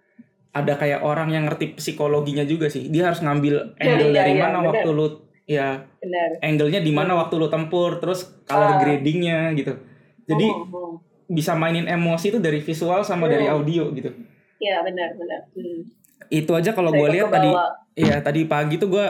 ada 0.55 0.73
kayak 0.79 1.03
orang 1.03 1.35
yang 1.35 1.43
ngerti 1.51 1.75
psikologinya 1.75 2.47
juga 2.47 2.71
sih. 2.71 2.87
Dia 2.87 3.11
harus 3.11 3.19
ngambil 3.19 3.75
angle 3.75 4.11
iya, 4.11 4.23
dari 4.23 4.33
iya, 4.39 4.43
mana 4.47 4.63
bener. 4.63 4.67
waktu 4.71 4.89
lu 4.95 5.07
ya 5.45 5.85
benar 5.95 6.29
angle-nya 6.39 6.79
di 6.79 6.89
mana 6.89 7.13
waktu 7.15 7.33
lu 7.35 7.47
tempur 7.47 7.97
terus 7.97 8.25
color 8.43 8.71
Ah. 8.71 8.79
gradingnya 8.79 9.53
gitu 9.53 9.77
jadi 10.23 10.47
Hmm, 10.47 10.65
hmm. 10.67 10.93
bisa 11.27 11.53
mainin 11.53 11.85
emosi 11.85 12.29
itu 12.29 12.39
dari 12.39 12.59
visual 12.59 13.01
sama 13.01 13.25
dari 13.25 13.45
Hmm. 13.45 13.55
audio 13.55 13.89
gitu 13.91 14.09
Iya 14.55 14.81
benar 14.81 15.13
benar. 15.13 15.39
Hmm. 15.51 15.83
itu 16.27 16.49
aja 16.49 16.71
kalau 16.71 16.89
gue 16.89 17.05
lihat 17.11 17.29
tadi. 17.29 17.51
Iya 17.93 18.17
tadi 18.19 18.43
pagi 18.45 18.75
tuh 18.75 18.89
gue 18.89 19.05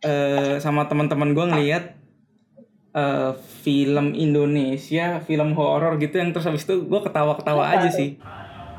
eh, 0.00 0.56
sama 0.58 0.84
teman-teman 0.84 1.30
gue 1.30 1.44
ngeliat 1.44 1.84
eh, 2.94 3.32
film 3.60 4.14
Indonesia, 4.14 5.18
film 5.20 5.52
horor 5.52 5.98
gitu 5.98 6.14
yang 6.14 6.30
terus 6.30 6.46
habis 6.46 6.62
itu 6.62 6.80
gue 6.80 7.00
ketawa-ketawa 7.02 7.64
Apa 7.64 7.74
aja 7.74 7.88
tuh? 7.88 7.92
sih. 7.92 8.08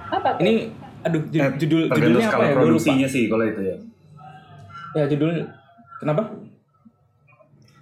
Apa 0.08 0.30
tuh? 0.34 0.42
Ini 0.42 0.54
aduh 1.04 1.22
Eh, 1.22 1.52
judul 1.56 1.82
tergantung 1.86 2.18
judulnya 2.18 2.28
apa 2.32 2.44
ya? 2.44 2.54
Gue 2.56 2.72
lupa. 2.72 2.94
sih 3.06 3.24
kalau 3.28 3.44
itu 3.44 3.62
ya. 3.62 3.76
Ya 4.96 5.04
judul 5.06 5.30
kenapa? 5.98 6.22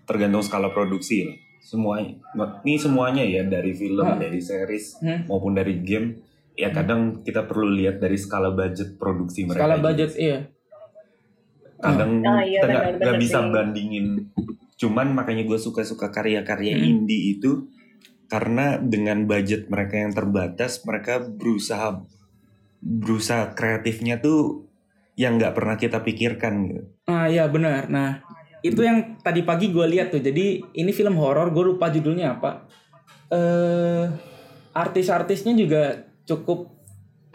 Tergantung 0.04 0.42
skala 0.42 0.70
produksi 0.70 1.24
ya. 1.24 1.32
Semuanya. 1.60 2.20
Ini 2.62 2.76
semuanya 2.76 3.24
ya 3.24 3.44
dari 3.44 3.72
film, 3.72 4.04
Ah. 4.04 4.20
dari 4.20 4.38
series 4.38 5.00
Hmm. 5.00 5.26
maupun 5.26 5.54
dari 5.54 5.80
game. 5.80 6.20
Ya 6.54 6.70
kadang 6.70 7.24
kita 7.24 7.44
perlu 7.44 7.72
lihat 7.72 7.98
dari 7.98 8.13
skala 8.13 8.52
budget 8.52 8.96
produksi 8.96 9.44
mereka. 9.44 9.58
Skala 9.60 9.76
juga 9.76 9.86
budget 9.88 10.10
sih. 10.12 10.22
iya. 10.24 10.38
Kadang 11.78 12.24
Ah, 12.24 12.39
iya, 12.42 12.62
kita 12.62 12.96
benar 12.96 13.16
bisa 13.18 13.39
sih. 13.39 13.50
bandingin. 13.50 14.06
Cuman 14.76 15.08
makanya 15.12 15.44
gue 15.44 15.58
suka-suka 15.58 16.10
karya-karya 16.10 16.76
Hmm. 16.76 16.84
indie 16.86 17.34
itu 17.34 17.68
karena 18.26 18.76
dengan 18.78 19.24
budget 19.24 19.68
mereka 19.68 19.98
yang 19.98 20.12
terbatas, 20.12 20.84
mereka 20.84 21.20
berusaha 21.22 22.04
berusaha 22.80 23.52
kreatifnya 23.52 24.20
tuh 24.20 24.68
yang 25.13 25.38
nggak 25.38 25.54
pernah 25.54 25.76
kita 25.76 26.02
pikirkan 26.02 26.54
gitu. 26.66 26.84
Ah 27.06 27.26
iya 27.26 27.48
benar. 27.48 27.88
Nah 27.88 28.20
itu 28.63 28.80
yang 28.80 29.19
tadi 29.19 29.43
pagi 29.43 29.69
gue 29.69 29.84
lihat 29.84 30.15
tuh. 30.15 30.23
Jadi 30.23 30.63
ini 30.80 30.91
film 30.95 31.19
horor. 31.19 31.52
Gue 31.52 31.76
lupa 31.76 31.91
judulnya 31.91 32.39
apa. 32.39 32.63
Eh 33.28 34.06
artis-artisnya 34.73 35.54
juga 35.54 36.08
cukup 36.26 36.71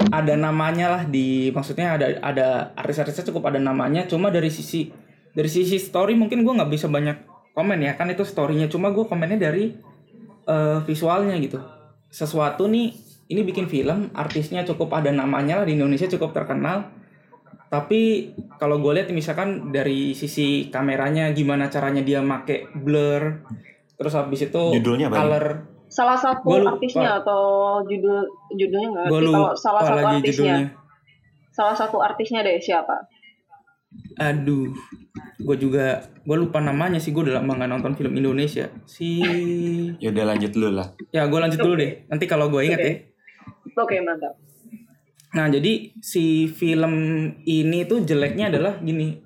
ada 0.08 0.34
namanya 0.34 0.88
lah 0.88 1.02
di 1.04 1.52
maksudnya 1.54 1.94
ada 1.94 2.06
ada 2.24 2.46
artis-artisnya 2.74 3.28
cukup 3.28 3.52
ada 3.52 3.60
namanya. 3.60 4.08
Cuma 4.08 4.32
dari 4.32 4.48
sisi 4.48 4.88
dari 5.36 5.52
sisi 5.52 5.76
story 5.76 6.16
mungkin 6.16 6.42
gue 6.42 6.54
nggak 6.56 6.72
bisa 6.72 6.88
banyak 6.88 7.28
komen 7.52 7.78
ya 7.84 7.92
kan 7.94 8.08
itu 8.08 8.24
storynya. 8.24 8.72
Cuma 8.72 8.88
gue 8.90 9.04
komennya 9.04 9.36
dari 9.36 9.76
eh, 10.48 10.78
visualnya 10.88 11.36
gitu. 11.36 11.60
Sesuatu 12.08 12.64
nih 12.66 12.96
ini 13.28 13.44
bikin 13.44 13.68
film 13.68 14.08
artisnya 14.16 14.64
cukup 14.64 14.96
ada 14.96 15.12
namanya 15.12 15.60
lah 15.60 15.66
di 15.68 15.76
Indonesia 15.76 16.08
cukup 16.08 16.32
terkenal 16.32 16.97
tapi 17.68 18.32
kalau 18.56 18.80
gue 18.80 18.92
lihat 18.96 19.08
misalkan 19.10 19.68
dari 19.68 20.12
sisi 20.12 20.68
kameranya 20.68 21.30
gimana 21.30 21.68
caranya 21.68 22.00
dia 22.00 22.20
make 22.20 22.68
blur 22.74 23.44
terus 23.94 24.12
habis 24.12 24.40
itu 24.42 24.62
Judulnya 24.74 25.08
apa 25.08 25.14
ini? 25.14 25.20
color 25.20 25.46
Salah 25.88 26.20
satu 26.20 26.44
Gua 26.44 26.60
lupa. 26.60 26.70
artisnya 26.76 27.10
atau 27.16 27.40
judul 27.80 28.20
judulnya 28.52 28.88
nggak 28.92 29.04
ngerti. 29.08 29.24
Kalau 29.24 29.46
salah 29.56 29.80
satu 29.80 29.96
lagi 29.96 30.16
artisnya, 30.20 30.28
judulnya 30.28 30.66
salah 31.48 31.74
satu 31.74 31.96
artisnya 31.98 32.40
deh 32.42 32.56
siapa? 32.58 32.96
aduh 34.20 34.68
gue 35.40 35.56
juga 35.56 36.04
gue 36.20 36.36
lupa 36.36 36.60
namanya 36.60 37.00
sih 37.00 37.08
gue 37.08 37.24
udah 37.24 37.40
lama 37.40 37.56
nggak 37.56 37.70
nonton 37.70 37.92
film 37.96 38.12
Indonesia 38.14 38.68
si 38.84 39.16
Ya 39.96 40.12
udah 40.12 40.24
lanjut 40.28 40.52
dulu 40.52 40.76
lah. 40.76 40.92
ya 41.08 41.24
gue 41.24 41.38
lanjut 41.40 41.56
dulu 41.56 41.74
deh 41.74 42.04
nanti 42.06 42.24
kalau 42.28 42.52
gue 42.52 42.62
inget 42.62 42.78
Oke. 42.78 42.90
ya 42.92 42.96
Oke 43.78 43.96
mantap. 44.02 44.34
Nah, 45.28 45.46
jadi 45.48 45.92
si 46.00 46.48
film 46.48 46.94
ini 47.44 47.84
tuh 47.84 48.00
jeleknya 48.02 48.48
adalah 48.48 48.80
gini. 48.80 49.24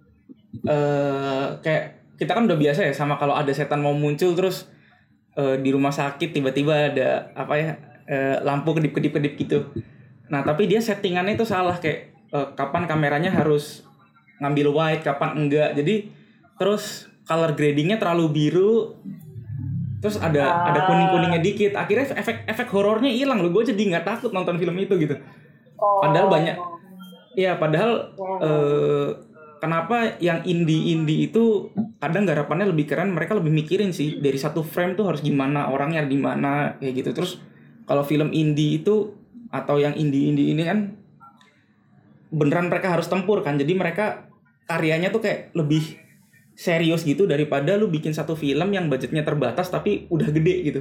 eh 0.63 1.47
kayak 1.65 1.85
kita 2.21 2.37
kan 2.37 2.45
udah 2.45 2.59
biasa 2.61 2.85
ya 2.85 2.93
sama 2.93 3.17
kalau 3.17 3.33
ada 3.33 3.49
setan 3.57 3.81
mau 3.81 3.97
muncul 3.97 4.37
terus 4.37 4.69
eh, 5.35 5.57
di 5.59 5.73
rumah 5.73 5.91
sakit 5.91 6.29
tiba-tiba 6.31 6.93
ada 6.93 7.33
apa 7.33 7.55
ya 7.57 7.71
eh, 8.07 8.37
lampu 8.45 8.77
kedip-kedip-kedip 8.77 9.33
gitu. 9.41 9.59
Nah, 10.29 10.45
tapi 10.45 10.69
dia 10.69 10.79
settingannya 10.79 11.35
itu 11.41 11.49
salah 11.49 11.81
kayak 11.81 12.13
eh, 12.31 12.49
kapan 12.55 12.85
kameranya 12.85 13.33
harus 13.33 13.83
ngambil 14.45 14.69
wide, 14.77 15.03
kapan 15.03 15.31
enggak. 15.41 15.73
Jadi 15.73 16.13
terus 16.61 17.09
color 17.25 17.57
gradingnya 17.57 17.97
terlalu 17.97 18.27
biru 18.29 18.99
terus 20.03 20.19
ada 20.19 20.67
ada 20.67 20.81
Ah. 20.83 20.87
kuning 20.91 21.09
kuningnya 21.15 21.39
dikit 21.39 21.73
akhirnya 21.79 22.11
efek 22.19 22.43
efek 22.51 22.69
horornya 22.75 23.07
hilang 23.15 23.39
loh 23.39 23.55
gue 23.55 23.71
jadi 23.71 23.79
nggak 23.95 24.05
takut 24.05 24.35
nonton 24.35 24.59
film 24.59 24.75
itu 24.75 24.99
gitu 24.99 25.15
Oh. 25.83 25.99
Padahal 26.01 26.31
banyak- 26.31 26.59
Iya, 27.33 27.57
padahal 27.57 28.13
Oh. 28.15 28.39
eh, 28.39 29.09
kenapa 29.59 30.15
yang 30.19 30.45
indie-indie 30.45 31.27
itu 31.27 31.71
kadang 31.97 32.23
garapannya 32.23 32.69
lebih 32.69 32.87
keren 32.87 33.11
mereka 33.11 33.33
lebih 33.33 33.51
mikirin 33.51 33.91
sih 33.91 34.19
dari 34.19 34.37
satu 34.37 34.61
frame 34.61 34.95
tuh 34.95 35.07
harus 35.07 35.23
gimana 35.23 35.67
orangnya 35.67 36.03
di 36.03 36.19
mana 36.19 36.77
kayak 36.77 36.95
gitu 36.99 37.11
terus 37.15 37.39
kalau 37.83 38.03
film 38.03 38.31
indie 38.31 38.79
itu 38.79 39.15
atau 39.49 39.79
yang 39.79 39.95
indie-indie 39.95 40.51
ini 40.51 40.63
kan 40.63 40.79
beneran 42.29 42.67
mereka 42.67 42.91
harus 42.91 43.07
tempur 43.07 43.41
kan 43.41 43.55
jadi 43.55 43.73
mereka 43.73 44.27
karyanya 44.67 45.09
tuh 45.09 45.21
kayak 45.21 45.53
lebih 45.53 46.01
serius 46.53 47.05
gitu 47.05 47.25
daripada 47.25 47.77
lu 47.77 47.87
bikin 47.87 48.13
satu 48.13 48.35
film 48.35 48.73
yang 48.73 48.89
budgetnya 48.89 49.23
terbatas 49.23 49.69
tapi 49.69 50.05
udah 50.09 50.29
gede 50.29 50.55
gitu 50.65 50.81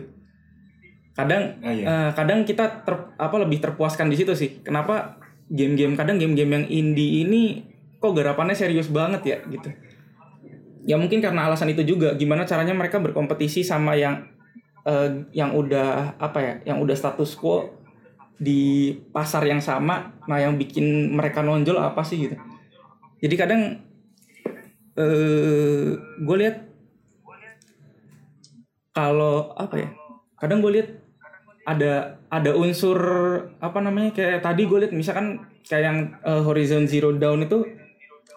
kadang 1.12 1.60
Ah, 1.60 1.71
iya. 1.76 1.86
eh, 1.86 2.10
kadang 2.15 2.47
kita 2.47 2.88
ter, 2.88 2.95
apa 3.19 3.36
lebih 3.41 3.60
terpuaskan 3.60 4.08
di 4.08 4.15
situ 4.15 4.32
sih. 4.34 4.63
Kenapa 4.63 5.19
game-game 5.52 6.00
kadang 6.00 6.15
game-game 6.15 6.52
yang 6.56 6.65
indie 6.71 7.28
ini 7.28 7.67
kok 8.00 8.15
garapannya 8.15 8.56
serius 8.56 8.88
banget 8.88 9.21
ya 9.28 9.38
gitu. 9.52 9.69
Ya 10.88 10.95
mungkin 10.97 11.21
karena 11.21 11.45
alasan 11.45 11.69
itu 11.69 11.84
juga 11.86 12.15
gimana 12.17 12.47
caranya 12.47 12.74
mereka 12.74 12.97
berkompetisi 12.97 13.62
sama 13.62 13.93
yang 13.93 14.26
eh, 14.88 15.28
yang 15.36 15.52
udah 15.54 16.15
apa 16.17 16.39
ya 16.39 16.54
yang 16.74 16.78
udah 16.82 16.95
status 16.95 17.36
quo 17.36 17.76
di 18.41 18.95
pasar 19.13 19.45
yang 19.45 19.62
sama. 19.62 20.15
Nah 20.26 20.39
yang 20.41 20.58
bikin 20.58 21.13
mereka 21.13 21.43
nonjol 21.45 21.78
apa 21.78 22.02
sih 22.02 22.26
gitu. 22.26 22.36
Jadi 23.21 23.36
kadang 23.38 23.62
eh 24.97 25.88
gue 25.97 26.36
lihat 26.41 26.67
kalau 28.91 29.56
apa 29.56 29.76
ya 29.78 29.89
kadang 30.36 30.60
gue 30.60 30.71
lihat 30.74 30.89
ada 31.63 31.91
ada 32.28 32.52
unsur 32.52 32.97
apa 33.58 33.80
namanya 33.80 34.12
kayak 34.12 34.41
tadi 34.41 34.65
gue 34.65 34.78
lihat 34.80 34.91
misalkan 34.91 35.39
kayak 35.62 35.84
yang 35.84 35.97
eh, 36.19 36.41
Horizon 36.41 36.86
Zero 36.86 37.12
Dawn 37.12 37.43
itu 37.43 37.62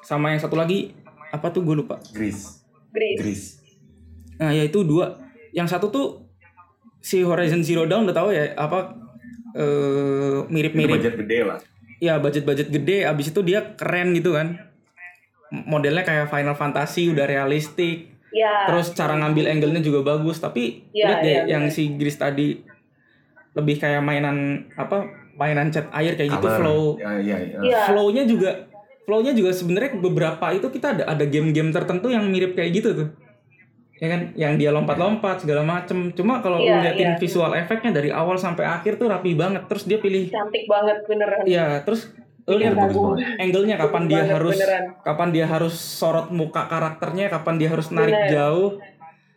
sama 0.00 0.28
yang 0.28 0.38
satu 0.38 0.54
lagi 0.54 0.92
apa 1.30 1.48
tuh 1.48 1.62
gue 1.62 1.74
lupa 1.74 1.96
Gris. 2.10 2.60
Gris. 2.92 3.58
Nah 4.36 4.50
ya 4.50 4.62
itu 4.62 4.82
dua 4.82 5.18
yang 5.50 5.64
satu 5.64 5.88
tuh 5.88 6.06
si 6.98 7.20
Horizon 7.20 7.60
Zero 7.60 7.84
Dawn 7.84 8.04
udah 8.04 8.14
tahu 8.14 8.28
ya 8.30 8.52
apa 8.54 9.00
Itu 9.54 10.50
mirip-mirip 10.50 10.98
budget 10.98 11.14
gede 11.16 11.38
lah. 11.42 11.58
ya 11.98 12.18
budget-budget 12.18 12.68
gede 12.68 13.04
abis 13.04 13.30
itu 13.30 13.40
dia 13.40 13.72
keren 13.72 14.10
gitu 14.12 14.34
kan 14.34 14.58
modelnya 15.48 16.02
kayak 16.02 16.26
Final 16.26 16.54
Fantasy 16.54 17.08
udah 17.08 17.24
realistik 17.24 18.10
Ya. 18.34 18.66
terus 18.66 18.90
cara 18.90 19.14
ngambil 19.14 19.46
angle-nya 19.46 19.78
juga 19.78 20.02
bagus 20.02 20.42
tapi 20.42 20.82
Iya, 20.90 21.06
lihat 21.06 21.18
deh 21.22 21.30
iya, 21.30 21.42
yang 21.46 21.64
bener. 21.64 21.70
si 21.72 21.94
Gris 21.94 22.18
tadi 22.18 22.66
lebih 23.54 23.76
kayak 23.76 24.00
mainan 24.00 24.36
apa 24.74 25.06
mainan 25.34 25.70
cat 25.70 25.90
air 25.92 26.14
kayak 26.14 26.30
gitu 26.32 26.42
Color. 26.44 26.58
flow 26.58 26.82
Ya, 26.96 27.10
iya, 27.18 27.36
iya. 27.40 27.58
Iya. 27.60 27.80
flow-nya 27.86 28.22
juga 28.24 28.50
flow-nya 29.02 29.32
juga 29.32 29.50
sebenarnya 29.50 29.96
beberapa 29.96 30.46
itu 30.50 30.66
kita 30.68 30.86
ada 30.92 31.04
ada 31.06 31.24
game-game 31.24 31.70
tertentu 31.70 32.08
yang 32.08 32.26
mirip 32.26 32.52
kayak 32.52 32.70
gitu 32.72 32.90
tuh 32.94 33.08
ya 33.94 34.10
kan 34.10 34.20
yang 34.34 34.54
dia 34.54 34.68
lompat-lompat 34.68 35.40
segala 35.40 35.62
macem 35.62 36.10
cuma 36.10 36.38
kalau 36.38 36.58
lu 36.58 36.66
Iya, 36.66 36.82
liatin 36.82 37.10
iya. 37.10 37.16
visual 37.16 37.50
efeknya 37.52 37.90
dari 37.92 38.10
awal 38.10 38.34
sampai 38.34 38.64
akhir 38.64 38.96
tuh 38.96 39.06
rapi 39.06 39.32
banget 39.34 39.64
terus 39.64 39.86
dia 39.86 39.96
pilih 39.96 40.28
Cantik 40.28 40.66
banget 40.66 40.98
beneran. 41.04 41.46
ya 41.46 41.78
terus 41.80 42.10
lu 42.44 42.58
lihat 42.58 42.74
angle-nya 43.38 43.76
kapan 43.78 44.04
dia 44.04 44.20
Banget, 44.20 44.34
harus 44.34 44.56
beneran. 44.56 44.84
kapan 45.00 45.28
dia 45.30 45.46
harus 45.46 45.74
sorot 45.74 46.28
muka 46.28 46.66
karakternya 46.66 47.30
kapan 47.30 47.54
dia 47.56 47.68
harus 47.70 47.88
narik 47.88 48.12
Bener. 48.18 48.30
jauh 48.30 48.70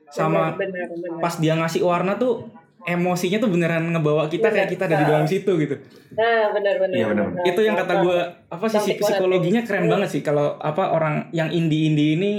sama 0.10 0.52
bener, 0.54 0.74
bener, 0.84 0.88
bener. 0.90 1.22
pas 1.22 1.34
dia 1.36 1.54
ngasih 1.54 1.82
warna 1.82 2.16
tuh 2.16 2.48
emosinya 2.86 3.42
tuh 3.42 3.50
beneran 3.50 3.90
ngebawa 3.96 4.30
kita 4.30 4.54
kayak 4.54 4.70
kita 4.70 4.86
ada 4.86 4.96
di 5.02 5.06
dalam 5.08 5.26
situ 5.26 5.52
gitu 5.58 5.76
Nah, 6.08 6.56
bener. 6.56 6.80
Iya, 6.88 7.12
bener. 7.12 7.28
itu 7.46 7.62
yang 7.62 7.76
kata 7.76 7.94
gue 8.02 8.20
apa 8.48 8.66
banget. 8.66 8.96
psikologinya 8.98 9.62
keren 9.68 9.92
banget 9.92 10.10
sih 10.18 10.22
kalau 10.24 10.56
apa 10.58 10.96
orang 10.96 11.28
yang 11.36 11.52
indie 11.52 11.92
indie 11.92 12.16
ini 12.16 12.32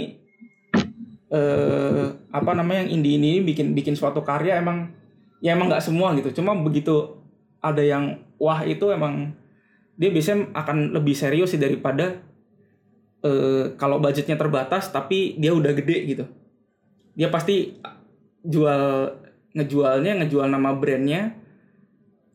eh 1.29 2.05
apa 2.33 2.51
namanya 2.57 2.89
yang 2.89 2.99
indie 2.99 3.21
indie 3.21 3.39
ini 3.39 3.45
bikin 3.45 3.77
bikin 3.77 3.93
suatu 3.93 4.25
karya 4.25 4.65
emang 4.65 4.97
ya 5.45 5.53
emang 5.53 5.69
nggak 5.69 5.85
semua 5.85 6.17
gitu 6.17 6.41
cuma 6.41 6.57
begitu 6.57 7.21
ada 7.61 7.85
yang 7.85 8.25
wah 8.41 8.65
itu 8.65 8.89
emang 8.89 9.37
dia 10.01 10.09
biasanya 10.09 10.49
akan 10.57 10.97
lebih 10.97 11.13
serius 11.13 11.53
sih 11.53 11.61
daripada 11.61 12.25
eh 13.21 13.77
kalau 13.77 14.01
budgetnya 14.01 14.41
terbatas 14.41 14.89
tapi 14.89 15.37
dia 15.37 15.53
udah 15.53 15.77
gede 15.77 15.97
gitu 16.09 16.25
dia 17.13 17.29
pasti 17.29 17.77
jual 18.41 19.13
ngejualnya 19.59 20.23
ngejual 20.23 20.47
nama 20.47 20.71
brandnya 20.73 21.35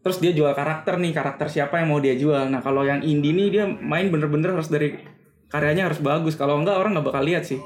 terus 0.03 0.19
dia 0.19 0.35
jual 0.35 0.51
karakter 0.51 0.99
nih 0.99 1.15
karakter 1.15 1.47
siapa 1.47 1.79
yang 1.79 1.87
mau 1.87 2.03
dia 2.03 2.11
jual. 2.13 2.51
Nah 2.51 2.59
kalau 2.59 2.83
yang 2.83 2.99
indie 2.99 3.31
nih 3.31 3.47
dia 3.47 3.63
main 3.63 4.11
bener-bener 4.11 4.51
harus 4.51 4.67
dari 4.67 4.99
karyanya 5.47 5.87
harus 5.87 6.03
bagus. 6.03 6.35
Kalau 6.35 6.59
enggak 6.59 6.75
orang 6.75 6.91
nggak 6.99 7.07
bakal 7.07 7.23
lihat 7.23 7.47
sih. 7.47 7.63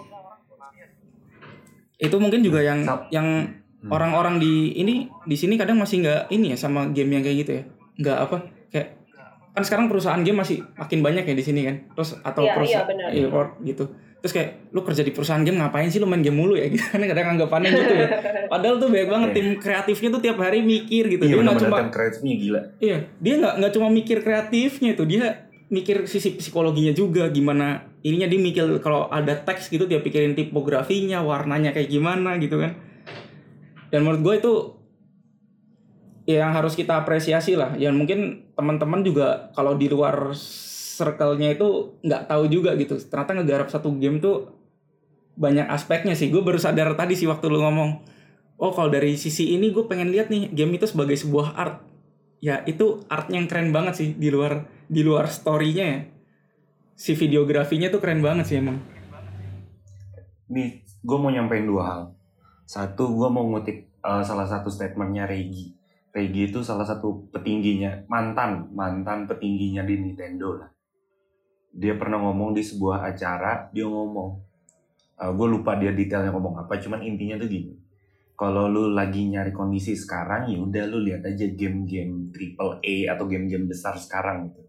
Itu 1.98 2.22
mungkin 2.22 2.46
juga 2.46 2.62
yang 2.62 2.86
Sap. 2.86 3.10
yang 3.10 3.58
orang-orang 3.89 4.38
di 4.38 4.78
ini 4.78 5.10
di 5.26 5.34
sini 5.34 5.58
kadang 5.58 5.82
masih 5.82 6.06
nggak 6.06 6.22
ini 6.30 6.54
ya 6.54 6.58
sama 6.62 6.93
game 6.93 7.17
yang 7.17 7.24
kayak 7.26 7.38
gitu 7.41 7.52
ya. 7.58 7.63
Nggak 7.98 8.17
apa 8.30 8.38
kayak 8.70 8.88
kan 9.58 9.63
sekarang 9.65 9.86
perusahaan 9.89 10.22
game 10.22 10.38
masih 10.38 10.62
makin 10.78 11.02
banyak 11.02 11.26
ya 11.26 11.34
di 11.34 11.41
sini 11.41 11.65
kan. 11.65 11.76
Terus 11.98 12.22
atau 12.22 12.46
Iya, 12.46 12.54
perusahaan 12.54 12.86
iya, 12.86 12.91
benar. 12.93 13.08
iya, 13.10 13.28
or- 13.34 13.58
gitu 13.65 13.86
terus 14.17 14.34
kayak 14.34 14.73
lu 14.73 14.82
kerja 14.82 15.06
di 15.06 15.13
perusahaan 15.13 15.45
game 15.45 15.62
ngapain 15.62 15.88
sih 15.88 16.01
lu 16.01 16.10
main 16.10 16.25
game 16.25 16.34
mulu 16.34 16.58
ya 16.58 16.65
gitu 16.73 16.82
kan 16.82 16.99
kadang 16.99 17.38
anggapannya 17.38 17.69
gitu 17.69 17.93
ya 17.93 18.08
padahal 18.51 18.82
tuh 18.82 18.89
banyak 18.89 19.10
banget 19.10 19.30
Iya. 19.30 19.36
tim 19.38 19.47
kreatifnya 19.62 20.10
tuh 20.10 20.21
tiap 20.25 20.38
hari 20.41 20.60
mikir 20.65 21.03
gitu 21.06 21.23
Iya, 21.23 21.34
dia 21.38 21.43
nggak 21.45 21.62
cuma 21.62 21.77
tim 21.77 21.91
kreatifnya 21.93 22.34
gila. 22.36 22.62
Iya, 22.82 22.97
dia 23.21 23.34
nggak 23.38 23.53
nggak 23.62 23.73
cuma 23.77 23.88
mikir 23.93 24.17
kreatifnya 24.25 24.89
itu, 24.97 25.03
dia 25.06 25.25
mikir 25.67 26.08
sisi 26.08 26.39
psikologinya 26.39 26.95
juga 26.95 27.27
gimana 27.27 27.84
ininya 27.99 28.25
dia 28.25 28.39
mikir 28.39 28.80
kalau 28.80 29.12
ada 29.12 29.36
teks 29.36 29.67
gitu 29.67 29.84
dia 29.84 29.99
pikirin 29.99 30.32
tipografinya, 30.32 31.19
warnanya 31.21 31.75
kayak 31.75 31.91
gimana 31.91 32.39
gitu 32.39 32.56
kan. 32.58 32.73
Dan 33.91 34.01
menurut 34.01 34.21
gue 34.23 34.34
itu 34.39 34.53
ya 36.23 36.47
yang 36.47 36.56
harus 36.56 36.73
kita 36.73 36.99
apresiasi 36.99 37.56
lah. 37.56 37.75
Yang 37.75 37.93
mungkin 37.95 38.19
teman-teman 38.56 39.03
juga 39.03 39.51
kalau 39.51 39.75
di 39.75 39.88
luar 39.88 40.32
circle-nya 40.98 41.54
itu 41.54 41.94
nggak 42.02 42.26
tahu 42.26 42.50
juga 42.50 42.74
gitu. 42.74 42.98
Ternyata 42.98 43.38
ngegarap 43.38 43.70
satu 43.70 43.94
game 44.02 44.18
tuh 44.18 44.50
banyak 45.38 45.70
aspeknya 45.70 46.18
sih. 46.18 46.34
Gue 46.34 46.42
baru 46.42 46.58
sadar 46.58 46.98
tadi 46.98 47.14
sih 47.14 47.30
waktu 47.30 47.46
lu 47.46 47.62
ngomong, 47.62 48.02
oh 48.58 48.72
kalau 48.74 48.90
dari 48.90 49.14
sisi 49.14 49.54
ini 49.54 49.70
gue 49.70 49.86
pengen 49.86 50.10
lihat 50.10 50.34
nih 50.34 50.50
game 50.50 50.82
itu 50.82 50.90
sebagai 50.90 51.14
sebuah 51.14 51.54
art 51.54 51.86
ya 52.38 52.62
itu 52.70 53.02
artnya 53.10 53.42
yang 53.42 53.50
keren 53.50 53.70
banget 53.74 53.94
sih 53.98 54.10
di 54.14 54.30
luar 54.30 54.66
di 54.90 55.06
luar 55.06 55.30
story-nya 55.30 55.86
ya. 55.86 56.00
Si 56.98 57.14
videografinya 57.14 57.94
tuh 57.94 58.02
keren 58.02 58.26
banget 58.26 58.50
sih 58.50 58.58
emang. 58.58 58.82
Nih, 60.50 60.82
gue 60.82 61.18
mau 61.22 61.30
nyampein 61.30 61.70
dua 61.70 61.84
hal. 61.86 62.02
Satu, 62.66 63.14
gue 63.14 63.30
mau 63.30 63.46
ngutip 63.46 64.02
uh, 64.02 64.26
salah 64.26 64.50
satu 64.50 64.74
statementnya 64.74 65.30
Regi. 65.30 65.78
Regi 66.10 66.50
itu 66.50 66.66
salah 66.66 66.88
satu 66.88 67.30
petingginya, 67.30 68.10
mantan, 68.10 68.74
mantan 68.74 69.30
petingginya 69.30 69.86
di 69.86 69.94
Nintendo 70.02 70.58
lah. 70.58 70.70
Dia 71.73 71.93
pernah 71.95 72.19
ngomong 72.21 72.56
di 72.56 72.63
sebuah 72.63 73.06
acara, 73.06 73.69
dia 73.69 73.86
ngomong, 73.86 74.30
gue 75.17 75.47
lupa 75.47 75.77
dia 75.77 75.93
detailnya 75.93 76.34
ngomong 76.34 76.63
apa, 76.65 76.80
cuman 76.82 77.03
intinya 77.03 77.38
tuh 77.38 77.49
gini. 77.49 77.73
Kalau 78.38 78.69
lu 78.69 78.93
lagi 78.93 79.25
nyari 79.25 79.49
kondisi 79.49 79.97
sekarang, 79.97 80.53
ya 80.53 80.62
udah 80.62 80.84
lu 80.86 81.01
lihat 81.01 81.25
aja 81.25 81.49
game-game 81.49 82.30
triple 82.30 82.77
A 82.82 82.95
atau 83.17 83.25
game-game 83.25 83.65
besar 83.65 83.97
sekarang 83.97 84.53
gitu. 84.53 84.62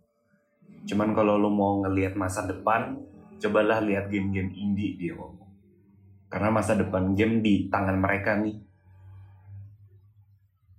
Cuman 0.95 1.13
kalau 1.13 1.37
lu 1.37 1.53
mau 1.53 1.85
ngelihat 1.85 2.17
masa 2.17 2.49
depan, 2.49 2.97
cobalah 3.39 3.85
lihat 3.85 4.09
game-game 4.09 4.53
indie 4.57 4.97
dia 4.97 5.13
ngomong 5.15 5.49
karena 6.29 6.49
masa 6.53 6.77
depan 6.77 7.17
game 7.17 7.41
di 7.41 7.73
tangan 7.73 7.97
mereka 7.97 8.37
nih 8.37 8.61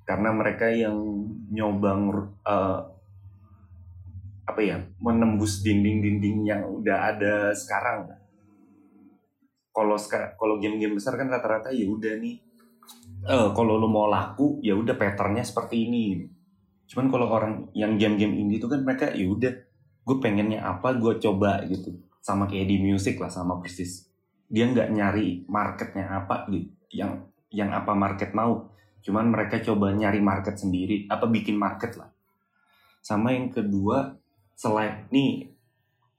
karena 0.05 0.29
mereka 0.33 0.69
yang 0.69 0.97
nyobang 1.49 2.33
eh, 2.45 2.79
apa 4.49 4.61
ya 4.65 4.77
menembus 4.97 5.61
dinding-dinding 5.61 6.49
yang 6.49 6.65
udah 6.65 7.13
ada 7.13 7.53
sekarang. 7.53 8.09
Kalau 9.69 9.95
kalau 10.35 10.55
game-game 10.57 10.97
besar 10.97 11.15
kan 11.15 11.29
rata-rata 11.29 11.69
ya 11.69 11.85
udah 11.85 12.17
nih 12.17 12.49
eh 13.19 13.49
kalau 13.51 13.75
lu 13.75 13.91
mau 13.91 14.07
laku 14.07 14.63
ya 14.63 14.73
udah 14.73 14.95
patternnya 14.95 15.43
seperti 15.43 15.87
ini. 15.87 16.25
Cuman 16.89 17.11
kalau 17.13 17.27
orang 17.29 17.69
yang 17.77 17.99
game-game 17.99 18.33
indie 18.33 18.57
itu 18.57 18.65
kan 18.65 18.81
mereka 18.81 19.13
ya 19.13 19.29
udah 19.29 19.53
gue 20.09 20.17
pengennya 20.17 20.65
apa 20.65 20.97
gue 20.97 21.21
coba 21.21 21.61
gitu. 21.69 21.99
Sama 22.19 22.49
kayak 22.49 22.67
di 22.67 22.77
musik 22.81 23.21
lah 23.21 23.29
sama 23.29 23.61
persis. 23.61 24.09
Dia 24.49 24.65
nggak 24.65 24.89
nyari 24.89 25.45
marketnya 25.45 26.25
apa 26.25 26.49
gitu 26.49 26.73
yang 26.89 27.29
yang 27.53 27.69
apa 27.75 27.93
market 27.93 28.33
mau. 28.33 28.73
Cuman 29.05 29.29
mereka 29.29 29.61
coba 29.61 29.93
nyari 29.93 30.19
market 30.19 30.57
sendiri 30.57 31.05
apa 31.07 31.29
bikin 31.29 31.55
market 31.55 31.95
lah. 31.99 32.09
Sama 32.99 33.31
yang 33.37 33.53
kedua 33.53 34.17
selain 34.59 35.07
nih 35.07 35.47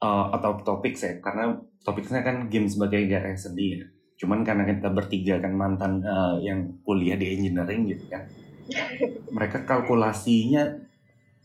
eh, 0.00 0.26
atau 0.32 0.56
topik 0.64 0.96
saya 0.96 1.20
karena 1.20 1.60
topiknya 1.84 2.24
kan 2.24 2.48
game 2.48 2.64
sebagai 2.64 3.04
karya 3.04 3.36
seni 3.36 3.76
ya 3.76 3.84
cuman 4.20 4.44
karena 4.44 4.64
kita 4.64 4.88
bertiga 4.92 5.36
kan 5.44 5.52
mantan 5.52 6.00
eh, 6.00 6.48
yang 6.48 6.80
kuliah 6.80 7.20
di 7.20 7.36
engineering 7.36 7.84
gitu 7.84 8.08
kan 8.08 8.24
mereka 9.36 9.68
kalkulasinya 9.68 10.64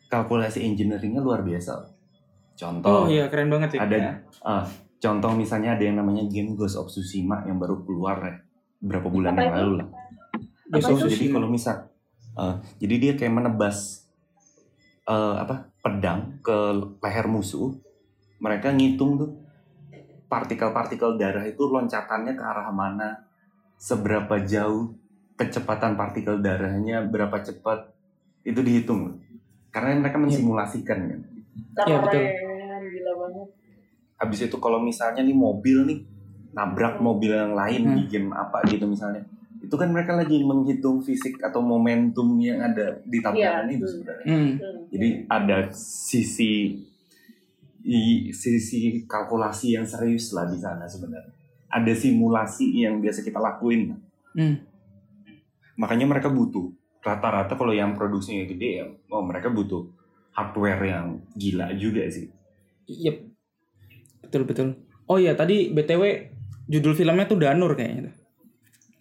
kalkulasi 0.07 0.63
engineeringnya 0.63 1.19
luar 1.19 1.43
biasa 1.43 1.91
contoh 2.55 3.03
Oh 3.03 3.11
iya 3.11 3.27
keren 3.27 3.51
banget 3.51 3.75
sih. 3.75 3.79
ada 3.83 4.23
ah, 4.47 4.63
contoh 4.95 5.35
misalnya 5.35 5.75
ada 5.75 5.83
yang 5.83 5.99
namanya 5.99 6.23
game 6.31 6.55
Ghost 6.55 6.79
of 6.79 6.87
Tsushima 6.87 7.43
yang 7.43 7.59
baru 7.59 7.83
keluar 7.83 8.17
ya 8.23 8.35
berapa 8.79 9.07
bulan 9.11 9.35
Apa 9.35 9.41
yang 9.43 9.55
lalu 9.59 9.73
lah. 9.83 9.87
Ghost 10.71 10.87
of 10.87 10.97
itu? 11.03 11.11
Jadi 11.11 11.15
Tsushima. 11.27 11.33
kalau 11.35 11.47
misal, 11.51 11.75
eh, 12.39 12.55
jadi 12.79 12.95
dia 13.01 13.13
kayak 13.19 13.33
menebas 13.33 14.07
eh, 15.03 15.35
apa 15.35 15.67
pedang 15.85 16.41
ke 16.41 16.57
leher 16.97 17.29
musuh, 17.29 17.69
mereka 18.41 18.73
ngitung 18.73 19.21
tuh 19.21 19.31
partikel-partikel 20.25 21.21
darah 21.21 21.45
itu 21.45 21.61
loncatannya 21.61 22.33
ke 22.33 22.41
arah 22.41 22.73
mana, 22.73 23.29
seberapa 23.77 24.41
jauh 24.41 24.97
kecepatan 25.37 25.93
partikel 25.93 26.41
darahnya, 26.41 27.05
berapa 27.05 27.37
cepat 27.45 27.93
itu 28.41 28.65
dihitung. 28.65 29.21
Karena 29.69 30.01
mereka 30.01 30.17
mensimulasikan 30.17 30.99
kan. 31.05 31.21
Iya, 31.85 31.97
betul. 32.01 32.23
Gila 32.89 33.13
banget. 33.21 33.47
Habis 34.15 34.39
itu 34.49 34.57
kalau 34.57 34.81
misalnya 34.81 35.21
nih 35.21 35.37
mobil 35.37 35.85
nih 35.85 35.99
nabrak 36.55 36.97
mobil 37.03 37.35
yang 37.35 37.53
lain 37.53 37.81
Hmm. 37.83 37.95
di 37.99 38.03
game 38.09 38.31
apa 38.33 38.63
gitu 38.65 38.87
misalnya. 38.89 39.21
Itu 39.65 39.75
kan 39.75 39.89
mereka 39.89 40.13
lagi 40.13 40.39
menghitung 40.39 41.01
fisik 41.01 41.41
atau 41.41 41.59
momentum 41.59 42.37
yang 42.37 42.61
ada 42.61 43.01
di 43.01 43.17
tabrakan 43.17 43.65
Iya. 43.65 43.75
itu 43.75 43.85
sebenarnya. 43.87 44.25
Hmm. 44.25 44.49
Hmm. 44.53 44.75
Jadi 44.87 45.07
ada 45.25 45.57
sisi 45.73 46.51
i- 47.83 48.29
sisi 48.29 48.79
kalkulasi 49.03 49.73
yang 49.73 49.85
serius 49.85 50.29
lah 50.31 50.45
di 50.45 50.57
sana 50.57 50.85
sebenarnya. 50.85 51.33
Ada 51.67 51.91
simulasi 51.91 52.71
yang 52.77 52.97
biasa 52.97 53.21
kita 53.21 53.37
lakuin. 53.37 53.93
Hmm. 54.31 54.55
Makanya 55.75 56.07
mereka 56.07 56.29
butuh 56.29 56.71
rata-rata 57.01 57.53
kalau 57.53 57.69
yang 57.69 57.93
produksinya 57.93 58.45
gede 58.45 58.69
ya, 58.75 58.85
oh 59.09 59.21
mereka 59.21 59.49
butuh 59.49 59.85
hardware 60.31 60.83
yang 60.83 61.05
gila 61.31 61.69
juga 61.75 62.07
sih. 62.07 62.31
Yep. 62.85 63.17
Betul 64.21 64.41
betul. 64.43 64.67
Oh 65.05 65.15
iya 65.15 65.33
tadi 65.33 65.69
BTW 65.69 66.01
judul 66.65 66.93
filmnya 66.93 67.25
tuh 67.25 67.37
Danur 67.37 67.73
kayaknya. 67.73 68.09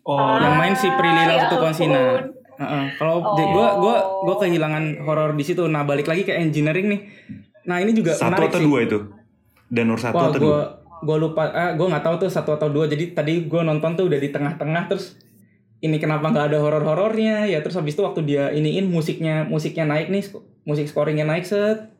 Oh, 0.04 0.36
Yang 0.36 0.54
main 0.54 0.74
si 0.74 0.88
Prilly 0.90 1.16
ya 1.18 1.26
Latuconsina. 1.38 1.96
ampun. 1.96 2.22
Heeh. 2.54 2.84
Kalau 2.94 3.16
Oh. 3.18 3.34
j- 3.34 3.48
gua 3.48 3.68
gua 3.76 3.96
gua 4.22 4.36
kehilangan 4.38 4.84
horor 5.00 5.32
di 5.32 5.42
situ. 5.42 5.64
Nah, 5.64 5.82
balik 5.82 6.04
lagi 6.04 6.22
ke 6.22 6.32
engineering 6.32 6.86
nih. 6.86 7.00
Nah, 7.64 7.80
ini 7.80 7.90
juga 7.90 8.12
satu 8.12 8.30
menarik 8.30 8.48
atau 8.48 8.60
sih. 8.60 8.66
dua 8.66 8.78
itu? 8.80 8.98
Danur 9.66 9.96
satu 9.96 10.14
Wah, 10.14 10.28
atau 10.28 10.38
gua 10.38 10.46
dua? 10.46 10.62
gua 11.02 11.16
lupa 11.18 11.42
ah 11.46 11.72
gua 11.72 11.86
nggak 11.90 12.04
tahu 12.04 12.14
tuh 12.18 12.30
satu 12.30 12.50
atau 12.52 12.68
dua. 12.68 12.84
Jadi 12.84 13.10
tadi 13.10 13.44
gua 13.44 13.62
nonton 13.62 13.92
tuh 13.94 14.06
udah 14.06 14.16
di 14.16 14.28
tengah-tengah 14.28 14.86
terus 14.86 15.16
ini 15.80 15.96
kenapa 15.98 16.30
nggak 16.30 16.48
ada 16.48 16.58
horor-horornya 16.58 17.44
ya 17.44 17.60
terus 17.60 17.74
habis 17.74 17.92
itu 17.92 18.00
waktu 18.00 18.24
dia 18.24 18.48
iniin 18.50 18.86
musiknya 18.86 19.44
musiknya 19.44 19.84
naik 19.84 20.08
nih 20.08 20.24
musik 20.62 20.84
scoringnya 20.84 21.24
naik 21.24 21.44
set 21.44 21.92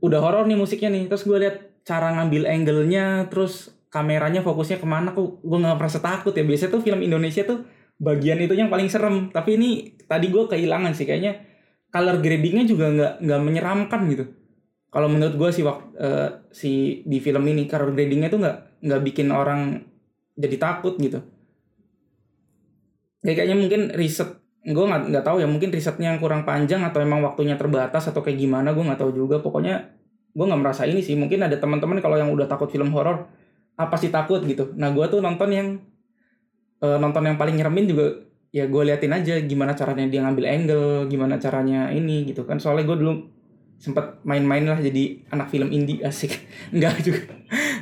udah 0.00 0.18
horor 0.18 0.44
nih 0.44 0.58
musiknya 0.58 0.90
nih 0.90 1.06
terus 1.06 1.22
gue 1.22 1.38
lihat 1.38 1.56
cara 1.82 2.10
ngambil 2.12 2.42
angle-nya 2.44 3.06
terus 3.28 3.70
kameranya 3.92 4.40
fokusnya 4.40 4.80
ke 4.80 4.88
mana 4.88 5.12
kok 5.12 5.44
gue 5.44 5.58
nggak 5.60 5.76
merasa 5.76 6.00
takut 6.00 6.32
ya. 6.32 6.40
Biasanya 6.40 6.72
tuh 6.72 6.80
film 6.80 7.04
Indonesia 7.04 7.44
tuh 7.44 7.68
bagian 8.00 8.40
itu 8.40 8.56
yang 8.56 8.72
paling 8.72 8.88
serem. 8.88 9.28
Tapi 9.28 9.60
ini 9.60 10.00
tadi 10.08 10.32
gue 10.32 10.48
kehilangan 10.48 10.96
sih 10.96 11.04
kayaknya. 11.04 11.44
Color 11.92 12.24
gradingnya 12.24 12.64
juga 12.64 12.88
nggak 12.88 13.12
nggak 13.20 13.40
menyeramkan 13.44 14.00
gitu. 14.08 14.24
Kalau 14.88 15.12
menurut 15.12 15.36
gue 15.36 15.50
sih 15.52 15.60
waktu 15.60 15.92
si 16.48 17.04
di 17.04 17.20
film 17.20 17.44
ini 17.44 17.68
color 17.68 17.92
gradingnya 17.92 18.32
tuh 18.32 18.40
nggak 18.40 18.56
nggak 18.80 19.00
bikin 19.12 19.28
orang 19.28 19.84
jadi 20.40 20.56
takut 20.56 20.96
gitu. 20.96 21.20
Ya 23.20 23.36
kayaknya 23.36 23.60
mungkin 23.60 23.92
riset 23.92 24.40
gue 24.64 24.84
nggak 24.88 25.12
nggak 25.12 25.24
tahu 25.26 25.44
ya 25.44 25.48
mungkin 25.50 25.68
risetnya 25.68 26.16
yang 26.16 26.20
kurang 26.22 26.48
panjang 26.48 26.80
atau 26.80 27.04
emang 27.04 27.20
waktunya 27.20 27.60
terbatas 27.60 28.08
atau 28.08 28.24
kayak 28.24 28.40
gimana 28.40 28.72
gue 28.72 28.84
nggak 28.88 29.00
tahu 29.04 29.12
juga. 29.12 29.44
Pokoknya 29.44 29.92
gue 30.32 30.44
nggak 30.48 30.60
merasa 30.64 30.88
ini 30.88 31.04
sih. 31.04 31.12
Mungkin 31.12 31.44
ada 31.44 31.60
teman-teman 31.60 32.00
kalau 32.00 32.16
yang 32.16 32.32
udah 32.32 32.48
takut 32.48 32.72
film 32.72 32.88
horor 32.96 33.28
apa 33.76 33.96
sih 33.96 34.12
takut 34.12 34.40
gitu. 34.44 34.72
Nah 34.76 34.92
gue 34.92 35.04
tuh 35.08 35.20
nonton 35.20 35.48
yang 35.52 35.68
eh, 36.82 36.98
nonton 36.98 37.22
yang 37.24 37.36
paling 37.40 37.56
nyeremin 37.56 37.86
juga 37.88 38.06
ya 38.52 38.68
gue 38.68 38.82
liatin 38.84 39.16
aja 39.16 39.40
gimana 39.40 39.72
caranya 39.72 40.04
dia 40.12 40.20
ngambil 40.20 40.44
angle 40.44 40.88
gimana 41.08 41.40
caranya 41.40 41.88
ini 41.92 42.28
gitu 42.28 42.44
kan. 42.44 42.60
Soalnya 42.60 42.84
gue 42.88 42.96
dulu 43.00 43.12
sempat 43.82 44.22
main-main 44.22 44.62
lah 44.62 44.78
jadi 44.78 45.26
anak 45.34 45.50
film 45.50 45.72
indie 45.72 46.04
asik. 46.08 46.36
Nggak 46.70 46.94
juga 47.02 47.20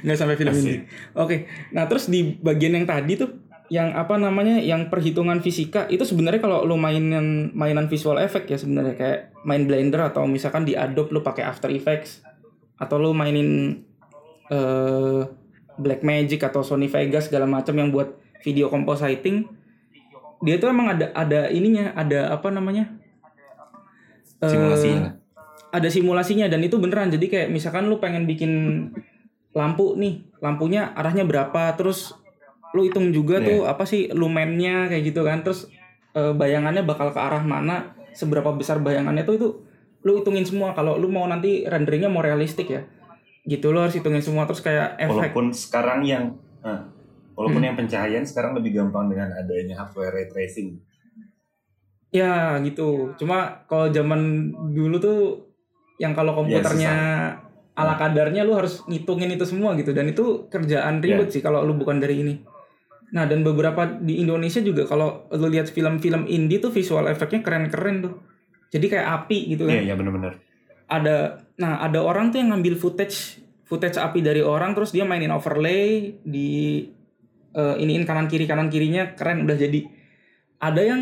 nggak 0.00 0.16
sampai 0.16 0.37
film 0.40 0.55
Asik. 0.55 0.62
indie. 0.64 0.81
Oke 1.16 1.37
nah 1.74 1.85
terus 1.87 2.09
di 2.09 2.38
bagian 2.40 2.72
yang 2.76 2.88
tadi 2.88 3.20
tuh 3.20 3.31
yang 3.70 3.94
apa 3.94 4.18
namanya 4.18 4.59
yang 4.59 4.90
perhitungan 4.90 5.38
fisika 5.38 5.87
itu 5.87 6.03
sebenarnya 6.03 6.42
kalau 6.42 6.66
lu 6.66 6.74
mainan 6.74 7.55
mainan 7.55 7.87
visual 7.87 8.18
effect 8.18 8.50
ya 8.50 8.59
sebenarnya 8.59 8.98
kayak 8.98 9.20
main 9.46 9.62
Blender 9.62 10.03
atau 10.11 10.26
misalkan 10.26 10.66
di 10.66 10.74
Adobe 10.74 11.14
lu 11.14 11.22
pakai 11.22 11.46
After 11.46 11.70
Effects 11.70 12.26
atau 12.83 12.98
lu 12.98 13.14
mainin 13.14 13.79
eh 14.50 15.22
Blackmagic 15.80 16.44
atau 16.44 16.60
Sony 16.60 16.86
Vegas 16.86 17.26
segala 17.26 17.48
macam 17.48 17.72
yang 17.74 17.88
buat 17.88 18.12
video 18.40 18.68
compositing 18.68 19.48
dia 20.40 20.56
tuh 20.56 20.72
emang 20.72 20.96
ada 20.96 21.12
ada 21.12 21.48
ininya 21.48 21.92
ada 21.92 22.32
apa 22.32 22.48
namanya? 22.48 22.88
Eh, 24.40 24.48
Simulasinya. 24.48 25.20
ada 25.70 25.86
simulasinya 25.86 26.46
dan 26.48 26.64
itu 26.64 26.80
beneran. 26.80 27.12
Jadi 27.12 27.28
kayak 27.28 27.48
misalkan 27.52 27.86
lu 27.86 28.00
pengen 28.00 28.24
bikin 28.24 28.50
lampu 29.52 29.94
nih 29.94 30.24
lampunya 30.40 30.96
arahnya 30.96 31.28
berapa 31.28 31.76
terus 31.76 32.16
lu 32.72 32.86
hitung 32.86 33.12
juga 33.12 33.36
Iya. 33.38 33.46
tuh 33.52 33.58
apa 33.68 33.84
sih 33.84 34.08
lumennya 34.10 34.88
kayak 34.88 35.12
gitu 35.12 35.20
kan. 35.22 35.44
Terus 35.44 35.68
eh, 36.16 36.32
bayangannya 36.32 36.82
bakal 36.82 37.12
ke 37.12 37.20
arah 37.20 37.44
mana 37.44 37.92
seberapa 38.16 38.50
besar 38.50 38.80
bayangannya 38.80 39.22
tuh 39.22 39.34
itu 39.36 39.48
lu 40.02 40.16
hitungin 40.18 40.48
semua. 40.48 40.72
Kalau 40.72 40.96
lu 40.96 41.12
mau 41.12 41.28
nanti 41.28 41.68
renderingnya 41.68 42.08
mau 42.08 42.24
realistik 42.24 42.72
ya 42.72 42.82
gitu 43.42 43.72
lo 43.72 43.81
harus 43.81 43.96
hitungin 43.96 44.20
semua 44.20 44.44
terus 44.44 44.61
kayak 44.61 45.00
efek 45.00 45.33
Walaupun 45.33 45.46
sekarang 45.50 46.00
yang 46.03 46.37
eh, 46.61 46.81
walaupun 47.33 47.61
Hmm. 47.61 47.68
yang 47.72 47.76
pencahayaan 47.76 48.22
sekarang 48.22 48.53
lebih 48.53 48.76
gampang 48.76 49.09
dengan 49.09 49.33
adanya 49.33 49.79
hardware 49.79 50.12
ray 50.12 50.26
tracing. 50.26 50.76
ya 52.11 52.59
gitu. 52.61 53.14
Cuma 53.16 53.62
kalau 53.64 53.88
zaman 53.88 54.50
dulu 54.74 54.98
tuh 54.98 55.18
yang 55.96 56.11
kalau 56.11 56.35
komputernya 56.35 56.92
ala 57.72 57.94
kadarnya 57.96 58.42
lu 58.42 58.53
harus 58.53 58.83
ngitungin 58.85 59.31
itu 59.31 59.46
semua 59.46 59.72
gitu 59.72 59.94
dan 59.94 60.11
itu 60.11 60.50
kerjaan 60.50 60.98
ribet 61.00 61.31
sih 61.31 61.40
kalau 61.40 61.62
lu 61.62 61.72
bukan 61.72 61.96
dari 61.96 62.20
ini. 62.20 62.35
Nah 63.11 63.24
dan 63.24 63.40
beberapa 63.40 63.87
di 63.87 64.18
Indonesia 64.18 64.59
juga 64.59 64.85
kalau 64.85 65.31
lu 65.31 65.46
lihat 65.46 65.70
film-film 65.70 66.26
indie 66.26 66.59
tuh 66.59 66.68
visual 66.68 67.07
efeknya 67.07 67.40
keren-keren 67.40 68.03
tuh. 68.03 68.14
Jadi 68.70 68.87
kayak 68.87 69.07
api 69.22 69.38
gitu 69.48 69.64
kan. 69.64 69.74
Iya, 69.74 69.83
iya 69.83 69.94
benar-benar. 69.94 70.35
Ada 70.90 71.46
nah 71.55 71.79
ada 71.79 72.03
orang 72.03 72.35
tuh 72.35 72.42
yang 72.42 72.50
ngambil 72.50 72.74
footage 72.74 73.38
footage 73.62 73.94
api 73.94 74.18
dari 74.20 74.42
orang 74.42 74.74
terus 74.74 74.90
dia 74.90 75.07
mainin 75.07 75.31
overlay 75.31 76.18
di 76.26 76.90
eh, 77.55 77.76
iniin 77.79 78.03
kanan 78.03 78.26
kiri 78.26 78.50
kanan 78.50 78.66
kirinya 78.66 79.14
keren 79.14 79.46
udah 79.46 79.55
jadi. 79.55 79.87
Ada 80.59 80.83
yang 80.83 81.00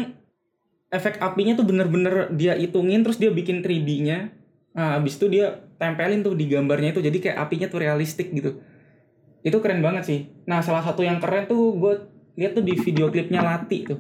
efek 0.92 1.18
apinya 1.24 1.56
tuh 1.56 1.64
bener-bener 1.64 2.30
dia 2.36 2.54
hitungin 2.54 3.00
terus 3.02 3.16
dia 3.16 3.32
bikin 3.32 3.60
3D-nya 3.64 4.32
nah 4.76 4.94
habis 4.94 5.18
itu 5.18 5.26
dia 5.26 5.58
tempelin 5.80 6.22
tuh 6.22 6.38
di 6.38 6.46
gambarnya 6.46 6.94
itu 6.94 7.02
jadi 7.02 7.18
kayak 7.18 7.38
apinya 7.40 7.66
tuh 7.72 7.80
realistik 7.80 8.28
gitu. 8.36 8.60
Itu 9.40 9.64
keren 9.64 9.80
banget 9.80 10.04
sih. 10.04 10.20
Nah 10.44 10.60
salah 10.60 10.84
satu 10.84 11.00
yang 11.00 11.18
keren 11.18 11.48
tuh 11.48 11.74
gue 11.80 11.94
lihat 12.36 12.52
tuh 12.54 12.62
di 12.62 12.76
video 12.76 13.08
klipnya 13.08 13.42
Lati 13.42 13.88
tuh 13.88 13.98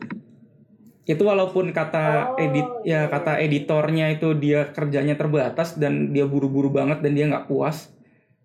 itu 1.08 1.22
walaupun 1.24 1.72
kata 1.72 2.36
Oh, 2.36 2.44
edit 2.44 2.68
ya 2.84 2.84
iya. 2.84 3.00
kata 3.08 3.40
editornya 3.40 4.12
itu 4.12 4.36
dia 4.36 4.68
kerjanya 4.76 5.16
terbatas 5.16 5.80
dan 5.80 6.12
dia 6.12 6.28
buru-buru 6.28 6.68
banget 6.68 7.00
dan 7.00 7.16
dia 7.16 7.24
nggak 7.24 7.48
puas. 7.48 7.88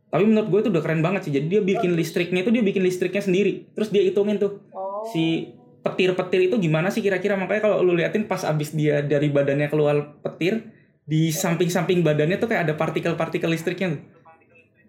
Tapi 0.07 0.23
menurut 0.23 0.47
gue 0.47 0.59
itu 0.63 0.69
udah 0.71 0.83
keren 0.85 1.03
banget 1.03 1.27
sih. 1.27 1.33
Jadi 1.35 1.51
dia 1.51 1.59
bikin 1.59 1.91
listriknya 1.99 2.39
itu 2.39 2.55
dia 2.55 2.63
bikin 2.63 2.79
listriknya 2.87 3.19
sendiri. 3.19 3.67
Terus 3.75 3.91
dia 3.91 4.07
hitungin 4.07 4.39
tuh 4.39 4.63
Oh. 4.71 5.03
si 5.11 5.51
petir-petir 5.83 6.47
itu 6.47 6.55
gimana 6.55 6.87
sih 6.87 7.03
kira-kira? 7.03 7.35
Makanya 7.35 7.67
kalau 7.67 7.83
lu 7.83 7.99
liatin 7.99 8.23
pas 8.31 8.47
abis 8.47 8.71
dia 8.71 9.03
dari 9.03 9.27
badannya 9.27 9.67
keluar 9.67 10.15
petir 10.23 10.71
di 11.03 11.35
samping-samping 11.35 11.99
badannya 11.99 12.39
tuh 12.39 12.47
kayak 12.47 12.71
ada 12.71 12.73
partikel-partikel 12.79 13.51
listriknya 13.51 13.99
tuh. 13.99 14.01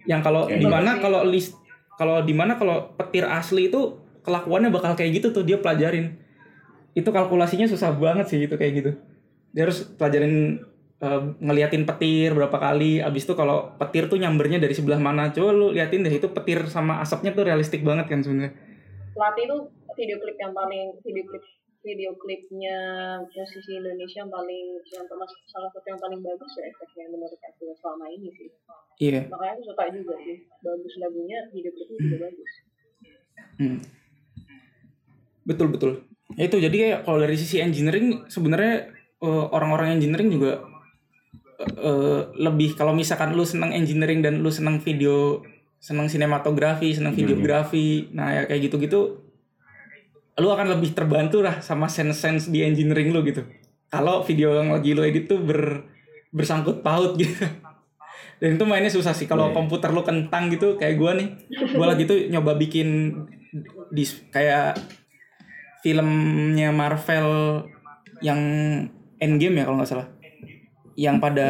Yang 0.06 0.20
kalau 0.22 0.46
Kayak 0.46 0.62
di 0.62 0.66
mana 0.70 0.90
kalau 1.02 1.20
list 1.26 1.58
kalau 1.98 2.22
di 2.22 2.34
mana 2.38 2.54
kalau 2.54 2.94
petir 2.94 3.26
asli 3.26 3.66
itu 3.66 3.98
kelakuannya 4.22 4.70
bakal 4.70 4.94
kayak 4.94 5.18
gitu 5.18 5.34
tuh 5.34 5.42
dia 5.42 5.58
pelajarin 5.58 6.22
itu 6.94 7.08
kalkulasinya 7.10 7.66
susah 7.66 7.94
banget 7.94 8.26
sih 8.30 8.38
gitu 8.46 8.54
kayak 8.54 8.72
gitu 8.78 8.90
dia 9.54 9.62
harus 9.66 9.86
pelajarin 9.98 10.62
eh, 11.02 11.22
ngeliatin 11.42 11.84
petir 11.86 12.34
berapa 12.34 12.54
kali 12.54 13.02
abis 13.02 13.26
itu 13.26 13.34
kalau 13.34 13.74
petir 13.78 14.06
tuh 14.06 14.18
nyambernya 14.18 14.62
dari 14.62 14.74
sebelah 14.74 14.98
mana 15.02 15.34
coba 15.34 15.50
lu 15.50 15.66
liatin 15.74 16.06
deh 16.06 16.14
itu 16.14 16.30
petir 16.30 16.66
sama 16.70 17.02
asapnya 17.02 17.34
tuh 17.34 17.46
realistik 17.46 17.82
banget 17.82 18.06
kan 18.06 18.22
sebenarnya 18.22 18.54
Lati 19.14 19.46
itu 19.46 19.56
video 19.94 20.18
klip 20.18 20.36
yang 20.42 20.50
paling 20.50 20.98
video 21.06 21.22
klip 21.30 21.44
video 21.84 22.16
klipnya 22.16 22.78
musisi 23.28 23.76
Indonesia 23.76 24.24
yang 24.24 24.32
paling 24.32 24.66
yang 24.88 25.04
termasuk 25.04 25.36
salah 25.52 25.68
satu 25.68 25.84
yang 25.84 26.00
paling 26.00 26.20
bagus 26.24 26.52
ya 26.56 26.72
efeknya 26.72 27.12
menurut 27.12 27.36
aku 27.44 27.76
selama 27.76 28.08
ini 28.08 28.32
sih. 28.32 28.48
iya 29.04 29.28
Makanya 29.28 29.52
aku 29.60 29.62
suka 29.68 29.84
juga 29.92 30.16
sih. 30.24 30.48
Bagus 30.64 30.94
lagunya, 30.96 31.38
video 31.52 31.70
klipnya 31.76 31.98
juga 32.00 32.16
bagus. 32.24 32.52
Hmm. 33.60 33.78
Betul 35.44 35.66
betul. 35.76 35.92
Ya 36.34 36.48
itu 36.48 36.56
jadi 36.56 36.76
kayak 36.76 36.98
kalau 37.04 37.20
dari 37.20 37.36
sisi 37.36 37.60
engineering 37.60 38.24
sebenarnya 38.32 38.88
eh, 39.20 39.44
orang-orang 39.52 40.00
engineering 40.00 40.32
juga 40.32 40.64
eh, 41.60 42.20
lebih 42.34 42.74
kalau 42.74 42.96
misalkan 42.96 43.36
lu 43.36 43.44
senang 43.44 43.70
engineering 43.70 44.24
dan 44.24 44.40
lu 44.40 44.48
senang 44.48 44.80
video 44.80 45.44
seneng 45.78 46.08
sinematografi 46.08 46.96
seneng 46.96 47.12
videografi 47.12 48.08
nah 48.16 48.32
ya 48.32 48.42
kayak 48.48 48.72
gitu-gitu 48.72 49.20
lu 50.34 50.48
akan 50.48 50.72
lebih 50.72 50.96
terbantu 50.96 51.44
lah 51.44 51.60
sama 51.60 51.92
sense-sense 51.92 52.48
di 52.48 52.64
engineering 52.64 53.12
lu 53.12 53.20
gitu 53.22 53.44
kalau 53.92 54.24
video 54.24 54.56
yang 54.56 54.72
lagi 54.72 54.96
lu 54.96 55.04
edit 55.04 55.28
tuh 55.28 55.38
ber 55.44 55.84
bersangkut 56.32 56.80
paut 56.80 57.14
gitu 57.20 57.36
dan 58.40 58.58
itu 58.58 58.64
mainnya 58.66 58.90
susah 58.90 59.12
sih 59.14 59.28
kalau 59.28 59.52
Iya. 59.52 59.54
komputer 59.60 59.94
lu 59.94 60.02
kentang 60.02 60.50
gitu 60.50 60.74
kayak 60.80 60.96
gua 60.98 61.14
nih 61.14 61.28
gua 61.76 61.94
lagi 61.94 62.08
tuh 62.08 62.16
nyoba 62.32 62.56
bikin 62.58 63.14
di 63.94 64.02
kayak 64.34 64.74
filmnya 65.84 66.72
Marvel 66.72 67.28
yang 68.24 68.40
Endgame 69.20 69.60
ya 69.60 69.64
kalau 69.68 69.76
nggak 69.76 69.90
salah. 69.92 70.08
Yang 70.96 71.16
pada 71.20 71.48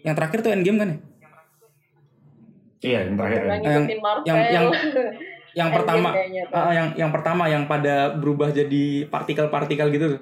yang 0.00 0.14
terakhir 0.16 0.40
tuh 0.40 0.50
Endgame 0.50 0.78
kan 0.80 0.88
ya? 0.88 0.98
Iya, 2.78 2.98
yang 3.10 3.16
terakhir. 3.18 3.40
Ya. 3.42 3.48
Yang- 3.50 3.64
yang- 3.66 3.86
yang- 4.24 4.48
yang 4.48 4.68
Endgame 5.52 5.70
pertama 5.74 6.08
kayaknya 6.14 6.42
ah, 6.48 6.72
yang 6.72 6.88
yang 6.94 7.10
pertama 7.10 7.44
yang 7.46 7.64
pada 7.66 8.14
berubah 8.14 8.48
jadi 8.48 8.84
partikel-partikel 9.06 9.88
gitu 9.92 10.06
tuh. 10.16 10.20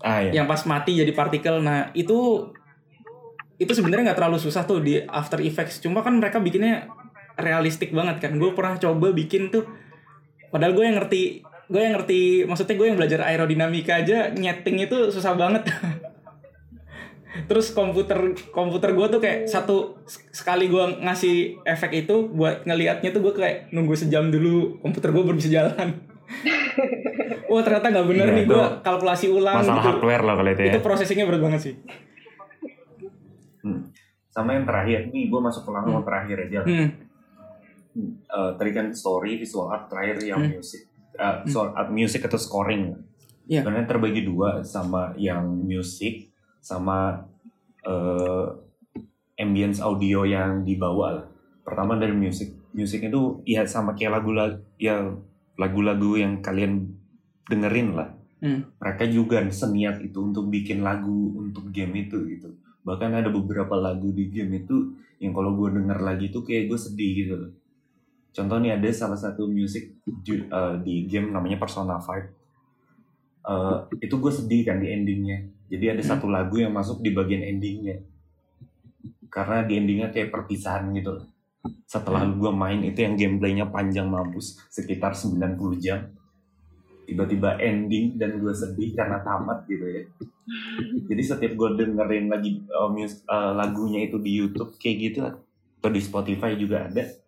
Ah 0.00 0.22
ya. 0.22 0.40
yang 0.40 0.46
pas 0.46 0.62
mati 0.64 0.94
jadi 0.94 1.10
partikel. 1.10 1.60
Nah 1.60 1.90
itu 1.92 2.48
itu 3.56 3.72
sebenarnya 3.72 4.12
nggak 4.12 4.18
terlalu 4.20 4.38
susah 4.38 4.62
tuh 4.64 4.80
di 4.80 5.00
After 5.02 5.40
Effects. 5.40 5.80
Cuma 5.80 6.00
kan 6.00 6.16
mereka 6.16 6.38
bikinnya 6.38 6.86
realistik 7.36 7.90
banget 7.90 8.20
kan. 8.20 8.36
Gue 8.36 8.52
pernah 8.52 8.76
coba 8.76 9.10
bikin 9.10 9.48
tuh. 9.48 9.64
Padahal 10.52 10.76
gue 10.76 10.84
yang 10.84 10.96
ngerti 10.96 11.42
gue 11.66 11.80
yang 11.80 11.94
ngerti 11.94 12.20
maksudnya 12.44 12.74
gue 12.74 12.86
yang 12.86 12.94
belajar 12.94 13.20
aerodinamika 13.22 13.98
aja 13.98 14.30
nyeting 14.30 14.80
itu 14.80 15.10
susah 15.10 15.34
banget 15.34 15.66
terus 17.50 17.68
komputer 17.70 18.16
komputer 18.48 18.90
gue 18.92 19.06
tuh 19.08 19.20
kayak 19.20 19.44
satu 19.44 19.98
sekali 20.30 20.66
gue 20.66 20.84
ngasih 21.00 21.36
efek 21.62 22.06
itu 22.06 22.28
buat 22.28 22.64
ngelihatnya 22.64 23.10
tuh 23.10 23.20
gue 23.20 23.34
kayak 23.34 23.56
nunggu 23.70 23.92
sejam 23.92 24.30
dulu 24.30 24.78
komputer 24.78 25.10
gue 25.10 25.22
baru 25.22 25.36
bisa 25.36 25.50
jalan 25.52 25.88
Wah 27.46 27.62
ternyata 27.62 27.86
nggak 27.88 28.06
bener 28.06 28.26
Iya, 28.26 28.34
nih 28.34 28.44
gue 28.44 28.64
kalkulasi 28.82 29.26
ulang 29.30 29.62
Masalah 29.62 29.78
gitu. 29.78 29.88
hardware 29.88 30.22
loh 30.26 30.34
kalau 30.34 30.50
itu 30.50 30.62
ya. 30.66 30.72
Itu 30.74 30.80
prosesingnya 30.82 31.24
berat 31.24 31.38
banget 31.40 31.60
sih. 31.62 31.74
Hmm. 33.62 33.80
Sama 34.26 34.50
yang 34.52 34.66
terakhir 34.66 35.06
nih, 35.08 35.30
gue 35.30 35.40
masuk 35.40 35.62
ke 35.62 35.70
langkah 35.70 36.02
terakhir 36.02 36.36
aja. 36.42 36.58
lah. 36.58 36.66
Hmm. 36.66 36.88
Eh, 38.26 38.50
tadi 38.58 38.70
kan 38.74 38.86
story, 38.90 39.38
visual 39.38 39.70
art, 39.70 39.86
terakhir 39.86 40.18
yang 40.20 40.42
Hmm. 40.42 40.52
music. 40.52 40.90
Eh, 41.16 41.36
so- 41.48 41.72
art 41.72 41.90
music 41.90 42.24
atau 42.28 42.36
scoring. 42.36 42.92
Iya. 43.48 43.62
Sebenarnya 43.62 43.86
terbagi 43.88 44.22
dua 44.26 44.60
sama 44.66 45.14
yang 45.16 45.46
music 45.64 46.28
sama 46.60 47.24
eh, 47.86 48.46
ambience 49.38 49.78
audio 49.78 50.26
yang 50.26 50.66
dibawa 50.66 51.22
lah. 51.22 51.26
Pertama 51.62 51.96
dari 51.96 52.12
music. 52.12 52.52
Music 52.76 53.08
itu 53.08 53.40
ya 53.48 53.64
sama 53.64 53.96
kayak 53.96 54.20
lagu-lagu 54.20 54.60
ya 54.76 55.16
lagu-lagu 55.56 56.20
yang 56.20 56.44
kalian 56.44 56.92
dengerin 57.48 57.96
lah. 57.96 58.12
Hmm. 58.42 58.68
Mereka 58.76 59.08
juga 59.08 59.40
seniat 59.48 60.04
itu 60.04 60.18
untuk 60.20 60.52
bikin 60.52 60.84
lagu 60.84 61.32
untuk 61.40 61.72
game 61.72 62.04
itu 62.04 62.20
gitu. 62.28 62.52
Bahkan 62.84 63.10
ada 63.24 63.32
beberapa 63.32 63.74
lagu 63.74 64.12
di 64.12 64.28
game 64.28 64.66
itu 64.66 64.92
yang 65.22 65.32
kalau 65.32 65.56
gue 65.56 65.80
denger 65.80 65.98
lagi 66.04 66.28
tuh 66.28 66.44
kayak 66.44 66.68
gue 66.68 66.78
sedih 66.78 67.12
gitu. 67.16 67.34
Contoh 68.36 68.60
nih 68.60 68.76
ada 68.76 68.84
salah 68.92 69.16
satu 69.16 69.48
musik 69.48 69.96
di, 70.04 70.44
eh, 70.44 70.74
di 70.84 71.08
game 71.08 71.32
namanya 71.32 71.56
Persona 71.56 71.96
5. 71.96 72.28
Eh, 73.46 73.78
itu 74.04 74.14
gue 74.20 74.32
sedih 74.34 74.68
kan 74.68 74.76
di 74.76 74.92
endingnya. 74.92 75.48
Jadi 75.72 75.96
ada 75.96 76.02
Hmm. 76.04 76.10
satu 76.12 76.26
lagu 76.28 76.60
yang 76.60 76.76
masuk 76.76 77.00
di 77.00 77.16
bagian 77.16 77.40
endingnya. 77.40 78.04
Karena 79.32 79.64
di 79.64 79.80
endingnya 79.80 80.12
kayak 80.12 80.28
perpisahan 80.28 80.92
gitu 80.92 81.16
loh. 81.16 81.26
Setelah 81.88 82.28
gue 82.28 82.52
main 82.52 82.78
itu 82.84 83.00
yang 83.02 83.16
gameplaynya 83.16 83.72
panjang 83.72 84.06
mampus 84.06 84.60
sekitar 84.68 85.16
90 85.16 85.74
jam. 85.80 86.12
Tiba-tiba 87.06 87.56
ending 87.62 88.18
dan 88.18 88.36
gue 88.42 88.50
sedih 88.50 88.92
karena 88.92 89.22
tamat 89.22 89.64
gitu 89.70 89.86
ya. 89.86 90.02
Jadi 91.06 91.22
setiap 91.22 91.52
gue 91.54 91.68
dengerin 91.78 92.26
lagi 92.26 92.66
uh, 92.70 92.90
mus- 92.90 93.22
uh, 93.26 93.54
lagunya 93.54 94.06
itu 94.06 94.18
di 94.18 94.30
YouTube 94.42 94.74
kayak 94.78 94.96
gitu 94.98 95.18
atau 95.22 95.90
di 95.90 96.02
Spotify 96.02 96.58
juga 96.58 96.86
ada. 96.90 97.25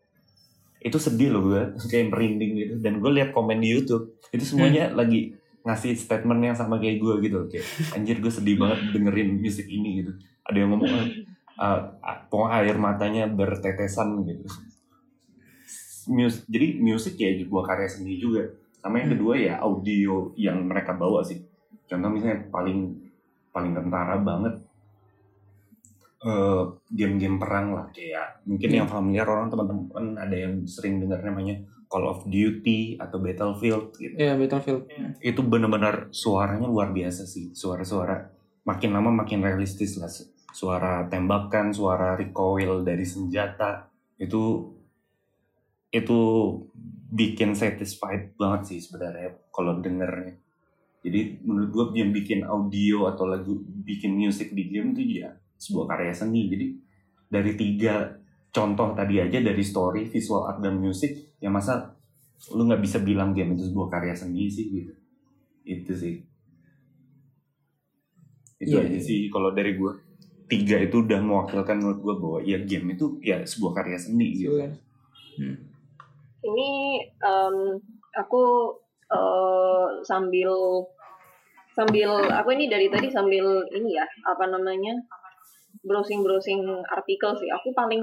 Itu 0.78 1.02
sedih 1.02 1.34
loh 1.34 1.42
gue, 1.50 1.74
kayak 1.74 2.14
merinding 2.14 2.52
gitu. 2.54 2.74
Dan 2.78 3.02
gue 3.02 3.10
lihat 3.10 3.34
komen 3.34 3.58
di 3.58 3.74
YouTube 3.74 4.14
itu 4.30 4.44
semuanya 4.46 4.94
lagi 4.94 5.34
ngasih 5.66 5.98
statement 5.98 6.40
yang 6.40 6.56
sama 6.56 6.78
kayak 6.78 7.02
gue 7.02 7.14
gitu 7.28 7.44
kayak 7.50 7.66
anjir 7.92 8.22
gue 8.22 8.32
sedih 8.32 8.56
banget 8.56 8.94
dengerin 8.94 9.42
musik 9.42 9.66
ini 9.66 10.00
gitu. 10.00 10.12
Ada 10.46 10.56
yang 10.64 10.70
ngomong 10.72 10.92
uh, 11.58 11.80
pokoknya 12.30 12.54
air 12.62 12.76
matanya 12.78 13.24
bertetesan 13.26 14.22
gitu. 14.24 14.46
Mus- 16.08 16.46
jadi 16.48 16.78
musik 16.78 17.18
ya 17.20 17.34
sebuah 17.36 17.64
karya 17.68 17.88
seni 17.90 18.16
juga. 18.16 18.48
Sama 18.78 19.02
yang 19.02 19.18
kedua 19.18 19.34
ya 19.34 19.58
audio 19.58 20.30
yang 20.38 20.62
mereka 20.62 20.94
bawa 20.94 21.26
sih. 21.26 21.42
Contoh 21.90 22.08
misalnya 22.08 22.46
paling 22.48 22.94
paling 23.50 23.74
tentara 23.74 24.16
banget 24.22 24.54
eh, 26.24 26.64
game-game 26.90 27.38
perang 27.38 27.74
lah 27.74 27.86
kayak 27.94 28.42
mungkin 28.48 28.70
yang 28.70 28.88
familiar 28.90 29.26
orang 29.28 29.50
teman-teman 29.50 30.18
ada 30.18 30.36
yang 30.36 30.66
sering 30.66 30.98
dengar 30.98 31.22
namanya 31.22 31.62
Call 31.88 32.04
of 32.04 32.28
Duty 32.28 33.00
atau 33.00 33.16
Battlefield 33.16 33.96
gitu. 33.96 34.12
Iya, 34.12 34.36
Battlefield. 34.36 34.92
Itu 35.24 35.40
benar-benar 35.40 36.12
suaranya 36.12 36.68
luar 36.68 36.92
biasa 36.92 37.24
sih. 37.24 37.56
Suara-suara 37.56 38.28
makin 38.68 38.92
lama 38.92 39.24
makin 39.24 39.40
realistis 39.40 39.96
lah. 39.96 40.12
Suara 40.52 41.08
tembakan, 41.08 41.72
suara 41.72 42.12
recoil 42.12 42.84
dari 42.84 43.08
senjata 43.08 43.88
itu 44.20 44.68
itu 45.88 46.20
bikin 47.08 47.56
satisfied 47.56 48.36
banget 48.36 48.76
sih 48.76 48.78
sebenarnya 48.84 49.40
kalau 49.48 49.80
dengernya. 49.80 50.36
Jadi 51.00 51.40
menurut 51.40 51.70
gue 51.72 52.04
yang 52.04 52.12
bikin 52.12 52.44
audio 52.44 53.08
atau 53.08 53.24
lagu 53.24 53.56
bikin 53.64 54.12
musik 54.12 54.52
di 54.52 54.68
game 54.68 54.92
itu 54.92 55.24
ya 55.24 55.32
sebuah 55.58 55.86
karya 55.90 56.14
seni. 56.14 56.46
Jadi 56.48 56.66
dari 57.28 57.52
tiga 57.58 58.08
contoh 58.48 58.94
tadi 58.96 59.20
aja 59.20 59.42
dari 59.42 59.60
story, 59.60 60.08
visual 60.08 60.48
art 60.48 60.64
dan 60.64 60.80
musik, 60.80 61.36
ya 61.42 61.50
masa 61.52 61.98
lu 62.54 62.64
nggak 62.64 62.80
bisa 62.80 62.98
bilang 63.02 63.34
game 63.34 63.58
itu 63.58 63.68
sebuah 63.68 63.88
karya 63.90 64.14
seni 64.14 64.46
sih 64.46 64.66
gitu. 64.70 64.92
Itu 65.66 65.92
sih. 65.92 66.22
Itu 68.58 68.74
Iya, 68.78 68.86
aja 68.86 68.98
iya. 68.98 69.02
sih 69.02 69.28
kalau 69.28 69.52
dari 69.52 69.74
gue. 69.74 69.92
Tiga 70.48 70.80
itu 70.80 71.04
udah 71.04 71.20
mewakilkan 71.20 71.76
menurut 71.76 72.00
gue 72.00 72.14
bahwa 72.24 72.38
ya 72.40 72.56
game 72.64 72.96
itu 72.96 73.20
ya 73.20 73.44
sebuah 73.44 73.84
karya 73.84 74.00
seni 74.00 74.32
gitu. 74.32 74.56
Gitu 74.56 74.64
kan. 74.64 74.72
Hmm. 75.36 75.56
Ini 76.40 76.70
em, 77.20 77.56
aku 78.16 78.42
eh, 79.12 79.86
sambil 80.08 80.50
sambil 81.76 82.10
aku 82.32 82.48
ini 82.56 82.66
dari 82.66 82.88
tadi 82.88 83.12
sambil 83.12 83.62
ini 83.70 83.94
ya 83.94 84.08
apa 84.24 84.50
namanya 84.50 84.98
browsing 85.84 86.22
browsing 86.22 86.62
artikel 86.88 87.34
sih. 87.38 87.50
Aku 87.52 87.74
paling 87.74 88.02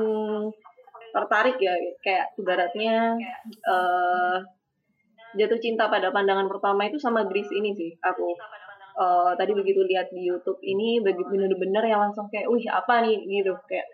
tertarik 1.15 1.55
ya 1.59 1.71
kayak 2.03 2.35
ibaratnya 2.35 3.15
eh, 3.45 4.37
jatuh 5.35 5.59
cinta 5.59 5.87
pada 5.87 6.11
pandangan 6.11 6.47
pertama 6.51 6.87
itu 6.87 6.99
sama 6.99 7.27
Grease 7.27 7.51
ini 7.55 7.71
sih 7.75 7.91
aku. 8.03 8.35
Eh, 8.95 9.31
tadi 9.35 9.51
begitu 9.51 9.83
lihat 9.83 10.07
di 10.15 10.23
YouTube 10.23 10.55
ini 10.63 11.03
begitu 11.03 11.35
bener-bener 11.35 11.83
yang 11.83 11.99
langsung 11.99 12.31
kayak, 12.31 12.47
wih 12.47 12.63
apa 12.71 13.03
nih 13.03 13.27
gitu 13.27 13.51
kayak 13.67 13.91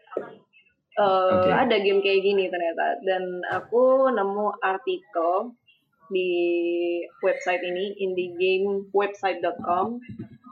eh, 0.94 1.42
Oke. 1.42 1.50
ada 1.50 1.74
game 1.82 2.06
kayak 2.06 2.22
gini 2.22 2.46
ternyata 2.54 3.02
dan 3.02 3.42
aku 3.50 4.14
nemu 4.14 4.62
artikel 4.62 5.58
di 6.14 6.30
website 7.26 7.66
ini 7.66 7.98
indiegamewebsite.com 7.98 9.98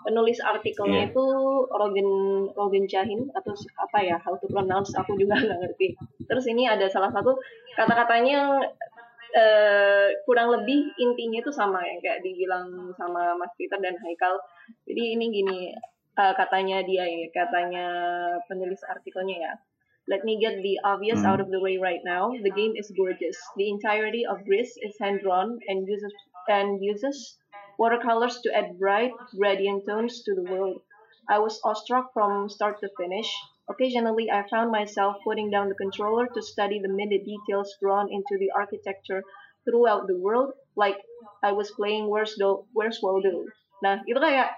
penulis 0.06 0.39
artikelnya 0.39 1.06
Iya. 1.06 1.12
itu 1.12 1.26
Rogan 1.70 2.10
Rogan 2.56 2.86
Chahin 2.88 3.28
atau 3.36 3.52
apa 3.78 3.97
ya 4.00 4.16
how 4.20 4.36
to 4.39 4.47
pronounce 4.47 4.95
aku 4.95 5.16
juga 5.16 5.36
nggak 5.43 5.60
ngerti 5.60 5.95
terus 6.30 6.45
ini 6.47 6.68
ada 6.68 6.88
salah 6.88 7.12
satu 7.12 7.36
kata-katanya 7.76 8.64
eh, 9.36 10.08
kurang 10.26 10.50
lebih 10.56 10.89
intinya 10.97 11.39
itu 11.43 11.52
sama 11.54 11.84
yang 11.86 12.00
kayak 12.02 12.26
dibilang 12.26 12.89
sama 12.97 13.38
Mas 13.38 13.54
Peter 13.60 13.78
dan 13.78 13.95
Haikal 14.00 14.39
jadi 14.89 15.20
ini 15.20 15.26
gini 15.30 15.60
eh, 16.16 16.34
katanya 16.36 16.82
dia 16.82 17.06
ya 17.06 17.28
katanya 17.32 17.88
penulis 18.47 18.82
artikelnya 18.86 19.38
ya 19.38 19.54
Let 20.10 20.26
me 20.26 20.41
get 20.41 20.66
the 20.66 20.82
obvious 20.82 21.22
Hmm. 21.22 21.30
out 21.30 21.38
of 21.38 21.54
the 21.54 21.62
way 21.62 21.78
right 21.78 22.02
now. 22.02 22.34
The 22.34 22.50
game 22.50 22.74
is 22.74 22.89
gorgeous. 22.97 23.38
The 23.62 23.70
entirety 23.70 24.26
of 24.26 24.41
Gris 24.41 24.74
is 24.82 24.97
hand 24.97 25.22
drawn 25.22 25.62
and 25.70 25.86
uses 25.86 26.10
and 26.50 26.82
uses 26.82 27.38
watercolors 27.80 28.44
to 28.44 28.52
add 28.52 28.78
bright, 28.78 29.16
radiant 29.40 29.88
tones 29.88 30.22
to 30.28 30.36
the 30.36 30.44
world. 30.44 30.84
I 31.32 31.40
was 31.40 31.64
awestruck 31.64 32.12
from 32.12 32.50
start 32.52 32.84
to 32.84 32.90
finish. 33.00 33.32
Occasionally, 33.72 34.28
I 34.30 34.44
found 34.52 34.70
myself 34.70 35.16
putting 35.24 35.50
down 35.50 35.70
the 35.70 35.80
controller 35.80 36.28
to 36.28 36.42
study 36.42 36.84
the 36.84 36.92
minute 36.92 37.24
details 37.24 37.72
drawn 37.80 38.12
into 38.12 38.36
the 38.36 38.52
architecture 38.52 39.24
throughout 39.64 40.08
the 40.08 40.20
world, 40.20 40.52
like 40.76 40.98
I 41.42 41.54
was 41.54 41.72
playing 41.72 42.10
Where's 42.10 42.36
Do 42.36 42.68
Where's 42.76 43.00
Waldo. 43.00 43.48
Nah, 43.80 44.04
itu 44.04 44.20
kayak 44.20 44.52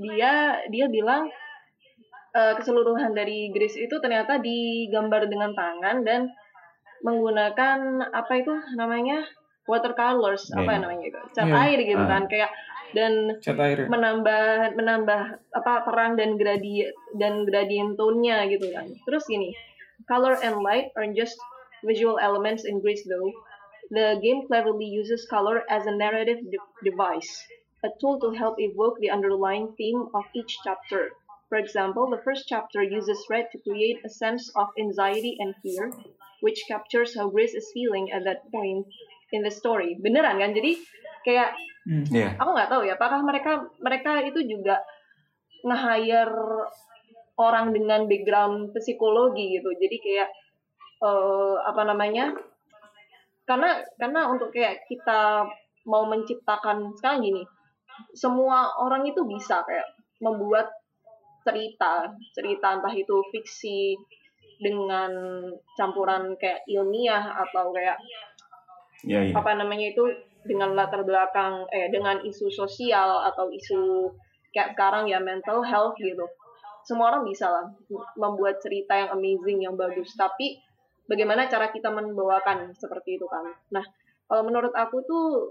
dia 0.00 0.62
dia 0.72 0.86
bilang 0.88 1.28
eh, 2.32 2.54
keseluruhan 2.56 3.12
dari 3.12 3.52
Greece 3.52 3.76
itu 3.76 4.00
ternyata 4.00 4.40
digambar 4.40 5.28
dengan 5.28 5.52
tangan 5.52 6.06
dan 6.06 6.32
menggunakan 7.04 8.00
apa 8.14 8.32
itu 8.40 8.54
namanya 8.78 9.26
watercolors 9.66 10.48
Iya, 10.48 10.62
apa 10.62 10.70
iya. 10.72 10.78
namanya 10.82 11.04
itu 11.06 11.20
cat 11.34 11.46
Iya. 11.46 11.54
air 11.66 11.78
gitu 11.82 12.02
Ah. 12.02 12.10
kan 12.10 12.22
kayak 12.26 12.50
dan 12.94 13.12
Cat 13.42 13.58
air. 13.58 13.90
menambah 13.90 14.42
menambah 14.78 15.20
apa 15.52 15.72
terang 15.84 16.14
dan 16.14 16.38
gradient 16.38 16.94
dan 17.18 17.42
gradient 17.44 17.98
tone-nya 17.98 18.46
gitu 18.46 18.70
kan. 18.70 18.86
Terus 19.04 19.26
gini, 19.26 19.50
color 20.06 20.38
and 20.40 20.62
light 20.62 20.94
are 20.94 21.04
just 21.12 21.36
visual 21.82 22.16
elements 22.18 22.62
in 22.64 22.78
Grease 22.80 23.04
though. 23.04 23.30
The 23.88 24.18
game 24.18 24.46
cleverly 24.46 24.86
uses 24.86 25.26
color 25.26 25.62
as 25.70 25.86
a 25.86 25.94
narrative 25.94 26.42
de- 26.42 26.58
device, 26.82 27.30
a 27.86 27.90
tool 28.00 28.18
to 28.18 28.34
help 28.34 28.58
evoke 28.58 28.98
the 28.98 29.10
underlying 29.10 29.74
theme 29.78 30.10
of 30.10 30.26
each 30.34 30.58
chapter. 30.66 31.14
For 31.46 31.58
example, 31.58 32.10
the 32.10 32.18
first 32.26 32.50
chapter 32.50 32.82
uses 32.82 33.22
red 33.30 33.46
to 33.54 33.62
create 33.62 34.02
a 34.02 34.10
sense 34.10 34.50
of 34.58 34.66
anxiety 34.74 35.38
and 35.38 35.54
fear, 35.62 35.94
which 36.42 36.66
captures 36.66 37.14
how 37.14 37.30
Grace 37.30 37.54
is 37.54 37.70
feeling 37.70 38.10
at 38.10 38.26
that 38.26 38.42
point 38.50 38.90
in 39.34 39.42
the 39.42 39.52
story. 39.52 39.98
Beneran 39.98 40.38
kan? 40.38 40.52
Jadi 40.54 40.78
kayak 41.26 41.54
Hmm. 41.86 42.02
Iya. 42.10 42.34
aku 42.34 42.50
nggak 42.50 42.66
tahu 42.66 42.82
ya 42.82 42.98
apakah 42.98 43.22
mereka 43.22 43.62
mereka 43.78 44.18
itu 44.26 44.42
juga 44.42 44.82
nge-hire 45.62 46.66
orang 47.38 47.70
dengan 47.70 48.10
background 48.10 48.74
psikologi 48.74 49.54
gitu 49.54 49.70
jadi 49.78 49.96
kayak 50.02 50.28
eh, 51.06 51.54
apa 51.62 51.82
namanya 51.86 52.34
karena 53.46 53.86
karena 54.02 54.20
untuk 54.26 54.50
kayak 54.50 54.82
kita 54.90 55.46
mau 55.86 56.10
menciptakan 56.10 56.90
sekarang 56.98 57.22
gini 57.22 57.42
semua 58.18 58.74
orang 58.82 59.06
itu 59.06 59.22
bisa 59.22 59.62
kayak 59.62 59.86
membuat 60.18 60.66
cerita 61.46 62.10
cerita 62.34 62.82
entah 62.82 62.94
itu 62.98 63.14
fiksi 63.30 63.94
dengan 64.58 65.14
campuran 65.78 66.34
kayak 66.34 66.66
ilmiah 66.66 67.30
atau 67.46 67.70
kayak 67.70 67.94
Iya, 69.04 69.20
iya. 69.30 69.34
apa 69.36 69.52
namanya 69.58 69.92
itu 69.92 70.04
dengan 70.46 70.72
latar 70.72 71.02
belakang 71.02 71.66
eh 71.74 71.90
dengan 71.90 72.22
isu 72.22 72.48
sosial 72.48 73.26
atau 73.28 73.50
isu 73.50 74.08
kayak 74.54 74.72
sekarang 74.78 75.04
ya 75.10 75.18
mental 75.20 75.60
health 75.60 75.98
gitu 75.98 76.24
semua 76.86 77.10
orang 77.12 77.26
bisa 77.26 77.50
lah 77.50 77.66
membuat 78.14 78.62
cerita 78.62 78.94
yang 78.94 79.10
amazing 79.12 79.58
yang 79.66 79.74
bagus 79.74 80.14
tapi 80.14 80.56
bagaimana 81.10 81.50
cara 81.50 81.68
kita 81.74 81.90
membawakan 81.90 82.72
seperti 82.78 83.18
itu 83.18 83.26
kan 83.26 83.44
nah 83.74 83.84
kalau 84.30 84.46
menurut 84.46 84.72
aku 84.72 85.02
tuh 85.02 85.50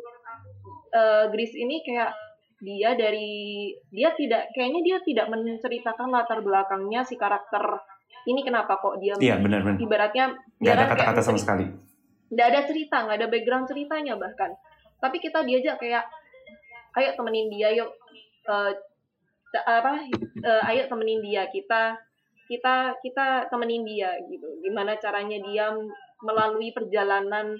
eh, 0.96 1.28
Grease 1.30 1.60
ini 1.60 1.84
kayak 1.84 2.16
dia 2.64 2.96
dari 2.96 3.70
dia 3.92 4.16
tidak 4.16 4.48
kayaknya 4.56 4.82
dia 4.82 4.98
tidak 5.04 5.28
menceritakan 5.28 6.08
latar 6.08 6.40
belakangnya 6.40 7.04
si 7.04 7.20
karakter 7.20 7.62
ini 8.26 8.42
kenapa 8.42 8.80
kok 8.80 8.98
dia 8.98 9.14
Iya, 9.22 9.38
benar-benar. 9.38 9.78
ibaratnya 9.78 10.34
Nggak 10.58 10.74
ada 10.74 10.86
kata-kata 10.90 11.22
sama 11.22 11.38
sekali. 11.38 11.66
Nggak 12.32 12.48
ada 12.52 12.62
cerita 12.66 13.06
nggak 13.06 13.18
ada 13.22 13.28
background 13.30 13.66
ceritanya 13.70 14.14
bahkan. 14.18 14.52
Tapi 14.98 15.18
kita 15.22 15.46
diajak 15.46 15.78
kayak 15.78 16.06
ayo 16.98 17.10
temenin 17.14 17.52
dia 17.52 17.70
yuk. 17.76 17.92
Ta- 18.46 18.78
apa 19.66 20.04
eh, 20.44 20.62
ayo 20.74 20.84
temenin 20.90 21.22
dia 21.24 21.48
kita 21.48 21.96
kita 22.46 22.98
kita 23.02 23.50
temenin 23.50 23.86
dia 23.86 24.14
gitu. 24.30 24.48
Gimana 24.62 24.98
caranya 24.98 25.38
dia 25.42 25.70
melalui 26.22 26.74
perjalanan 26.74 27.58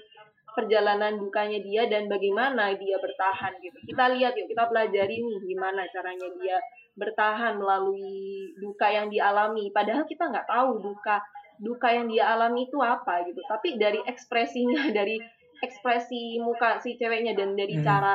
perjalanan 0.56 1.20
dukanya 1.20 1.60
dia 1.60 1.84
dan 1.84 2.08
bagaimana 2.08 2.72
dia 2.74 2.96
bertahan 2.96 3.60
gitu. 3.60 3.76
Kita 3.92 4.08
lihat 4.16 4.32
yuk 4.34 4.48
kita 4.48 4.64
pelajari 4.72 5.20
nih 5.20 5.38
gimana 5.52 5.84
caranya 5.92 6.28
dia 6.40 6.56
bertahan 6.96 7.60
melalui 7.60 8.50
duka 8.56 8.88
yang 8.88 9.12
dialami. 9.12 9.68
Padahal 9.68 10.08
kita 10.08 10.32
nggak 10.32 10.48
tahu 10.48 10.80
duka 10.80 11.20
duka 11.58 11.88
yang 11.88 12.06
dia 12.06 12.28
alami 12.28 12.66
itu 12.66 12.78
apa 12.78 13.24
gitu 13.24 13.40
tapi 13.44 13.76
dari 13.76 14.00
ekspresinya 14.02 14.88
dari 14.92 15.16
ekspresi 15.56 16.36
muka 16.38 16.76
si 16.78 16.94
ceweknya 16.94 17.32
dan 17.32 17.52
dari 17.52 17.76
Hmm. 17.76 17.84
cara 17.84 18.14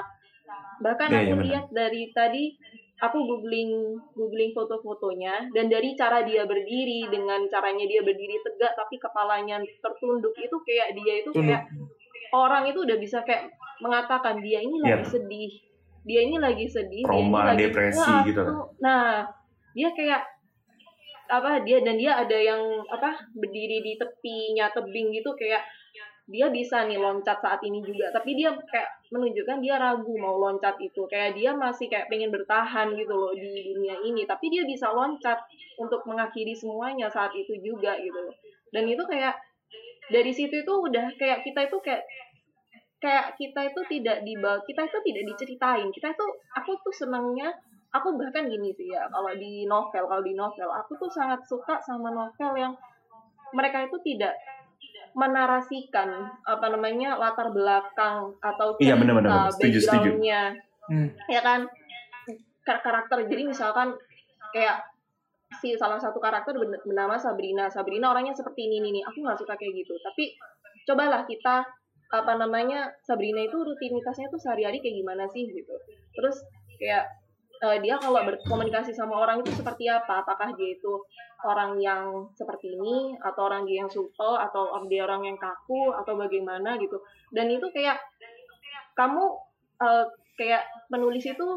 bahkan 0.78 1.10
Iya, 1.10 1.18
aku 1.24 1.34
benar. 1.36 1.46
lihat 1.46 1.66
dari 1.72 2.02
tadi 2.12 2.44
aku 2.98 3.18
googling 3.20 3.72
googling 4.14 4.52
foto-fotonya 4.52 5.50
dan 5.50 5.66
dari 5.66 5.94
cara 5.94 6.22
dia 6.22 6.46
berdiri 6.46 7.08
dengan 7.08 7.42
caranya 7.48 7.82
dia 7.84 8.02
berdiri 8.02 8.38
tegak 8.40 8.74
tapi 8.76 8.96
kepalanya 8.96 9.58
tertunduk 9.80 10.34
itu 10.36 10.54
kayak 10.62 10.94
dia 10.94 11.14
itu 11.20 11.30
Tunduk. 11.32 11.50
kayak 11.50 11.66
orang 12.32 12.64
itu 12.66 12.80
udah 12.80 12.98
bisa 12.98 13.22
kayak 13.22 13.50
mengatakan 13.80 14.38
dia 14.38 14.60
ini 14.60 14.78
Iya. 14.80 15.02
lagi 15.02 15.06
sedih 15.08 15.52
dia 16.02 16.20
ini 16.20 16.38
lagi 16.38 16.66
sedih 16.66 17.02
dia 17.02 17.10
Trauma, 17.10 17.38
ini 17.40 17.48
lagi 17.48 17.62
depresi 17.64 18.14
gitu 18.28 18.42
nah 18.78 19.26
dia 19.74 19.90
kayak 19.92 20.22
apa 21.32 21.64
dia 21.64 21.80
dan 21.80 21.96
dia 21.96 22.20
ada 22.20 22.36
yang 22.36 22.60
apa 22.92 23.24
berdiri 23.32 23.80
di 23.80 23.96
tepinya 23.96 24.68
tebing 24.76 25.16
gitu 25.16 25.32
kayak 25.40 25.64
dia 26.32 26.48
bisa 26.48 26.88
nih 26.88 26.96
loncat 26.96 27.44
saat 27.44 27.60
ini 27.66 27.84
juga. 27.84 28.08
Tapi 28.14 28.40
dia 28.40 28.56
kayak 28.56 29.12
menunjukkan 29.12 29.60
dia 29.60 29.76
ragu 29.76 30.16
mau 30.16 30.40
loncat 30.40 30.80
itu. 30.80 31.04
Kayak 31.12 31.36
dia 31.36 31.52
masih 31.52 31.92
kayak 31.92 32.08
pengen 32.08 32.32
bertahan 32.32 32.96
gitu 32.96 33.12
loh 33.12 33.36
di 33.36 33.76
dunia 33.76 34.00
ini. 34.00 34.24
Tapi 34.24 34.48
dia 34.48 34.64
bisa 34.64 34.88
loncat 34.96 35.44
untuk 35.76 36.08
mengakhiri 36.08 36.56
semuanya 36.56 37.12
saat 37.12 37.36
itu 37.36 37.60
juga 37.60 38.00
gitu 38.00 38.16
loh. 38.16 38.36
Dan 38.72 38.88
itu 38.88 39.04
kayak 39.04 39.36
dari 40.08 40.32
situ 40.32 40.64
itu 40.64 40.74
udah 40.74 41.12
kayak 41.20 41.44
kita 41.44 41.68
itu 41.68 41.78
kayak 41.84 42.04
kayak 43.02 43.34
kita 43.36 43.62
itu 43.74 43.82
tidak 43.98 44.18
dibawa 44.24 44.64
kita 44.64 44.88
itu 44.88 44.98
tidak 45.04 45.24
diceritain. 45.36 45.88
Kita 45.92 46.16
itu 46.16 46.26
aku 46.56 46.72
tuh 46.80 46.96
senangnya 46.96 47.52
aku 47.92 48.16
bahkan 48.16 48.48
gini 48.48 48.72
sih 48.72 48.88
ya 48.88 49.04
kalau 49.08 49.32
di 49.34 49.64
novel 49.66 50.04
kalau 50.06 50.24
di 50.24 50.32
novel 50.32 50.70
aku 50.70 50.96
tuh 50.98 51.08
sangat 51.08 51.44
suka 51.44 51.76
sama 51.78 52.10
novel 52.10 52.52
yang 52.56 52.74
mereka 53.52 53.84
itu 53.84 54.00
tidak 54.02 54.32
menarasikan 55.12 56.08
apa 56.42 56.66
namanya 56.68 57.20
latar 57.20 57.52
belakang 57.52 58.32
atau 58.40 58.80
Iya, 58.80 58.96
cerita 58.96 59.00
benar-benar. 59.04 59.52
Setuju, 59.52 59.78
setuju. 59.78 59.92
backgroundnya 60.08 60.42
Hmm. 60.82 61.08
ya 61.26 61.40
kan 61.40 61.60
Kar- 62.62 62.82
karakter 62.82 63.26
jadi 63.26 63.44
misalkan 63.44 63.96
kayak 64.52 64.82
si 65.54 65.74
salah 65.74 65.98
satu 65.98 66.18
karakter 66.18 66.56
bernama 66.56 67.16
Sabrina 67.16 67.68
Sabrina 67.68 68.10
orangnya 68.10 68.32
seperti 68.32 68.66
ini 68.66 68.80
nih 68.80 68.92
nih. 68.94 69.04
aku 69.04 69.18
nggak 69.20 69.36
suka 69.36 69.54
kayak 69.56 69.74
gitu 69.78 69.94
tapi 70.00 70.32
cobalah 70.84 71.24
kita 71.24 71.64
apa 72.08 72.34
namanya 72.36 72.92
Sabrina 73.00 73.42
itu 73.42 73.56
rutinitasnya 73.56 74.28
tuh 74.28 74.38
sehari-hari 74.38 74.78
kayak 74.78 74.96
gimana 74.96 75.24
sih 75.28 75.44
gitu 75.44 75.76
terus 76.12 76.38
kayak 76.76 77.08
eh, 77.62 77.78
dia 77.80 77.96
kalau 78.02 78.26
berkomunikasi 78.26 78.92
sama 78.92 79.22
orang 79.22 79.46
itu 79.46 79.54
seperti 79.54 79.86
apa? 79.86 80.26
Apakah 80.26 80.58
dia 80.58 80.74
itu 80.74 81.06
orang 81.46 81.78
yang 81.78 82.30
seperti 82.34 82.74
ini 82.74 83.14
atau 83.22 83.50
orang 83.50 83.70
dia 83.70 83.86
yang 83.86 83.92
supel 83.92 84.38
atau 84.38 84.74
dia 84.90 85.06
orang 85.06 85.30
yang 85.30 85.38
kaku 85.38 85.94
atau 85.94 86.18
bagaimana 86.18 86.82
gitu? 86.82 86.98
Dan 87.30 87.54
itu 87.54 87.70
kayak 87.70 88.02
kamu 88.98 89.24
eh, 89.82 90.06
kayak 90.36 90.64
penulis 90.90 91.24
itu 91.24 91.48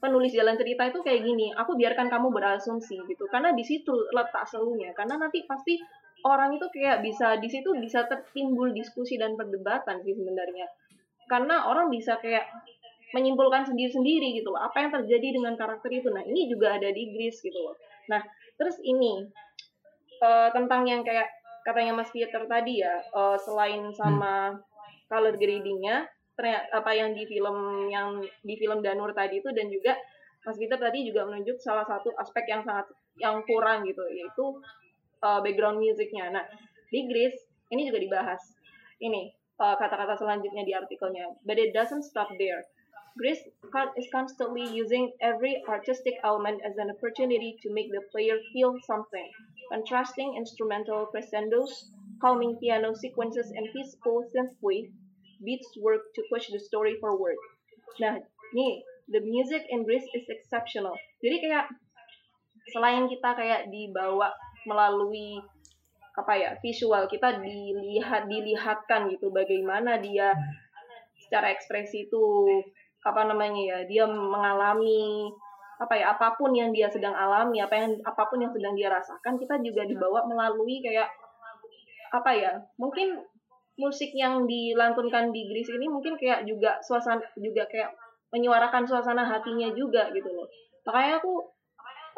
penulis 0.00 0.32
jalan 0.32 0.56
cerita 0.56 0.88
itu 0.88 1.04
kayak 1.04 1.20
gini 1.20 1.52
aku 1.52 1.76
biarkan 1.76 2.12
kamu 2.12 2.28
berasumsi 2.28 3.00
gitu. 3.08 3.24
Karena 3.32 3.56
di 3.56 3.64
situ 3.64 3.92
letak 4.12 4.44
selunya 4.44 4.92
karena 4.92 5.16
nanti 5.16 5.44
pasti 5.48 5.80
orang 6.24 6.52
itu 6.56 6.68
kayak 6.68 7.00
bisa 7.00 7.40
di 7.40 7.48
situ 7.48 7.72
bisa 7.80 8.04
tertimbul 8.04 8.76
diskusi 8.76 9.16
dan 9.16 9.40
perdebatan 9.40 10.04
sih 10.04 10.12
sebenarnya. 10.12 10.68
Karena 11.28 11.64
orang 11.70 11.88
bisa 11.88 12.20
kayak 12.20 12.44
menyimpulkan 13.10 13.66
sendiri-sendiri 13.66 14.38
gitu 14.38 14.54
loh 14.54 14.62
apa 14.62 14.86
yang 14.86 14.90
terjadi 14.94 15.40
dengan 15.40 15.54
karakter 15.58 15.90
itu 15.90 16.08
nah 16.10 16.22
ini 16.22 16.46
juga 16.46 16.78
ada 16.78 16.88
di 16.90 17.10
Grease 17.14 17.42
gitu 17.42 17.58
loh 17.58 17.76
nah 18.06 18.22
terus 18.58 18.78
ini 18.82 19.26
eh, 20.22 20.48
tentang 20.54 20.86
yang 20.86 21.02
kayak 21.02 21.26
katanya 21.66 22.00
Mas 22.00 22.10
Peter 22.14 22.46
tadi 22.46 22.82
ya 22.82 23.02
eh, 23.02 23.38
selain 23.42 23.90
sama 23.94 24.58
color 25.10 25.34
gradingnya 25.34 26.06
ternyata 26.38 26.72
apa 26.72 26.90
yang 26.96 27.12
di 27.12 27.28
film 27.28 27.90
yang 27.92 28.24
di 28.40 28.54
film 28.56 28.80
Danur 28.80 29.12
tadi 29.12 29.44
itu 29.44 29.52
dan 29.52 29.68
juga 29.68 29.92
Mas 30.40 30.56
Peter 30.56 30.80
tadi 30.80 31.04
juga 31.04 31.28
menunjuk 31.28 31.60
salah 31.60 31.84
satu 31.84 32.16
aspek 32.16 32.48
yang 32.48 32.64
sangat 32.64 32.88
yang 33.20 33.44
kurang 33.44 33.84
gitu 33.84 34.00
yaitu 34.08 34.56
uh, 35.20 35.44
background 35.44 35.76
musiknya. 35.76 36.32
Nah 36.32 36.44
di 36.88 37.04
Grease 37.04 37.36
ini 37.68 37.84
juga 37.92 38.00
dibahas 38.00 38.40
ini 39.04 39.28
uh, 39.60 39.76
kata-kata 39.76 40.16
selanjutnya 40.16 40.64
di 40.64 40.72
artikelnya. 40.72 41.28
But 41.44 41.60
it 41.60 41.76
doesn't 41.76 42.08
stop 42.08 42.32
there. 42.40 42.64
Con- 43.72 43.92
is 43.96 44.08
constantly 44.10 44.66
using 44.66 45.12
every 45.20 45.62
artistic 45.68 46.14
element 46.24 46.62
as 46.64 46.76
an 46.78 46.90
opportunity 46.90 47.56
to 47.62 47.72
make 47.72 47.90
the 47.90 48.02
player 48.10 48.38
feel 48.52 48.74
something. 48.86 49.30
Contrasting 49.70 50.36
instrumental 50.36 51.06
crescendos, 51.06 51.92
calming 52.20 52.58
piano 52.58 52.94
sequences, 52.94 53.50
and 53.54 53.68
peaceful 53.72 54.24
synthwave 54.34 54.90
beats 55.44 55.70
work 55.80 56.02
to 56.14 56.22
push 56.30 56.48
the 56.50 56.58
story 56.58 56.96
forward. 57.00 57.36
Nah, 58.00 58.18
nih, 58.54 58.82
the 59.08 59.20
music 59.20 59.66
in 59.70 59.84
Grease 59.84 60.06
is 60.14 60.26
exceptional. 60.30 60.94
Jadi 61.22 61.50
kayak 61.50 61.66
selain 62.70 63.10
kita 63.10 63.34
kayak 63.34 63.66
dibawa 63.70 64.30
melalui 64.68 65.42
apa 66.14 66.32
ya 66.36 66.50
visual 66.60 67.06
kita 67.08 67.40
dilihat 67.40 68.28
dilihatkan 68.28 69.08
gitu 69.08 69.32
bagaimana 69.32 69.96
dia 70.02 70.34
secara 71.16 71.54
ekspresi 71.54 72.10
itu 72.10 72.24
apa 73.00 73.20
namanya 73.24 73.60
ya 73.60 73.78
dia 73.88 74.04
mengalami 74.04 75.32
apa 75.80 75.96
ya 75.96 76.12
apa 76.12 76.36
pun 76.36 76.52
yang 76.52 76.68
dia 76.76 76.92
sedang 76.92 77.16
alami 77.16 77.64
apa 77.64 77.72
yang 77.72 77.96
apa 78.04 78.28
pun 78.28 78.44
yang 78.44 78.52
sedang 78.52 78.76
dia 78.76 78.92
rasakan 78.92 79.40
kita 79.40 79.56
juga 79.64 79.88
dibawa 79.88 80.28
melalui 80.28 80.84
kayak 80.84 81.08
apa 82.12 82.30
ya 82.36 82.52
mungkin 82.76 83.16
musik 83.80 84.12
yang 84.12 84.44
dilantunkan 84.44 85.32
di 85.32 85.48
Gris 85.48 85.72
ini 85.72 85.88
mungkin 85.88 86.20
kayak 86.20 86.44
juga 86.44 86.76
suasana 86.84 87.24
juga 87.40 87.64
kayak 87.64 87.96
menyuarakan 88.30 88.84
suasana 88.84 89.24
hatinya 89.26 89.72
juga 89.72 90.12
gitu 90.12 90.28
loh. 90.28 90.46
Makanya 90.86 91.18
aku 91.18 91.32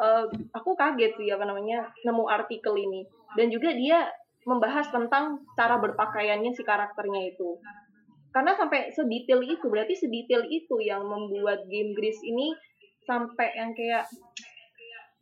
uh, 0.03 0.25
aku 0.53 0.69
kaget 0.75 1.15
sih 1.17 1.31
apa 1.31 1.47
namanya 1.47 1.87
nemu 2.03 2.23
artikel 2.27 2.75
ini. 2.75 3.07
Dan 3.33 3.49
juga 3.49 3.73
dia 3.73 4.11
membahas 4.43 4.91
tentang 4.91 5.41
cara 5.55 5.79
berpakaiannya 5.79 6.51
si 6.53 6.61
karakternya 6.61 7.33
itu 7.33 7.57
karena 8.33 8.57
sampai 8.57 8.89
sedetail 8.89 9.45
itu 9.45 9.65
berarti 9.69 9.93
sedetail 9.93 10.43
itu 10.49 10.81
yang 10.81 11.05
membuat 11.05 11.69
game 11.69 11.93
Gris 11.93 12.17
ini 12.25 12.57
sampai 13.05 13.53
yang 13.53 13.77
kayak 13.77 14.09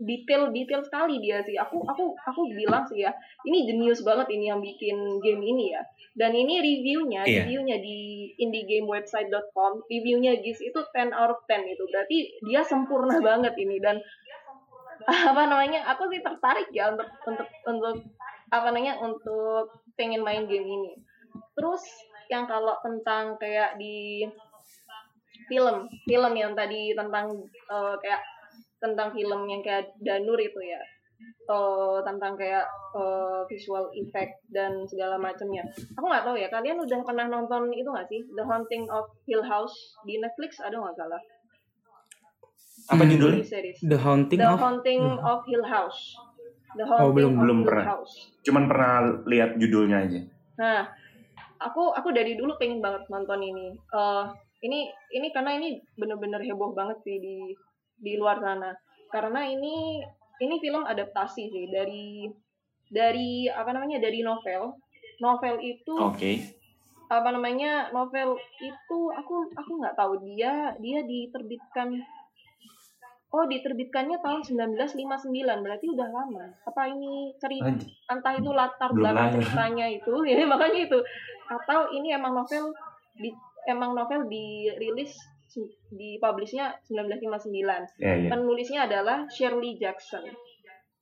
detail-detail 0.01 0.82
sekali 0.82 1.22
dia 1.22 1.45
sih. 1.45 1.53
Aku 1.62 1.86
aku 1.86 2.18
aku 2.18 2.41
bilang 2.57 2.82
sih 2.89 3.05
ya, 3.05 3.14
ini 3.45 3.70
jenius 3.70 4.01
banget 4.01 4.34
ini 4.34 4.49
yang 4.49 4.59
bikin 4.59 4.97
game 5.22 5.41
ini 5.45 5.78
ya. 5.78 5.84
Dan 6.12 6.36
ini 6.36 6.59
reviewnya, 6.59 7.24
yeah. 7.24 7.47
reviewnya 7.47 7.80
di 7.80 8.28
indiegamewebsite.com, 8.36 9.88
reviewnya 9.88 10.36
Gis 10.43 10.59
itu 10.59 10.76
10 10.76 11.16
out 11.16 11.32
of 11.32 11.39
10 11.47 11.72
itu. 11.72 11.84
Berarti 11.88 12.18
dia 12.43 12.62
sempurna 12.68 13.16
banget 13.24 13.55
ini 13.62 13.80
dan 13.80 14.01
apa 15.07 15.43
namanya? 15.47 15.88
Aku 15.95 16.09
sih 16.12 16.20
tertarik 16.20 16.68
ya 16.74 16.91
untuk 16.91 17.07
untuk 17.24 17.47
untuk 17.64 17.95
apa 18.51 18.68
namanya? 18.74 18.99
untuk 18.99 19.72
pengen 19.95 20.26
main 20.26 20.49
game 20.49 20.68
ini. 20.68 20.91
Terus 21.55 21.86
yang 22.32 22.47
kalau 22.47 22.79
tentang 22.79 23.36
kayak 23.36 23.75
di 23.75 24.23
film, 25.51 25.91
film 26.07 26.34
yang 26.34 26.55
tadi 26.55 26.95
tentang 26.95 27.27
uh, 27.67 27.99
kayak 27.99 28.23
tentang 28.79 29.11
film 29.11 29.45
yang 29.51 29.59
kayak 29.59 29.91
Danur 29.99 30.39
itu 30.39 30.57
ya 30.63 30.79
uh, 31.49 31.99
tentang 32.01 32.34
kayak 32.38 32.65
uh, 32.95 33.43
visual 33.51 33.91
effect 33.97 34.41
dan 34.49 34.86
segala 34.88 35.19
macamnya. 35.19 35.65
Aku 35.97 36.05
nggak 36.05 36.25
tahu 36.25 36.38
ya, 36.38 36.47
kalian 36.49 36.82
udah 36.82 36.99
pernah 37.05 37.25
nonton 37.27 37.69
itu 37.75 37.88
nggak 37.88 38.07
sih 38.09 38.21
The 38.34 38.43
Haunting 38.45 38.88
of 38.89 39.11
Hill 39.27 39.43
House 39.45 39.75
di 40.07 40.17
Netflix 40.17 40.57
ada 40.63 40.77
nggak 40.79 40.97
salah? 40.97 41.21
Apa 42.91 43.03
hmm. 43.05 43.11
judulnya? 43.13 43.43
The 43.86 43.99
Haunting 43.99 44.39
The 44.41 44.49
of 44.49 44.59
Haunting 44.59 45.01
hmm. 45.01 45.21
of 45.21 45.39
Hill 45.45 45.65
House. 45.65 45.99
The 46.79 46.86
Haunting 46.88 47.11
oh 47.11 47.13
belum 47.13 47.34
belum 47.38 47.57
pernah. 47.67 47.86
House. 47.99 48.13
Cuman 48.41 48.63
pernah 48.65 48.93
lihat 49.27 49.59
judulnya 49.59 49.97
aja. 50.07 50.21
Nah, 50.61 50.82
aku 51.62 51.93
aku 51.93 52.09
dari 52.09 52.34
dulu 52.34 52.57
pengen 52.57 52.82
banget 52.82 53.05
nonton 53.07 53.41
ini. 53.45 53.78
Uh, 53.93 54.34
ini 54.66 54.89
ini 55.14 55.28
karena 55.34 55.57
ini 55.57 55.78
bener-bener 55.97 56.41
heboh 56.41 56.74
banget 56.74 56.97
sih 57.05 57.18
di 57.22 57.38
di 58.01 58.14
luar 58.18 58.41
sana. 58.41 58.74
Karena 59.14 59.45
ini 59.45 60.01
ini 60.41 60.55
film 60.57 60.82
adaptasi 60.86 61.43
sih 61.53 61.66
dari 61.70 62.26
dari 62.89 63.45
apa 63.49 63.70
namanya 63.74 64.01
dari 64.01 64.26
novel. 64.26 64.74
Novel 65.22 65.62
itu 65.62 65.95
okay. 66.01 66.41
apa 67.14 67.30
namanya 67.30 67.93
novel 67.93 68.34
itu 68.57 68.99
aku 69.14 69.53
aku 69.53 69.72
nggak 69.78 69.93
tahu 69.93 70.18
dia 70.26 70.74
dia 70.82 71.05
diterbitkan 71.05 72.01
oh 73.32 73.47
diterbitkannya 73.47 74.20
tahun 74.20 74.43
1959 74.43 75.64
berarti 75.64 75.86
udah 75.88 76.07
lama. 76.12 76.45
Apa 76.68 76.89
ini 76.91 77.32
cerita 77.39 77.72
entah 78.12 78.34
itu 78.36 78.51
latar 78.51 78.91
belakang 78.91 79.39
ceritanya 79.39 79.88
itu 79.88 80.14
ya 80.30 80.43
makanya 80.43 80.89
itu 80.91 80.99
atau 81.51 81.91
ini 81.91 82.15
emang 82.15 82.31
novel 82.31 82.71
di 83.19 83.35
emang 83.67 83.91
novel 83.91 84.25
dirilis 84.31 85.11
di 85.91 86.15
publishnya 86.15 86.71
1959. 86.87 87.99
Yeah, 87.99 88.15
yeah. 88.23 88.31
Penulisnya 88.31 88.87
adalah 88.87 89.27
Shirley 89.27 89.75
Jackson. 89.75 90.23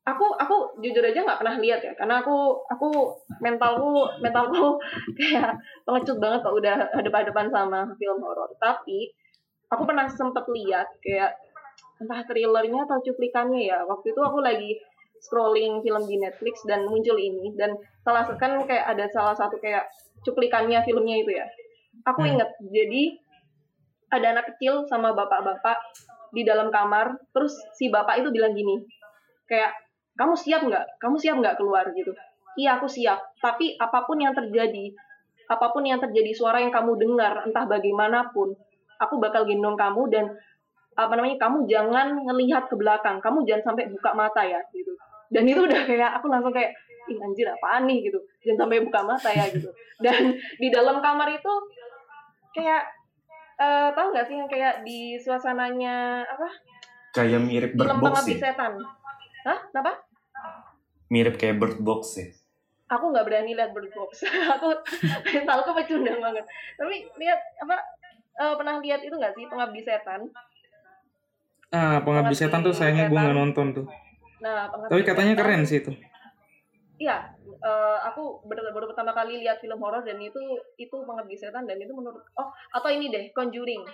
Aku 0.09 0.25
aku 0.33 0.81
jujur 0.81 1.05
aja 1.05 1.21
nggak 1.21 1.37
pernah 1.37 1.61
lihat 1.61 1.85
ya, 1.85 1.93
karena 1.93 2.25
aku 2.25 2.65
aku 2.65 3.13
mentalku 3.45 4.09
mentalku 4.17 4.81
kayak 5.19 5.53
pengecut 5.85 6.17
banget 6.17 6.39
kok 6.41 6.55
udah 6.57 6.77
hadap-hadapan 6.97 7.47
sama 7.53 7.79
film 7.93 8.17
horor. 8.25 8.49
Tapi 8.57 9.13
aku 9.69 9.85
pernah 9.85 10.09
sempet 10.09 10.49
lihat 10.49 10.89
kayak 11.05 11.37
entah 12.01 12.25
thrillernya 12.25 12.89
atau 12.89 12.97
cuplikannya 13.05 13.69
ya. 13.69 13.85
Waktu 13.85 14.17
itu 14.17 14.21
aku 14.25 14.41
lagi 14.41 14.81
scrolling 15.19 15.83
film 15.83 16.03
di 16.07 16.15
Netflix 16.17 16.63
dan 16.65 16.87
muncul 16.87 17.19
ini 17.19 17.53
dan 17.59 17.75
salah 18.01 18.23
kan 18.39 18.55
kayak 18.65 18.87
ada 18.87 19.05
salah 19.11 19.35
satu 19.35 19.59
kayak 19.59 19.85
cuplikannya 20.24 20.82
filmnya 20.84 21.15
itu 21.22 21.32
ya. 21.36 21.45
Aku 22.07 22.24
hmm. 22.24 22.32
inget 22.36 22.49
jadi 22.59 23.03
ada 24.09 24.28
anak 24.38 24.45
kecil 24.55 24.88
sama 24.89 25.13
bapak-bapak 25.13 25.78
di 26.34 26.45
dalam 26.45 26.70
kamar 26.70 27.17
terus 27.34 27.57
si 27.78 27.89
bapak 27.89 28.22
itu 28.22 28.30
bilang 28.30 28.53
gini 28.53 28.86
kayak 29.49 29.74
kamu 30.20 30.36
siap 30.36 30.61
nggak? 30.67 30.86
Kamu 30.99 31.15
siap 31.15 31.39
nggak 31.39 31.55
keluar? 31.55 31.88
gitu. 31.95 32.11
Iya 32.59 32.76
aku 32.76 32.91
siap. 32.91 33.39
Tapi 33.39 33.80
apa 33.80 34.03
pun 34.03 34.20
yang 34.20 34.36
terjadi 34.36 34.91
apa 35.49 35.74
pun 35.74 35.82
yang 35.82 35.97
terjadi 35.97 36.30
suara 36.36 36.61
yang 36.61 36.70
kamu 36.70 36.99
dengar 36.99 37.41
entah 37.41 37.65
bagaimanapun 37.65 38.53
aku 39.01 39.15
bakal 39.17 39.49
gendong 39.49 39.74
kamu 39.74 40.05
dan 40.13 40.26
apa 40.93 41.15
namanya 41.15 41.39
kamu 41.41 41.65
jangan 41.72 42.20
ngelihat 42.28 42.67
ke 42.67 42.76
belakang. 42.76 43.24
Kamu 43.24 43.47
jangan 43.47 43.74
sampai 43.74 43.88
buka 43.88 44.11
mata 44.11 44.43
ya 44.43 44.59
gitu. 44.76 44.91
Dan 45.32 45.47
itu 45.47 45.63
udah 45.63 45.82
kayak 45.88 46.20
aku 46.20 46.28
langsung 46.28 46.51
kayak 46.51 46.76
ih 47.10 47.20
anjir 47.20 47.49
apaan 47.49 47.89
nih 47.89 48.07
gitu 48.07 48.20
jangan 48.45 48.66
sampai 48.66 48.86
buka 48.86 48.99
mata 49.03 49.30
ya 49.34 49.45
gitu 49.49 49.70
dan 50.05 50.38
di 50.62 50.68
dalam 50.72 51.01
kamar 51.03 51.28
itu 51.34 51.53
kayak 52.55 52.99
uh, 53.60 53.89
tahu 53.93 54.07
nggak 54.16 54.26
sih 54.26 54.36
yang 54.39 54.49
kayak 54.49 54.74
di 54.88 55.20
suasananya 55.20 56.24
apa? 56.24 56.47
Kayak 57.14 57.41
mirip 57.43 57.72
Bird 57.76 57.99
Box 57.99 58.26
sih. 58.26 58.39
setan. 58.39 58.80
Hah? 59.43 59.60
Kenapa? 59.70 59.93
Mirip 61.12 61.36
kayak 61.36 61.60
Bird 61.60 61.78
Box 61.84 62.16
sih. 62.16 62.30
Aku 62.89 63.14
nggak 63.14 63.28
berani 63.28 63.53
lihat 63.53 63.76
Bird 63.76 63.91
Box. 63.93 64.24
aku 64.55 64.74
mentalku 65.36 65.72
pecundang 65.76 66.24
banget. 66.24 66.45
Tapi 66.80 66.95
lihat 67.20 67.39
apa? 67.62 67.78
Uh, 68.39 68.55
pernah 68.55 68.80
lihat 68.80 69.03
itu 69.03 69.12
nggak 69.12 69.36
sih 69.36 69.45
pengabdi 69.51 69.84
setan? 69.84 70.32
Ah, 71.70 71.99
pengabdi, 72.01 72.34
pengabdi 72.34 72.36
setan 72.39 72.62
tuh 72.64 72.74
sayangnya 72.74 73.12
gue 73.12 73.20
nggak 73.20 73.36
nonton 73.36 73.68
tuh. 73.76 73.86
Nah, 74.39 74.72
Tapi 74.88 75.03
katanya 75.03 75.36
setan, 75.36 75.43
keren 75.43 75.62
sih 75.68 75.84
itu. 75.84 75.91
Iya, 76.99 77.31
uh, 77.63 77.97
aku 78.11 78.43
baru, 78.43 78.75
baru 78.75 78.91
pertama 78.91 79.15
kali 79.15 79.39
lihat 79.39 79.63
film 79.63 79.79
horor 79.79 80.03
dan 80.03 80.19
itu 80.19 80.35
itu 80.75 80.91
pengabdi 80.91 81.31
setan 81.39 81.63
dan 81.63 81.79
itu 81.79 81.95
menurut 81.95 82.19
oh 82.35 82.51
atau 82.75 82.91
ini 82.91 83.07
deh 83.07 83.31
Conjuring. 83.31 83.87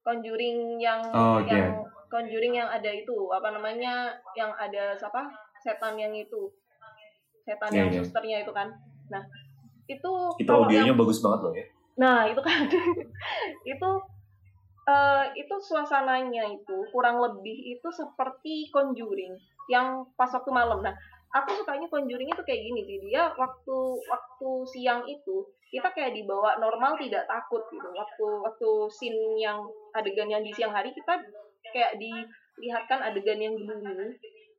Conjuring? 0.00 0.80
Yang 0.80 1.00
oh, 1.12 1.44
okay. 1.44 1.52
yang 1.52 1.84
Conjuring 2.08 2.56
yang 2.56 2.68
ada 2.72 2.88
itu 2.88 3.28
apa 3.28 3.52
namanya 3.52 4.16
yang 4.32 4.56
ada 4.56 4.96
siapa? 4.96 5.28
Setan 5.60 6.00
yang 6.00 6.16
itu. 6.16 6.48
Setan 7.44 7.68
yeah, 7.76 7.84
yang 7.84 7.88
yeah. 7.92 8.00
susternya 8.00 8.36
itu 8.40 8.52
kan. 8.56 8.72
Nah 9.12 9.22
itu 9.84 10.12
itu 10.40 10.48
audionya 10.48 10.96
yang, 10.96 10.96
bagus 10.96 11.20
banget 11.20 11.40
loh 11.44 11.52
ya. 11.52 11.66
Nah 12.00 12.24
itu 12.24 12.40
kan. 12.40 12.72
Itu 13.76 13.90
uh, 14.88 15.24
itu 15.36 15.54
suasananya 15.60 16.50
itu 16.50 16.76
kurang 16.90 17.20
lebih 17.22 17.76
itu 17.78 17.88
seperti 17.92 18.72
Conjuring 18.72 19.36
yang 19.70 20.08
pas 20.16 20.32
waktu 20.32 20.50
malam. 20.50 20.80
Nah 20.80 20.96
aku 21.32 21.50
sukanya 21.56 21.88
Conjuring 21.88 22.28
itu 22.28 22.42
kayak 22.44 22.62
gini 22.62 22.80
sih. 22.84 22.98
Dia 23.08 23.32
waktu 23.32 23.76
waktu 24.04 24.50
siang 24.68 25.02
itu 25.08 25.48
kita 25.72 25.88
kayak 25.96 26.12
dibawa 26.12 26.60
normal 26.60 27.00
tidak 27.00 27.24
takut 27.24 27.64
gitu. 27.72 27.88
Waktu 27.88 28.26
waktu 28.44 28.70
scene 28.92 29.40
yang 29.40 29.64
adegan 29.96 30.28
yang 30.28 30.44
di 30.44 30.52
siang 30.52 30.76
hari 30.76 30.92
kita 30.92 31.16
kayak 31.72 31.96
dilihatkan 31.96 33.00
adegan 33.00 33.40
yang 33.40 33.56
gloomy 33.56 34.12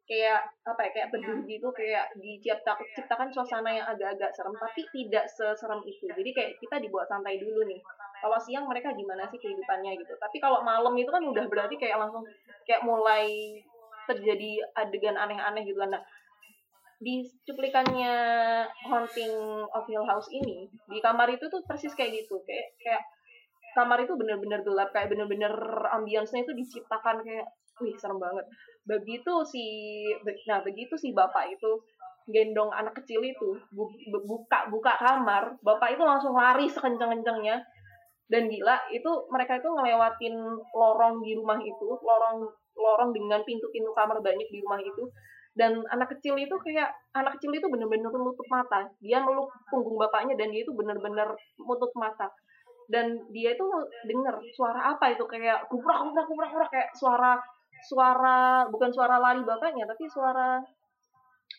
kayak 0.04 0.44
apa 0.68 0.84
ya 0.84 0.90
kayak 0.92 1.10
berduh 1.16 1.40
gitu 1.48 1.68
kayak 1.72 2.12
diciptakan 2.20 2.84
ciptakan 2.92 3.30
suasana 3.32 3.72
yang 3.72 3.88
agak-agak 3.88 4.36
serem 4.36 4.52
tapi 4.58 4.84
tidak 4.92 5.30
seserem 5.32 5.80
itu. 5.88 6.12
Jadi 6.12 6.30
kayak 6.36 6.52
kita 6.60 6.76
dibuat 6.84 7.08
santai 7.08 7.40
dulu 7.40 7.64
nih. 7.64 7.80
Kalau 8.20 8.40
siang 8.40 8.68
mereka 8.68 8.92
gimana 8.96 9.28
sih 9.32 9.40
kehidupannya 9.40 9.96
gitu. 10.00 10.16
Tapi 10.20 10.42
kalau 10.44 10.60
malam 10.66 10.92
itu 11.00 11.08
kan 11.08 11.24
udah 11.24 11.46
berarti 11.48 11.80
kayak 11.80 12.02
langsung 12.02 12.24
kayak 12.68 12.84
mulai 12.84 13.60
terjadi 14.04 14.60
adegan 14.76 15.16
aneh-aneh 15.16 15.64
gitu 15.64 15.80
kan. 15.80 15.96
Nah 15.96 16.04
di 17.04 17.28
cuplikannya 17.44 18.16
Haunting 18.88 19.36
of 19.68 19.86
Hill 19.92 20.08
House 20.08 20.32
ini 20.32 20.72
di 20.88 21.04
kamar 21.04 21.28
itu 21.36 21.52
tuh 21.52 21.60
persis 21.68 21.92
kayak 21.92 22.24
gitu 22.24 22.40
kayak 22.48 22.74
kayak 22.80 23.04
kamar 23.76 24.00
itu 24.02 24.16
bener-bener 24.16 24.64
gelap 24.64 24.90
kayak 24.96 25.12
bener-bener 25.12 25.52
ambience-nya 25.92 26.48
itu 26.48 26.54
diciptakan 26.56 27.20
kayak 27.22 27.48
wih 27.84 27.94
serem 28.00 28.22
banget. 28.22 28.46
Begitu 28.88 29.34
si 29.44 29.66
nah 30.48 30.64
begitu 30.64 30.96
si 30.96 31.12
bapak 31.12 31.52
itu 31.52 31.72
gendong 32.32 32.72
anak 32.72 32.96
kecil 33.04 33.20
itu 33.20 33.60
buka 34.08 34.72
buka 34.72 34.94
kamar 34.96 35.60
bapak 35.60 36.00
itu 36.00 36.04
langsung 36.08 36.32
lari 36.40 36.72
sekencang-kencangnya 36.72 37.60
dan 38.32 38.48
gila 38.48 38.80
itu 38.96 39.12
mereka 39.28 39.60
itu 39.60 39.68
ngelewatin 39.68 40.36
lorong 40.72 41.20
di 41.20 41.36
rumah 41.36 41.60
itu 41.60 41.88
lorong 42.00 42.48
lorong 42.80 43.12
dengan 43.12 43.44
pintu-pintu 43.44 43.92
kamar 43.92 44.24
banyak 44.24 44.48
di 44.48 44.64
rumah 44.64 44.80
itu 44.80 45.04
dan 45.54 45.86
anak 45.94 46.18
kecil 46.18 46.34
itu 46.34 46.56
kayak 46.66 46.90
anak 47.14 47.38
kecil 47.38 47.54
itu 47.54 47.70
bener-bener 47.70 48.10
menutup 48.10 48.46
mata. 48.50 48.90
Dia 48.98 49.22
meluk 49.22 49.54
punggung 49.70 50.02
bapaknya 50.02 50.34
dan 50.34 50.50
dia 50.50 50.66
itu 50.66 50.74
bener-bener 50.74 51.30
menutup 51.62 51.94
mata. 51.94 52.34
Dan 52.90 53.22
dia 53.30 53.54
itu 53.54 53.66
dengar 54.10 54.42
suara 54.58 54.98
apa 54.98 55.14
itu 55.14 55.24
kayak 55.30 55.70
kuprak 55.70 55.98
kuprak 56.02 56.26
kuprak 56.26 56.50
kuprak 56.52 56.70
kayak 56.74 56.90
suara 56.98 57.38
suara 57.86 58.66
bukan 58.68 58.90
suara 58.90 59.22
lari 59.22 59.46
bapaknya 59.46 59.86
tapi 59.86 60.10
suara 60.10 60.58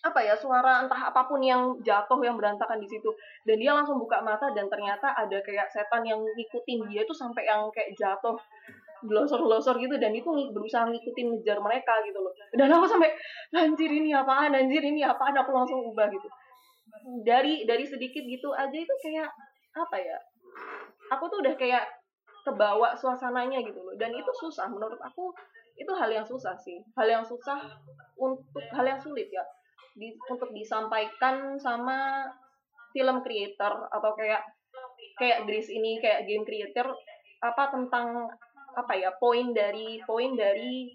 apa 0.04 0.20
ya 0.20 0.34
suara 0.34 0.82
entah 0.84 1.12
apa 1.14 1.24
pun 1.30 1.38
yang 1.38 1.78
jatuh 1.80 2.18
yang 2.26 2.34
berantakan 2.34 2.82
di 2.82 2.90
situ. 2.90 3.14
Dan 3.46 3.62
dia 3.62 3.78
langsung 3.78 4.02
buka 4.02 4.18
mata 4.26 4.50
dan 4.50 4.66
ternyata 4.66 5.14
ada 5.14 5.38
kayak 5.38 5.70
setan 5.70 6.02
yang 6.02 6.18
ngikutin 6.18 6.90
dia 6.90 7.06
itu 7.06 7.14
sampai 7.14 7.46
yang 7.46 7.70
kayak 7.70 7.94
jatuh 7.94 8.34
glosor-glosor 9.04 9.76
gitu 9.78 9.96
dan 10.00 10.10
itu 10.16 10.28
berusaha 10.50 10.88
ngikutin 10.88 11.26
ngejar 11.36 11.58
mereka 11.60 11.94
gitu 12.04 12.18
loh. 12.20 12.32
Dan 12.56 12.72
aku 12.72 12.88
sampai 12.88 13.12
anjir 13.54 13.90
ini 13.92 14.16
apaan? 14.16 14.56
Anjir 14.56 14.82
ini 14.82 15.04
apaan? 15.04 15.36
Aku 15.38 15.52
langsung 15.52 15.80
ubah 15.84 16.08
gitu. 16.08 16.28
Dari 17.24 17.68
dari 17.68 17.84
sedikit 17.84 18.24
gitu 18.24 18.50
aja 18.56 18.74
itu 18.74 18.94
kayak 19.04 19.28
apa 19.74 19.96
ya 19.98 20.16
aku 21.10 21.26
tuh 21.26 21.42
udah 21.42 21.54
kayak 21.58 21.84
kebawa 22.44 22.96
suasananya 22.96 23.60
gitu 23.64 23.80
loh. 23.80 23.94
Dan 23.96 24.12
itu 24.12 24.30
susah 24.36 24.68
menurut 24.68 25.00
aku 25.00 25.32
itu 25.74 25.90
hal 25.96 26.10
yang 26.10 26.26
susah 26.26 26.56
sih. 26.58 26.80
Hal 26.96 27.08
yang 27.08 27.24
susah 27.24 27.60
untuk 28.16 28.64
hal 28.72 28.84
yang 28.84 29.00
sulit 29.00 29.28
ya 29.28 29.44
di, 29.94 30.10
untuk 30.28 30.50
disampaikan 30.50 31.54
sama 31.58 32.26
film 32.90 33.22
creator 33.22 33.86
atau 33.90 34.10
kayak 34.14 34.42
kayak 35.18 35.46
Gris 35.46 35.70
ini 35.70 36.02
kayak 36.02 36.26
game 36.26 36.42
creator 36.42 36.90
apa 37.42 37.70
tentang 37.70 38.26
apa 38.74 38.92
ya 38.98 39.10
poin 39.16 39.54
dari 39.54 40.02
poin 40.04 40.34
dari 40.34 40.90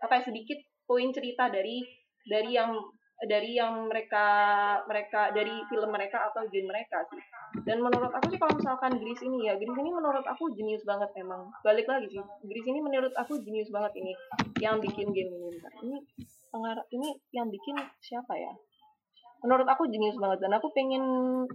apa 0.00 0.20
ya 0.20 0.22
sedikit 0.30 0.58
poin 0.86 1.10
cerita 1.12 1.50
dari 1.50 1.84
dari 2.24 2.54
yang 2.54 2.72
dari 3.24 3.56
yang 3.56 3.86
mereka 3.86 4.26
mereka 4.90 5.30
dari 5.30 5.62
film 5.70 5.90
mereka 5.94 6.28
atau 6.30 6.44
game 6.50 6.66
mereka 6.66 7.02
sih. 7.08 7.22
Dan 7.62 7.80
menurut 7.80 8.10
aku 8.10 8.34
sih 8.34 8.38
kalau 8.38 8.58
misalkan 8.58 8.98
Gris 8.98 9.22
ini 9.22 9.46
ya 9.48 9.54
Gris 9.54 9.78
ini 9.78 9.90
menurut 9.94 10.26
aku 10.26 10.50
jenius 10.52 10.82
banget 10.82 11.08
emang 11.16 11.48
balik 11.62 11.86
lagi 11.86 12.10
sih 12.10 12.24
Gris 12.42 12.66
ini 12.66 12.82
menurut 12.82 13.14
aku 13.14 13.38
jenius 13.40 13.70
banget 13.70 13.94
ini 14.02 14.12
yang 14.58 14.82
bikin 14.82 15.14
game 15.14 15.30
ini. 15.30 15.62
Ini 15.62 15.96
pengarah 16.50 16.86
ini 16.94 17.14
yang 17.34 17.50
bikin 17.50 17.78
siapa 18.02 18.34
ya 18.34 18.52
menurut 19.44 19.68
aku 19.68 19.84
jenius 19.92 20.16
banget 20.16 20.40
dan 20.40 20.56
aku 20.56 20.72
pengen 20.72 21.04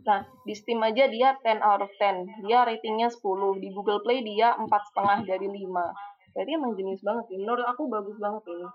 nah 0.06 0.22
di 0.46 0.54
Steam 0.54 0.78
aja 0.86 1.10
dia 1.10 1.34
10 1.42 1.58
out 1.60 1.82
of 1.82 1.92
10 1.98 2.46
dia 2.46 2.62
ratingnya 2.62 3.10
10 3.10 3.18
di 3.58 3.74
Google 3.74 4.06
Play 4.06 4.22
dia 4.22 4.54
empat 4.54 4.94
setengah 4.94 5.26
dari 5.26 5.50
5 5.50 6.38
jadi 6.38 6.50
emang 6.56 6.78
jenius 6.78 7.02
banget 7.02 7.26
ini 7.34 7.42
menurut 7.44 7.66
aku 7.66 7.90
bagus 7.90 8.16
banget 8.22 8.46
ini 8.54 8.70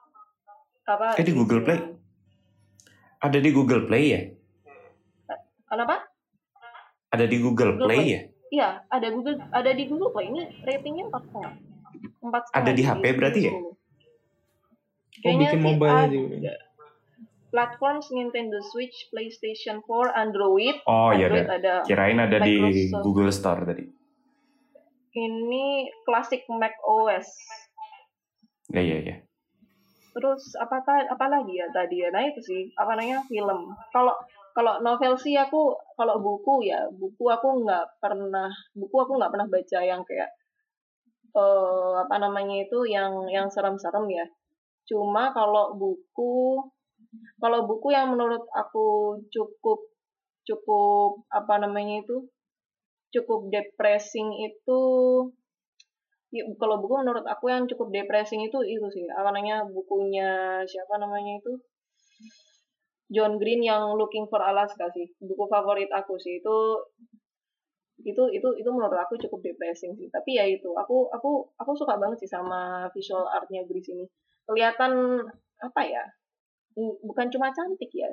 apa 0.84 1.16
eh 1.16 1.24
di 1.24 1.32
Google 1.32 1.64
Play? 1.64 1.80
Ada 3.24 3.40
di 3.40 3.50
Google 3.56 3.88
Play 3.88 4.04
ya? 4.12 4.20
Kenapa? 5.64 5.96
Ada 7.08 7.24
di 7.24 7.40
Google, 7.40 7.80
Google 7.80 7.88
Play, 7.88 7.96
Play. 8.04 8.12
ya? 8.12 8.20
Iya 8.52 8.68
ada 8.92 9.08
Google 9.08 9.36
ada 9.48 9.70
di 9.72 9.84
Google 9.88 10.12
Play. 10.12 10.26
Ini 10.28 10.42
ratingnya 10.60 11.04
empat 11.08 11.22
setengah. 11.24 11.52
Empat 12.20 12.42
Ada 12.52 12.70
di 12.76 12.82
HP 12.84 13.04
berarti 13.16 13.40
ya? 13.48 13.52
Oh, 13.56 13.72
bikin 15.24 15.48
sih 15.48 15.60
mobile 15.62 16.04
juga. 16.12 16.52
Platforms 17.54 18.10
Nintendo 18.10 18.58
Switch, 18.58 19.06
PlayStation 19.14 19.78
4, 19.86 20.10
Android. 20.10 20.74
oh 20.90 21.14
ya 21.14 21.30
Android 21.30 21.46
ada 21.46 21.86
kirain 21.86 22.18
ada 22.18 22.42
di 22.42 22.58
Microsoft. 22.58 23.02
Google 23.06 23.30
Store 23.30 23.62
tadi 23.62 23.86
Ini 25.14 25.86
klasik 26.02 26.42
Mac 26.50 26.74
OS. 26.82 27.30
ya 28.74 28.82
ya 28.82 28.98
ya 28.98 29.16
Terus 30.14 30.42
apa 30.58 30.82
apa 30.82 31.26
lagi 31.26 31.54
ya 31.58 31.70
tadi 31.70 32.02
ya? 32.02 32.10
Nah 32.10 32.22
itu 32.26 32.38
sih 32.42 32.70
apa 32.74 32.94
namanya 32.94 33.22
film. 33.26 33.70
Kalau 33.90 34.14
kalau 34.54 34.78
novel 34.82 35.14
sih 35.18 35.34
aku 35.34 35.74
kalau 35.98 36.22
buku 36.22 36.70
ya 36.70 36.86
buku 36.90 37.26
aku 37.30 37.66
nggak 37.66 37.98
pernah 37.98 38.46
buku 38.78 38.94
aku 38.94 39.18
nggak 39.18 39.30
pernah 39.34 39.48
baca 39.50 39.78
yang 39.82 40.02
kayak 40.06 40.30
eh 41.34 41.94
apa 41.98 42.14
namanya 42.22 42.62
itu 42.62 42.86
yang 42.86 43.26
yang 43.26 43.50
serem-serem 43.50 44.06
ya. 44.06 44.26
Cuma 44.86 45.34
kalau 45.34 45.74
buku 45.74 46.62
kalau 47.38 47.66
buku 47.68 47.92
yang 47.92 48.14
menurut 48.14 48.44
aku 48.54 49.18
cukup 49.30 49.90
cukup 50.44 51.24
apa 51.32 51.54
namanya 51.64 52.04
itu 52.04 52.28
cukup 53.14 53.48
depressing 53.48 54.28
itu 54.42 54.80
ya, 56.34 56.42
kalau 56.58 56.82
buku 56.82 56.94
menurut 57.00 57.24
aku 57.24 57.48
yang 57.48 57.64
cukup 57.70 57.94
depressing 57.94 58.42
itu 58.42 58.58
itu 58.66 58.86
sih 58.90 59.06
apa 59.08 59.30
namanya 59.30 59.64
bukunya 59.64 60.60
siapa 60.66 60.98
namanya 60.98 61.38
itu? 61.38 61.54
John 63.12 63.36
Green 63.38 63.62
yang 63.62 63.94
Looking 63.94 64.26
for 64.26 64.42
Alaska 64.42 64.90
sih 64.90 65.06
buku 65.22 65.44
favorit 65.46 65.92
aku 65.92 66.18
sih 66.18 66.40
itu 66.42 66.56
itu 68.02 68.22
itu 68.34 68.48
itu 68.58 68.70
menurut 68.74 68.98
aku 68.98 69.14
cukup 69.16 69.40
depressing 69.44 69.94
sih. 69.94 70.10
Tapi 70.10 70.34
ya 70.36 70.44
itu 70.44 70.74
aku 70.74 71.08
aku 71.14 71.46
aku 71.56 71.72
suka 71.78 71.94
banget 71.96 72.26
sih 72.26 72.30
sama 72.30 72.90
visual 72.90 73.24
artnya 73.30 73.62
Gris 73.64 73.86
ini. 73.94 74.04
Kelihatan 74.44 75.22
apa 75.62 75.80
ya 75.86 76.04
bukan 76.78 77.26
cuma 77.30 77.54
cantik 77.54 77.90
ya. 77.94 78.10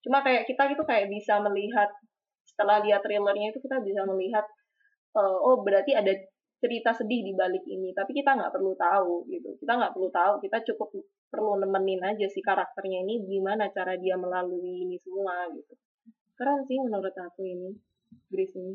Cuma 0.00 0.24
kayak 0.24 0.48
kita 0.48 0.68
gitu 0.72 0.82
kayak 0.84 1.12
bisa 1.12 1.40
melihat 1.44 1.88
setelah 2.48 2.80
lihat 2.80 3.04
trailernya 3.04 3.52
itu 3.52 3.60
kita 3.60 3.78
bisa 3.84 4.02
melihat 4.08 4.44
eh, 5.16 5.38
oh 5.44 5.60
berarti 5.60 5.92
ada 5.92 6.12
cerita 6.60 6.92
sedih 6.92 7.24
di 7.24 7.32
balik 7.32 7.64
ini. 7.68 7.92
Tapi 7.96 8.12
kita 8.12 8.36
nggak 8.36 8.52
perlu 8.52 8.72
tahu 8.76 9.28
gitu. 9.28 9.56
Kita 9.60 9.76
nggak 9.76 9.92
perlu 9.96 10.08
tahu. 10.12 10.32
Kita 10.44 10.60
cukup 10.72 10.88
perlu 11.30 11.56
nemenin 11.62 12.04
aja 12.04 12.26
si 12.26 12.42
karakternya 12.42 13.06
ini 13.06 13.24
gimana 13.24 13.70
cara 13.72 13.96
dia 13.96 14.16
melalui 14.20 14.84
ini 14.88 14.96
semua 15.00 15.48
gitu. 15.52 15.72
Keren 16.36 16.64
sih 16.64 16.80
menurut 16.80 17.12
aku 17.12 17.44
ini 17.44 17.70
Grace 18.28 18.56
ini. 18.56 18.74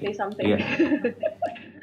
Say 0.00 0.12
something. 0.16 0.48
Iya. 0.48 0.58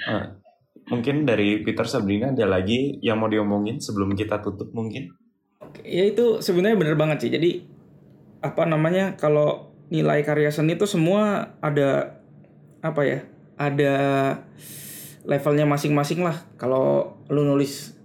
Ah, 0.10 0.26
mungkin 0.92 1.24
dari 1.28 1.62
Peter 1.62 1.86
Sabrina 1.86 2.34
ada 2.34 2.48
lagi 2.50 2.98
yang 3.04 3.22
mau 3.22 3.30
diomongin 3.30 3.78
sebelum 3.78 4.18
kita 4.18 4.42
tutup 4.42 4.74
mungkin 4.74 5.12
Ya 5.84 6.04
itu 6.08 6.40
sebenarnya 6.42 6.78
bener 6.80 6.96
banget 6.96 7.28
sih. 7.28 7.32
Jadi 7.34 7.52
apa 8.42 8.64
namanya 8.70 9.18
kalau 9.18 9.74
nilai 9.90 10.22
karya 10.22 10.54
seni 10.54 10.78
itu 10.78 10.86
semua 10.86 11.54
ada 11.62 12.22
apa 12.82 13.02
ya? 13.04 13.20
Ada 13.58 13.94
levelnya 15.26 15.66
masing-masing 15.66 16.22
lah. 16.24 16.46
Kalau 16.56 17.18
lu 17.28 17.44
nulis 17.44 17.98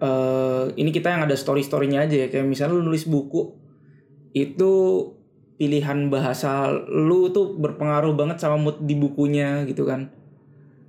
eh 0.00 0.64
ini 0.80 0.90
kita 0.90 1.12
yang 1.12 1.28
ada 1.28 1.36
story 1.36 1.62
storynya 1.62 2.04
aja 2.04 2.26
ya. 2.26 2.28
Kayak 2.32 2.48
misalnya 2.48 2.80
lu 2.80 2.88
nulis 2.88 3.04
buku 3.06 3.52
itu 4.32 4.72
pilihan 5.60 6.08
bahasa 6.08 6.72
lu 6.88 7.28
tuh 7.36 7.52
berpengaruh 7.60 8.16
banget 8.16 8.40
sama 8.40 8.56
mood 8.56 8.80
di 8.80 8.96
bukunya 8.96 9.68
gitu 9.68 9.84
kan. 9.84 10.08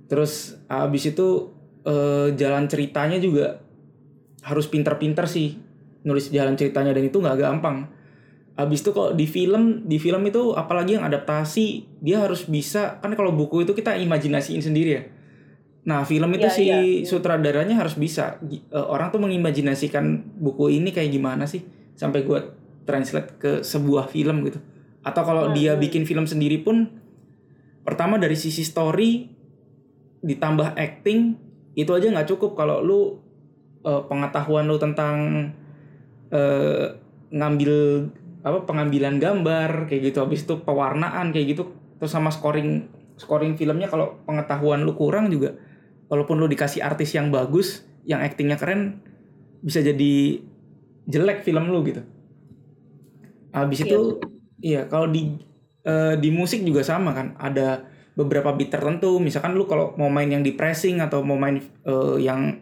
Terus 0.08 0.56
abis 0.68 1.12
itu 1.12 1.52
eh, 1.84 2.32
jalan 2.32 2.66
ceritanya 2.72 3.20
juga 3.20 3.60
harus 4.42 4.66
pinter-pinter 4.66 5.30
sih 5.30 5.61
nulis 6.02 6.30
jalan 6.30 6.54
ceritanya 6.58 6.94
dan 6.94 7.04
itu 7.06 7.18
nggak 7.18 7.38
gampang. 7.38 7.86
Abis 8.52 8.84
itu 8.84 8.92
kalau 8.92 9.16
di 9.16 9.24
film, 9.24 9.88
di 9.88 9.96
film 9.96 10.22
itu 10.28 10.52
apalagi 10.52 11.00
yang 11.00 11.08
adaptasi, 11.08 11.88
dia 12.04 12.20
harus 12.20 12.44
bisa 12.44 13.00
kan 13.00 13.08
kalau 13.16 13.32
buku 13.32 13.64
itu 13.64 13.72
kita 13.72 13.96
imajinasiin 13.96 14.60
sendiri 14.60 14.90
ya. 14.92 15.02
Nah 15.88 16.04
film 16.04 16.30
itu 16.36 16.46
Iya, 16.46 16.52
si 16.52 16.64
iya. 16.68 16.78
sutradaranya 17.02 17.80
harus 17.80 17.96
bisa. 17.96 18.38
Eh, 18.44 18.60
orang 18.76 19.08
tuh 19.10 19.18
mengimajinasikan 19.24 20.36
buku 20.38 20.68
ini 20.78 20.92
kayak 20.92 21.10
gimana 21.10 21.48
sih 21.48 21.64
sampai 21.96 22.22
gue 22.28 22.38
translate 22.84 23.40
ke 23.40 23.50
sebuah 23.64 24.12
film 24.12 24.44
gitu. 24.46 24.60
Atau 25.02 25.22
kalau 25.26 25.50
Hmm, 25.50 25.56
dia 25.56 25.74
hmm. 25.74 25.82
bikin 25.82 26.02
film 26.06 26.28
sendiri 26.28 26.62
pun, 26.62 26.86
pertama 27.82 28.20
dari 28.20 28.38
sisi 28.38 28.62
story 28.62 29.26
ditambah 30.22 30.78
acting 30.78 31.34
itu 31.74 31.90
aja 31.90 32.06
nggak 32.12 32.30
cukup 32.30 32.54
kalau 32.54 32.78
lu 32.78 33.00
eh, 33.82 34.02
pengetahuan 34.06 34.68
lu 34.70 34.78
tentang 34.78 35.50
eh, 36.32 36.86
ngambil 37.32 37.72
apa 38.42 38.58
pengambilan 38.66 39.22
gambar 39.22 39.86
kayak 39.86 40.12
gitu. 40.12 40.18
Habis 40.24 40.48
itu 40.48 40.54
pewarnaan 40.64 41.30
kayak 41.30 41.56
gitu. 41.56 41.62
Terus 42.00 42.10
sama 42.10 42.32
scoring 42.34 42.88
scoring 43.20 43.54
filmnya 43.54 43.86
kalau 43.86 44.18
pengetahuan 44.26 44.82
lu 44.82 44.96
kurang 44.98 45.30
juga 45.30 45.54
walaupun 46.10 46.42
lu 46.42 46.50
dikasih 46.50 46.82
artis 46.82 47.14
yang 47.14 47.30
bagus 47.30 47.86
yang 48.02 48.18
aktingnya 48.18 48.58
keren 48.58 48.98
bisa 49.62 49.78
jadi 49.78 50.42
jelek 51.06 51.46
film 51.46 51.70
lu 51.70 51.86
gitu. 51.86 52.02
Habis 53.54 53.84
Iya, 53.84 53.86
itu 53.86 54.00
iya 54.62 54.80
kalau 54.90 55.06
di 55.12 55.38
eh, 55.86 56.14
di 56.18 56.28
musik 56.34 56.66
juga 56.66 56.82
sama 56.82 57.14
kan. 57.14 57.38
Ada 57.38 57.86
beberapa 58.18 58.52
beat 58.52 58.74
tertentu. 58.74 59.22
Misalkan 59.22 59.54
lu 59.54 59.64
kalau 59.70 59.94
mau 59.96 60.10
main 60.10 60.28
yang 60.28 60.42
di 60.42 60.52
pressing 60.52 60.98
atau 61.00 61.22
mau 61.22 61.38
main 61.38 61.62
eh, 61.62 62.16
yang 62.18 62.58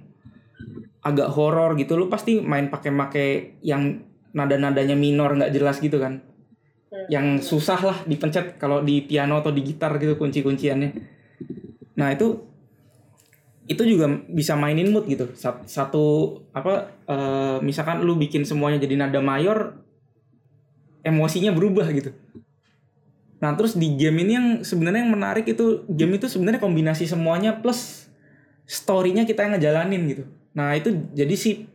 agak 1.01 1.32
horor 1.32 1.76
gitu 1.80 1.96
lu 1.96 2.12
pasti 2.12 2.44
main 2.44 2.68
pakai-pakai 2.68 3.61
yang 3.64 4.05
nada-nadanya 4.36 4.94
minor 4.94 5.34
nggak 5.34 5.53
jelas 5.53 5.80
gitu 5.80 5.98
kan? 5.98 6.30
Hmm. 6.90 7.07
yang 7.07 7.26
susah 7.38 7.78
lah 7.78 7.98
dipencet 8.03 8.59
kalau 8.59 8.82
di 8.82 9.07
piano 9.07 9.38
atau 9.38 9.55
di 9.55 9.62
gitar 9.62 9.94
gitu 10.03 10.18
kunci-kunciannya. 10.18 10.90
Nah 11.94 12.11
itu 12.11 12.51
itu 13.70 13.82
juga 13.86 14.11
bisa 14.26 14.59
mainin 14.59 14.90
mood 14.90 15.07
gitu. 15.07 15.30
Sat- 15.38 15.70
satu 15.70 16.34
apa 16.51 16.90
eh, 17.07 17.57
misalkan 17.62 18.03
lu 18.03 18.18
bikin 18.18 18.42
semuanya 18.42 18.82
jadi 18.82 19.07
nada 19.07 19.22
mayor 19.22 19.78
emosinya 21.07 21.55
berubah 21.55 21.86
gitu. 21.94 22.11
Nah 23.38 23.55
terus 23.55 23.78
di 23.78 23.94
game 23.94 24.26
ini 24.26 24.32
yang 24.34 24.48
sebenarnya 24.66 25.07
yang 25.07 25.14
menarik 25.14 25.46
itu 25.46 25.86
game 25.86 26.18
itu 26.18 26.26
sebenarnya 26.26 26.59
kombinasi 26.59 27.07
semuanya 27.07 27.55
plus 27.62 28.11
storynya 28.66 29.22
kita 29.22 29.46
yang 29.46 29.55
ngejalanin 29.55 30.03
gitu 30.11 30.24
nah 30.57 30.74
itu 30.74 30.90
jadi 31.14 31.34
si 31.38 31.70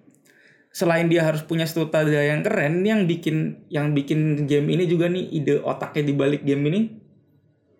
selain 0.75 1.07
dia 1.07 1.23
harus 1.23 1.47
punya 1.47 1.63
sutradara 1.63 2.27
yang 2.27 2.43
keren 2.43 2.83
yang 2.83 3.07
bikin 3.07 3.63
yang 3.71 3.95
bikin 3.95 4.43
game 4.43 4.67
ini 4.67 4.83
juga 4.83 5.07
nih 5.07 5.23
ide 5.31 5.63
otaknya 5.63 6.11
di 6.11 6.13
balik 6.13 6.43
game 6.43 6.63
ini 6.67 6.81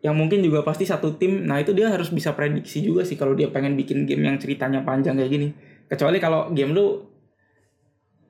yang 0.06 0.14
mungkin 0.14 0.46
juga 0.46 0.62
pasti 0.62 0.86
satu 0.86 1.18
tim. 1.18 1.50
Nah 1.50 1.58
itu 1.58 1.74
dia 1.74 1.90
harus 1.90 2.14
bisa 2.14 2.38
prediksi 2.38 2.86
juga 2.86 3.02
sih 3.02 3.18
kalau 3.18 3.34
dia 3.34 3.50
pengen 3.50 3.74
bikin 3.74 4.06
game 4.06 4.30
yang 4.30 4.38
ceritanya 4.38 4.86
panjang 4.86 5.18
kayak 5.18 5.32
gini. 5.34 5.48
Kecuali 5.90 6.22
kalau 6.22 6.54
game 6.54 6.78
lu 6.78 7.02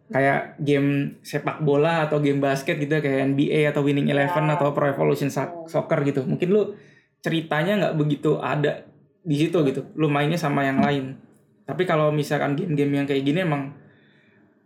kayak 0.08 0.56
game 0.64 1.20
sepak 1.20 1.60
bola 1.68 2.08
atau 2.08 2.24
game 2.24 2.40
basket 2.40 2.80
gitu 2.80 2.96
kayak 3.04 3.36
NBA 3.36 3.76
atau 3.76 3.84
Winning 3.84 4.08
Eleven 4.08 4.48
atau 4.56 4.72
Pro 4.72 4.88
Evolution 4.88 5.28
Soccer 5.68 6.00
gitu. 6.08 6.24
Mungkin 6.24 6.48
lu 6.48 6.80
ceritanya 7.20 7.74
nggak 7.76 7.96
begitu 8.00 8.40
ada 8.40 8.88
di 9.20 9.36
situ 9.36 9.60
gitu. 9.68 9.92
Lu 10.00 10.08
mainnya 10.08 10.40
sama 10.40 10.64
yang 10.64 10.80
lain 10.80 11.20
tapi 11.66 11.84
kalau 11.90 12.14
misalkan 12.14 12.54
game-game 12.54 12.94
yang 13.02 13.08
kayak 13.10 13.26
gini 13.26 13.42
emang 13.42 13.74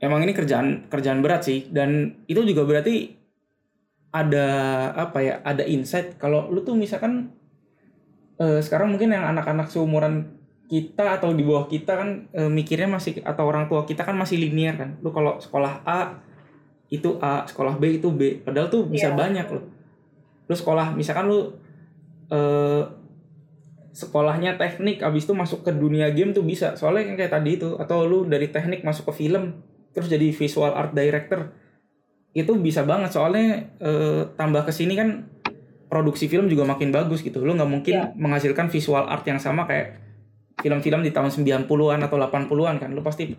emang 0.04 0.20
ini 0.24 0.36
kerjaan 0.36 0.92
kerjaan 0.92 1.24
berat 1.24 1.48
sih. 1.48 1.72
Dan 1.72 2.24
itu 2.28 2.44
juga 2.44 2.68
berarti 2.68 3.16
ada 4.12 4.48
apa 4.96 5.18
ya 5.24 5.34
ada 5.48 5.64
insight. 5.64 6.20
Kalau 6.20 6.52
lu 6.52 6.60
tuh 6.68 6.76
misalkan 6.76 7.32
uh, 8.36 8.60
sekarang 8.60 8.92
mungkin 8.92 9.16
yang 9.16 9.24
anak-anak 9.32 9.72
seumuran 9.72 10.36
kita 10.70 11.18
atau 11.18 11.34
di 11.34 11.42
bawah 11.42 11.66
kita 11.66 11.98
kan 11.98 12.10
uh, 12.36 12.52
mikirnya 12.52 12.86
masih 12.86 13.24
atau 13.26 13.48
orang 13.48 13.66
tua 13.72 13.88
kita 13.88 14.04
kan 14.04 14.20
masih 14.20 14.44
linear 14.44 14.76
kan. 14.76 15.00
Lu 15.00 15.16
kalau 15.16 15.40
sekolah 15.40 15.88
A 15.88 16.20
itu 16.92 17.16
A 17.24 17.48
sekolah 17.48 17.80
B 17.80 17.96
itu 18.02 18.12
B. 18.12 18.44
Padahal 18.44 18.68
tuh 18.68 18.92
bisa 18.92 19.14
yeah. 19.14 19.18
banyak 19.18 19.48
loh. 19.48 19.66
Lu 20.52 20.56
sekolah 20.58 21.00
misalkan 21.00 21.32
lu 21.32 21.56
uh, 22.28 22.84
sekolahnya 23.92 24.56
teknik 24.62 25.02
abis 25.02 25.26
itu 25.26 25.34
masuk 25.34 25.66
ke 25.66 25.72
dunia 25.74 26.10
game 26.14 26.34
tuh 26.34 26.46
bisa. 26.46 26.78
Soalnya 26.78 27.14
kan 27.14 27.16
kayak 27.18 27.34
tadi 27.34 27.50
itu 27.58 27.76
atau 27.78 28.06
lu 28.06 28.26
dari 28.26 28.50
teknik 28.50 28.86
masuk 28.86 29.14
ke 29.14 29.26
film 29.26 29.62
terus 29.90 30.06
jadi 30.06 30.30
visual 30.30 30.70
art 30.70 30.94
director 30.94 31.50
itu 32.38 32.52
bisa 32.62 32.86
banget. 32.86 33.10
Soalnya 33.14 33.74
eh, 33.82 34.22
tambah 34.38 34.66
ke 34.66 34.74
sini 34.74 34.94
kan 34.94 35.26
produksi 35.90 36.30
film 36.30 36.46
juga 36.46 36.70
makin 36.70 36.94
bagus 36.94 37.26
gitu. 37.26 37.42
Lo 37.42 37.58
nggak 37.58 37.72
mungkin 37.72 37.96
yeah. 37.98 38.14
menghasilkan 38.14 38.70
visual 38.70 39.10
art 39.10 39.26
yang 39.26 39.42
sama 39.42 39.66
kayak 39.66 39.98
film-film 40.62 41.02
di 41.02 41.10
tahun 41.10 41.34
90-an 41.34 42.00
atau 42.06 42.18
80-an 42.22 42.76
kan. 42.78 42.90
Lo 42.94 43.02
pasti 43.02 43.34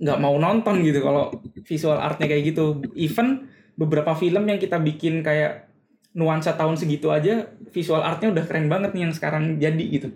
nggak 0.00 0.18
mau 0.20 0.36
nonton 0.36 0.80
gitu 0.84 1.00
kalau 1.00 1.32
visual 1.64 1.96
artnya 1.96 2.28
kayak 2.28 2.52
gitu. 2.52 2.84
Even 2.92 3.48
beberapa 3.80 4.12
film 4.12 4.44
yang 4.44 4.60
kita 4.60 4.76
bikin 4.76 5.24
kayak 5.24 5.69
nuansa 6.10 6.58
tahun 6.58 6.74
segitu 6.74 7.08
aja 7.14 7.54
visual 7.70 8.02
artnya 8.02 8.34
udah 8.34 8.44
keren 8.46 8.66
banget 8.66 8.94
nih 8.98 9.06
yang 9.06 9.14
sekarang 9.14 9.62
jadi 9.62 9.84
gitu 9.86 10.08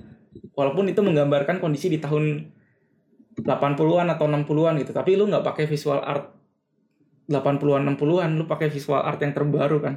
walaupun 0.58 0.90
itu 0.90 0.98
menggambarkan 1.02 1.62
kondisi 1.62 1.86
di 1.90 2.02
tahun 2.02 2.54
80-an 3.42 4.06
atau 4.14 4.26
60-an 4.30 4.74
gitu. 4.78 4.94
Tapi 4.94 5.18
lu 5.18 5.26
nggak 5.26 5.42
pakai 5.42 5.64
visual 5.66 5.98
art 5.98 6.30
80-an 7.26 7.82
60-an, 7.96 8.30
lu 8.38 8.44
pakai 8.46 8.70
visual 8.70 9.02
art 9.02 9.18
yang 9.18 9.34
terbaru 9.34 9.78
kan. 9.82 9.94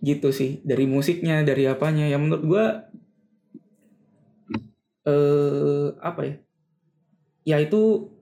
Gitu 0.00 0.30
sih, 0.32 0.62
dari 0.64 0.88
musiknya, 0.88 1.44
dari 1.44 1.68
apanya. 1.68 2.08
Yang 2.08 2.22
menurut 2.24 2.44
gua 2.46 2.64
eh 5.08 5.88
apa 6.00 6.20
ya? 6.24 6.34
Ya 7.44 7.56
itu 7.64 8.12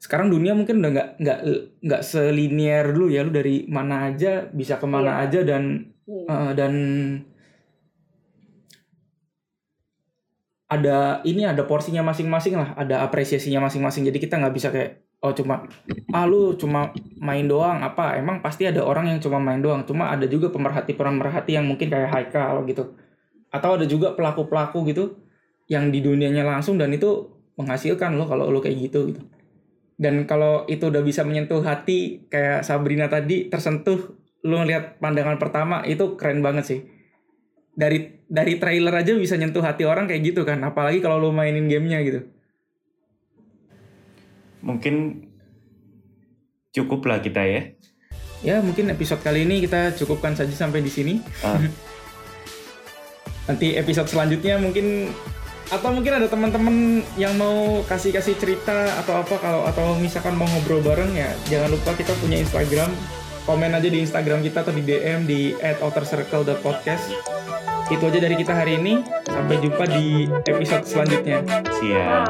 sekarang 0.00 0.32
dunia 0.32 0.56
mungkin 0.56 0.80
udah 0.80 0.90
nggak 0.96 1.08
nggak 1.20 1.38
nggak 1.84 2.02
selinier 2.02 2.88
dulu 2.88 3.12
ya. 3.12 3.20
Lu 3.20 3.28
dari 3.28 3.68
mana 3.68 4.08
aja 4.08 4.48
bisa 4.48 4.80
ke 4.80 4.88
mana 4.88 5.20
yeah. 5.20 5.24
aja 5.28 5.40
dan 5.44 5.92
hmm. 6.08 6.24
uh, 6.24 6.52
dan 6.56 6.72
ada 10.70 11.20
ini 11.28 11.44
ada 11.44 11.66
porsinya 11.68 12.00
masing-masing 12.00 12.56
lah, 12.56 12.72
ada 12.80 13.04
apresiasinya 13.04 13.68
masing-masing. 13.68 14.08
Jadi 14.08 14.18
kita 14.24 14.40
nggak 14.40 14.54
bisa 14.56 14.72
kayak 14.72 15.04
oh 15.20 15.36
cuma 15.36 15.68
ah 16.16 16.24
lu 16.24 16.56
cuma 16.56 16.96
main 17.20 17.44
doang. 17.44 17.84
Apa? 17.84 18.16
Emang 18.16 18.40
pasti 18.40 18.64
ada 18.64 18.80
orang 18.80 19.12
yang 19.12 19.20
cuma 19.20 19.36
main 19.36 19.60
doang. 19.60 19.84
Cuma 19.84 20.08
ada 20.08 20.24
juga 20.24 20.48
pemerhati 20.48 20.96
pemerhati 20.96 21.60
yang 21.60 21.68
mungkin 21.68 21.92
kayak 21.92 22.08
Haikal 22.08 22.64
gitu. 22.64 22.96
Atau 23.52 23.76
ada 23.76 23.84
juga 23.84 24.16
pelaku 24.16 24.48
pelaku 24.48 24.88
gitu 24.88 25.20
yang 25.68 25.92
di 25.92 26.00
dunianya 26.00 26.40
langsung 26.40 26.80
dan 26.80 26.88
itu 26.88 27.28
menghasilkan 27.60 28.16
lo 28.16 28.24
kalau 28.24 28.48
lo 28.48 28.64
kayak 28.64 28.88
gitu 28.88 29.12
gitu 29.12 29.20
dan 30.00 30.24
kalau 30.24 30.64
itu 30.64 30.88
udah 30.88 31.04
bisa 31.04 31.28
menyentuh 31.28 31.60
hati 31.60 32.24
kayak 32.32 32.64
Sabrina 32.64 33.12
tadi 33.12 33.52
tersentuh 33.52 34.16
lo 34.40 34.56
ngeliat 34.64 34.96
pandangan 34.96 35.36
pertama 35.36 35.84
itu 35.84 36.16
keren 36.16 36.40
banget 36.40 36.64
sih. 36.64 36.80
Dari 37.76 38.24
dari 38.24 38.56
trailer 38.56 38.96
aja 38.96 39.12
bisa 39.12 39.36
nyentuh 39.36 39.60
hati 39.60 39.84
orang 39.84 40.08
kayak 40.08 40.32
gitu 40.32 40.48
kan 40.48 40.64
apalagi 40.64 41.04
kalau 41.04 41.20
lo 41.20 41.36
mainin 41.36 41.68
gamenya 41.68 42.00
gitu. 42.00 42.24
Mungkin 44.64 45.28
cukup 46.72 47.04
lah 47.04 47.20
kita 47.20 47.44
ya. 47.44 47.60
Ya 48.40 48.56
mungkin 48.64 48.88
episode 48.88 49.20
kali 49.20 49.44
ini 49.44 49.60
kita 49.60 49.92
cukupkan 50.00 50.32
saja 50.32 50.56
sampai 50.56 50.80
di 50.80 50.88
sini. 50.88 51.20
Ah. 51.44 51.60
nanti 53.52 53.76
episode 53.76 54.08
selanjutnya 54.08 54.56
mungkin 54.56 55.12
atau 55.70 55.94
mungkin 55.94 56.18
ada 56.18 56.26
teman-teman 56.26 57.06
yang 57.14 57.38
mau 57.38 57.86
kasih-kasih 57.86 58.34
cerita 58.42 58.90
atau 58.98 59.22
apa 59.22 59.34
kalau 59.38 59.62
atau 59.70 59.94
misalkan 60.02 60.34
mau 60.34 60.50
ngobrol 60.50 60.82
bareng 60.82 61.14
ya 61.14 61.30
jangan 61.46 61.70
lupa 61.70 61.94
kita 61.94 62.10
punya 62.18 62.42
Instagram 62.42 62.90
komen 63.46 63.70
aja 63.70 63.86
di 63.86 64.02
Instagram 64.02 64.42
kita 64.42 64.66
atau 64.66 64.74
di 64.74 64.82
DM 64.82 65.30
di 65.30 65.54
@outercircle.podcast 65.58 67.06
itu 67.90 68.06
aja 68.06 68.22
dari 68.22 68.38
kita 68.38 68.54
hari 68.54 68.78
ini. 68.78 69.02
Sampai 69.26 69.58
jumpa 69.58 69.82
di 69.90 70.30
episode 70.46 70.86
selanjutnya. 70.86 71.42
Siap. 71.74 72.22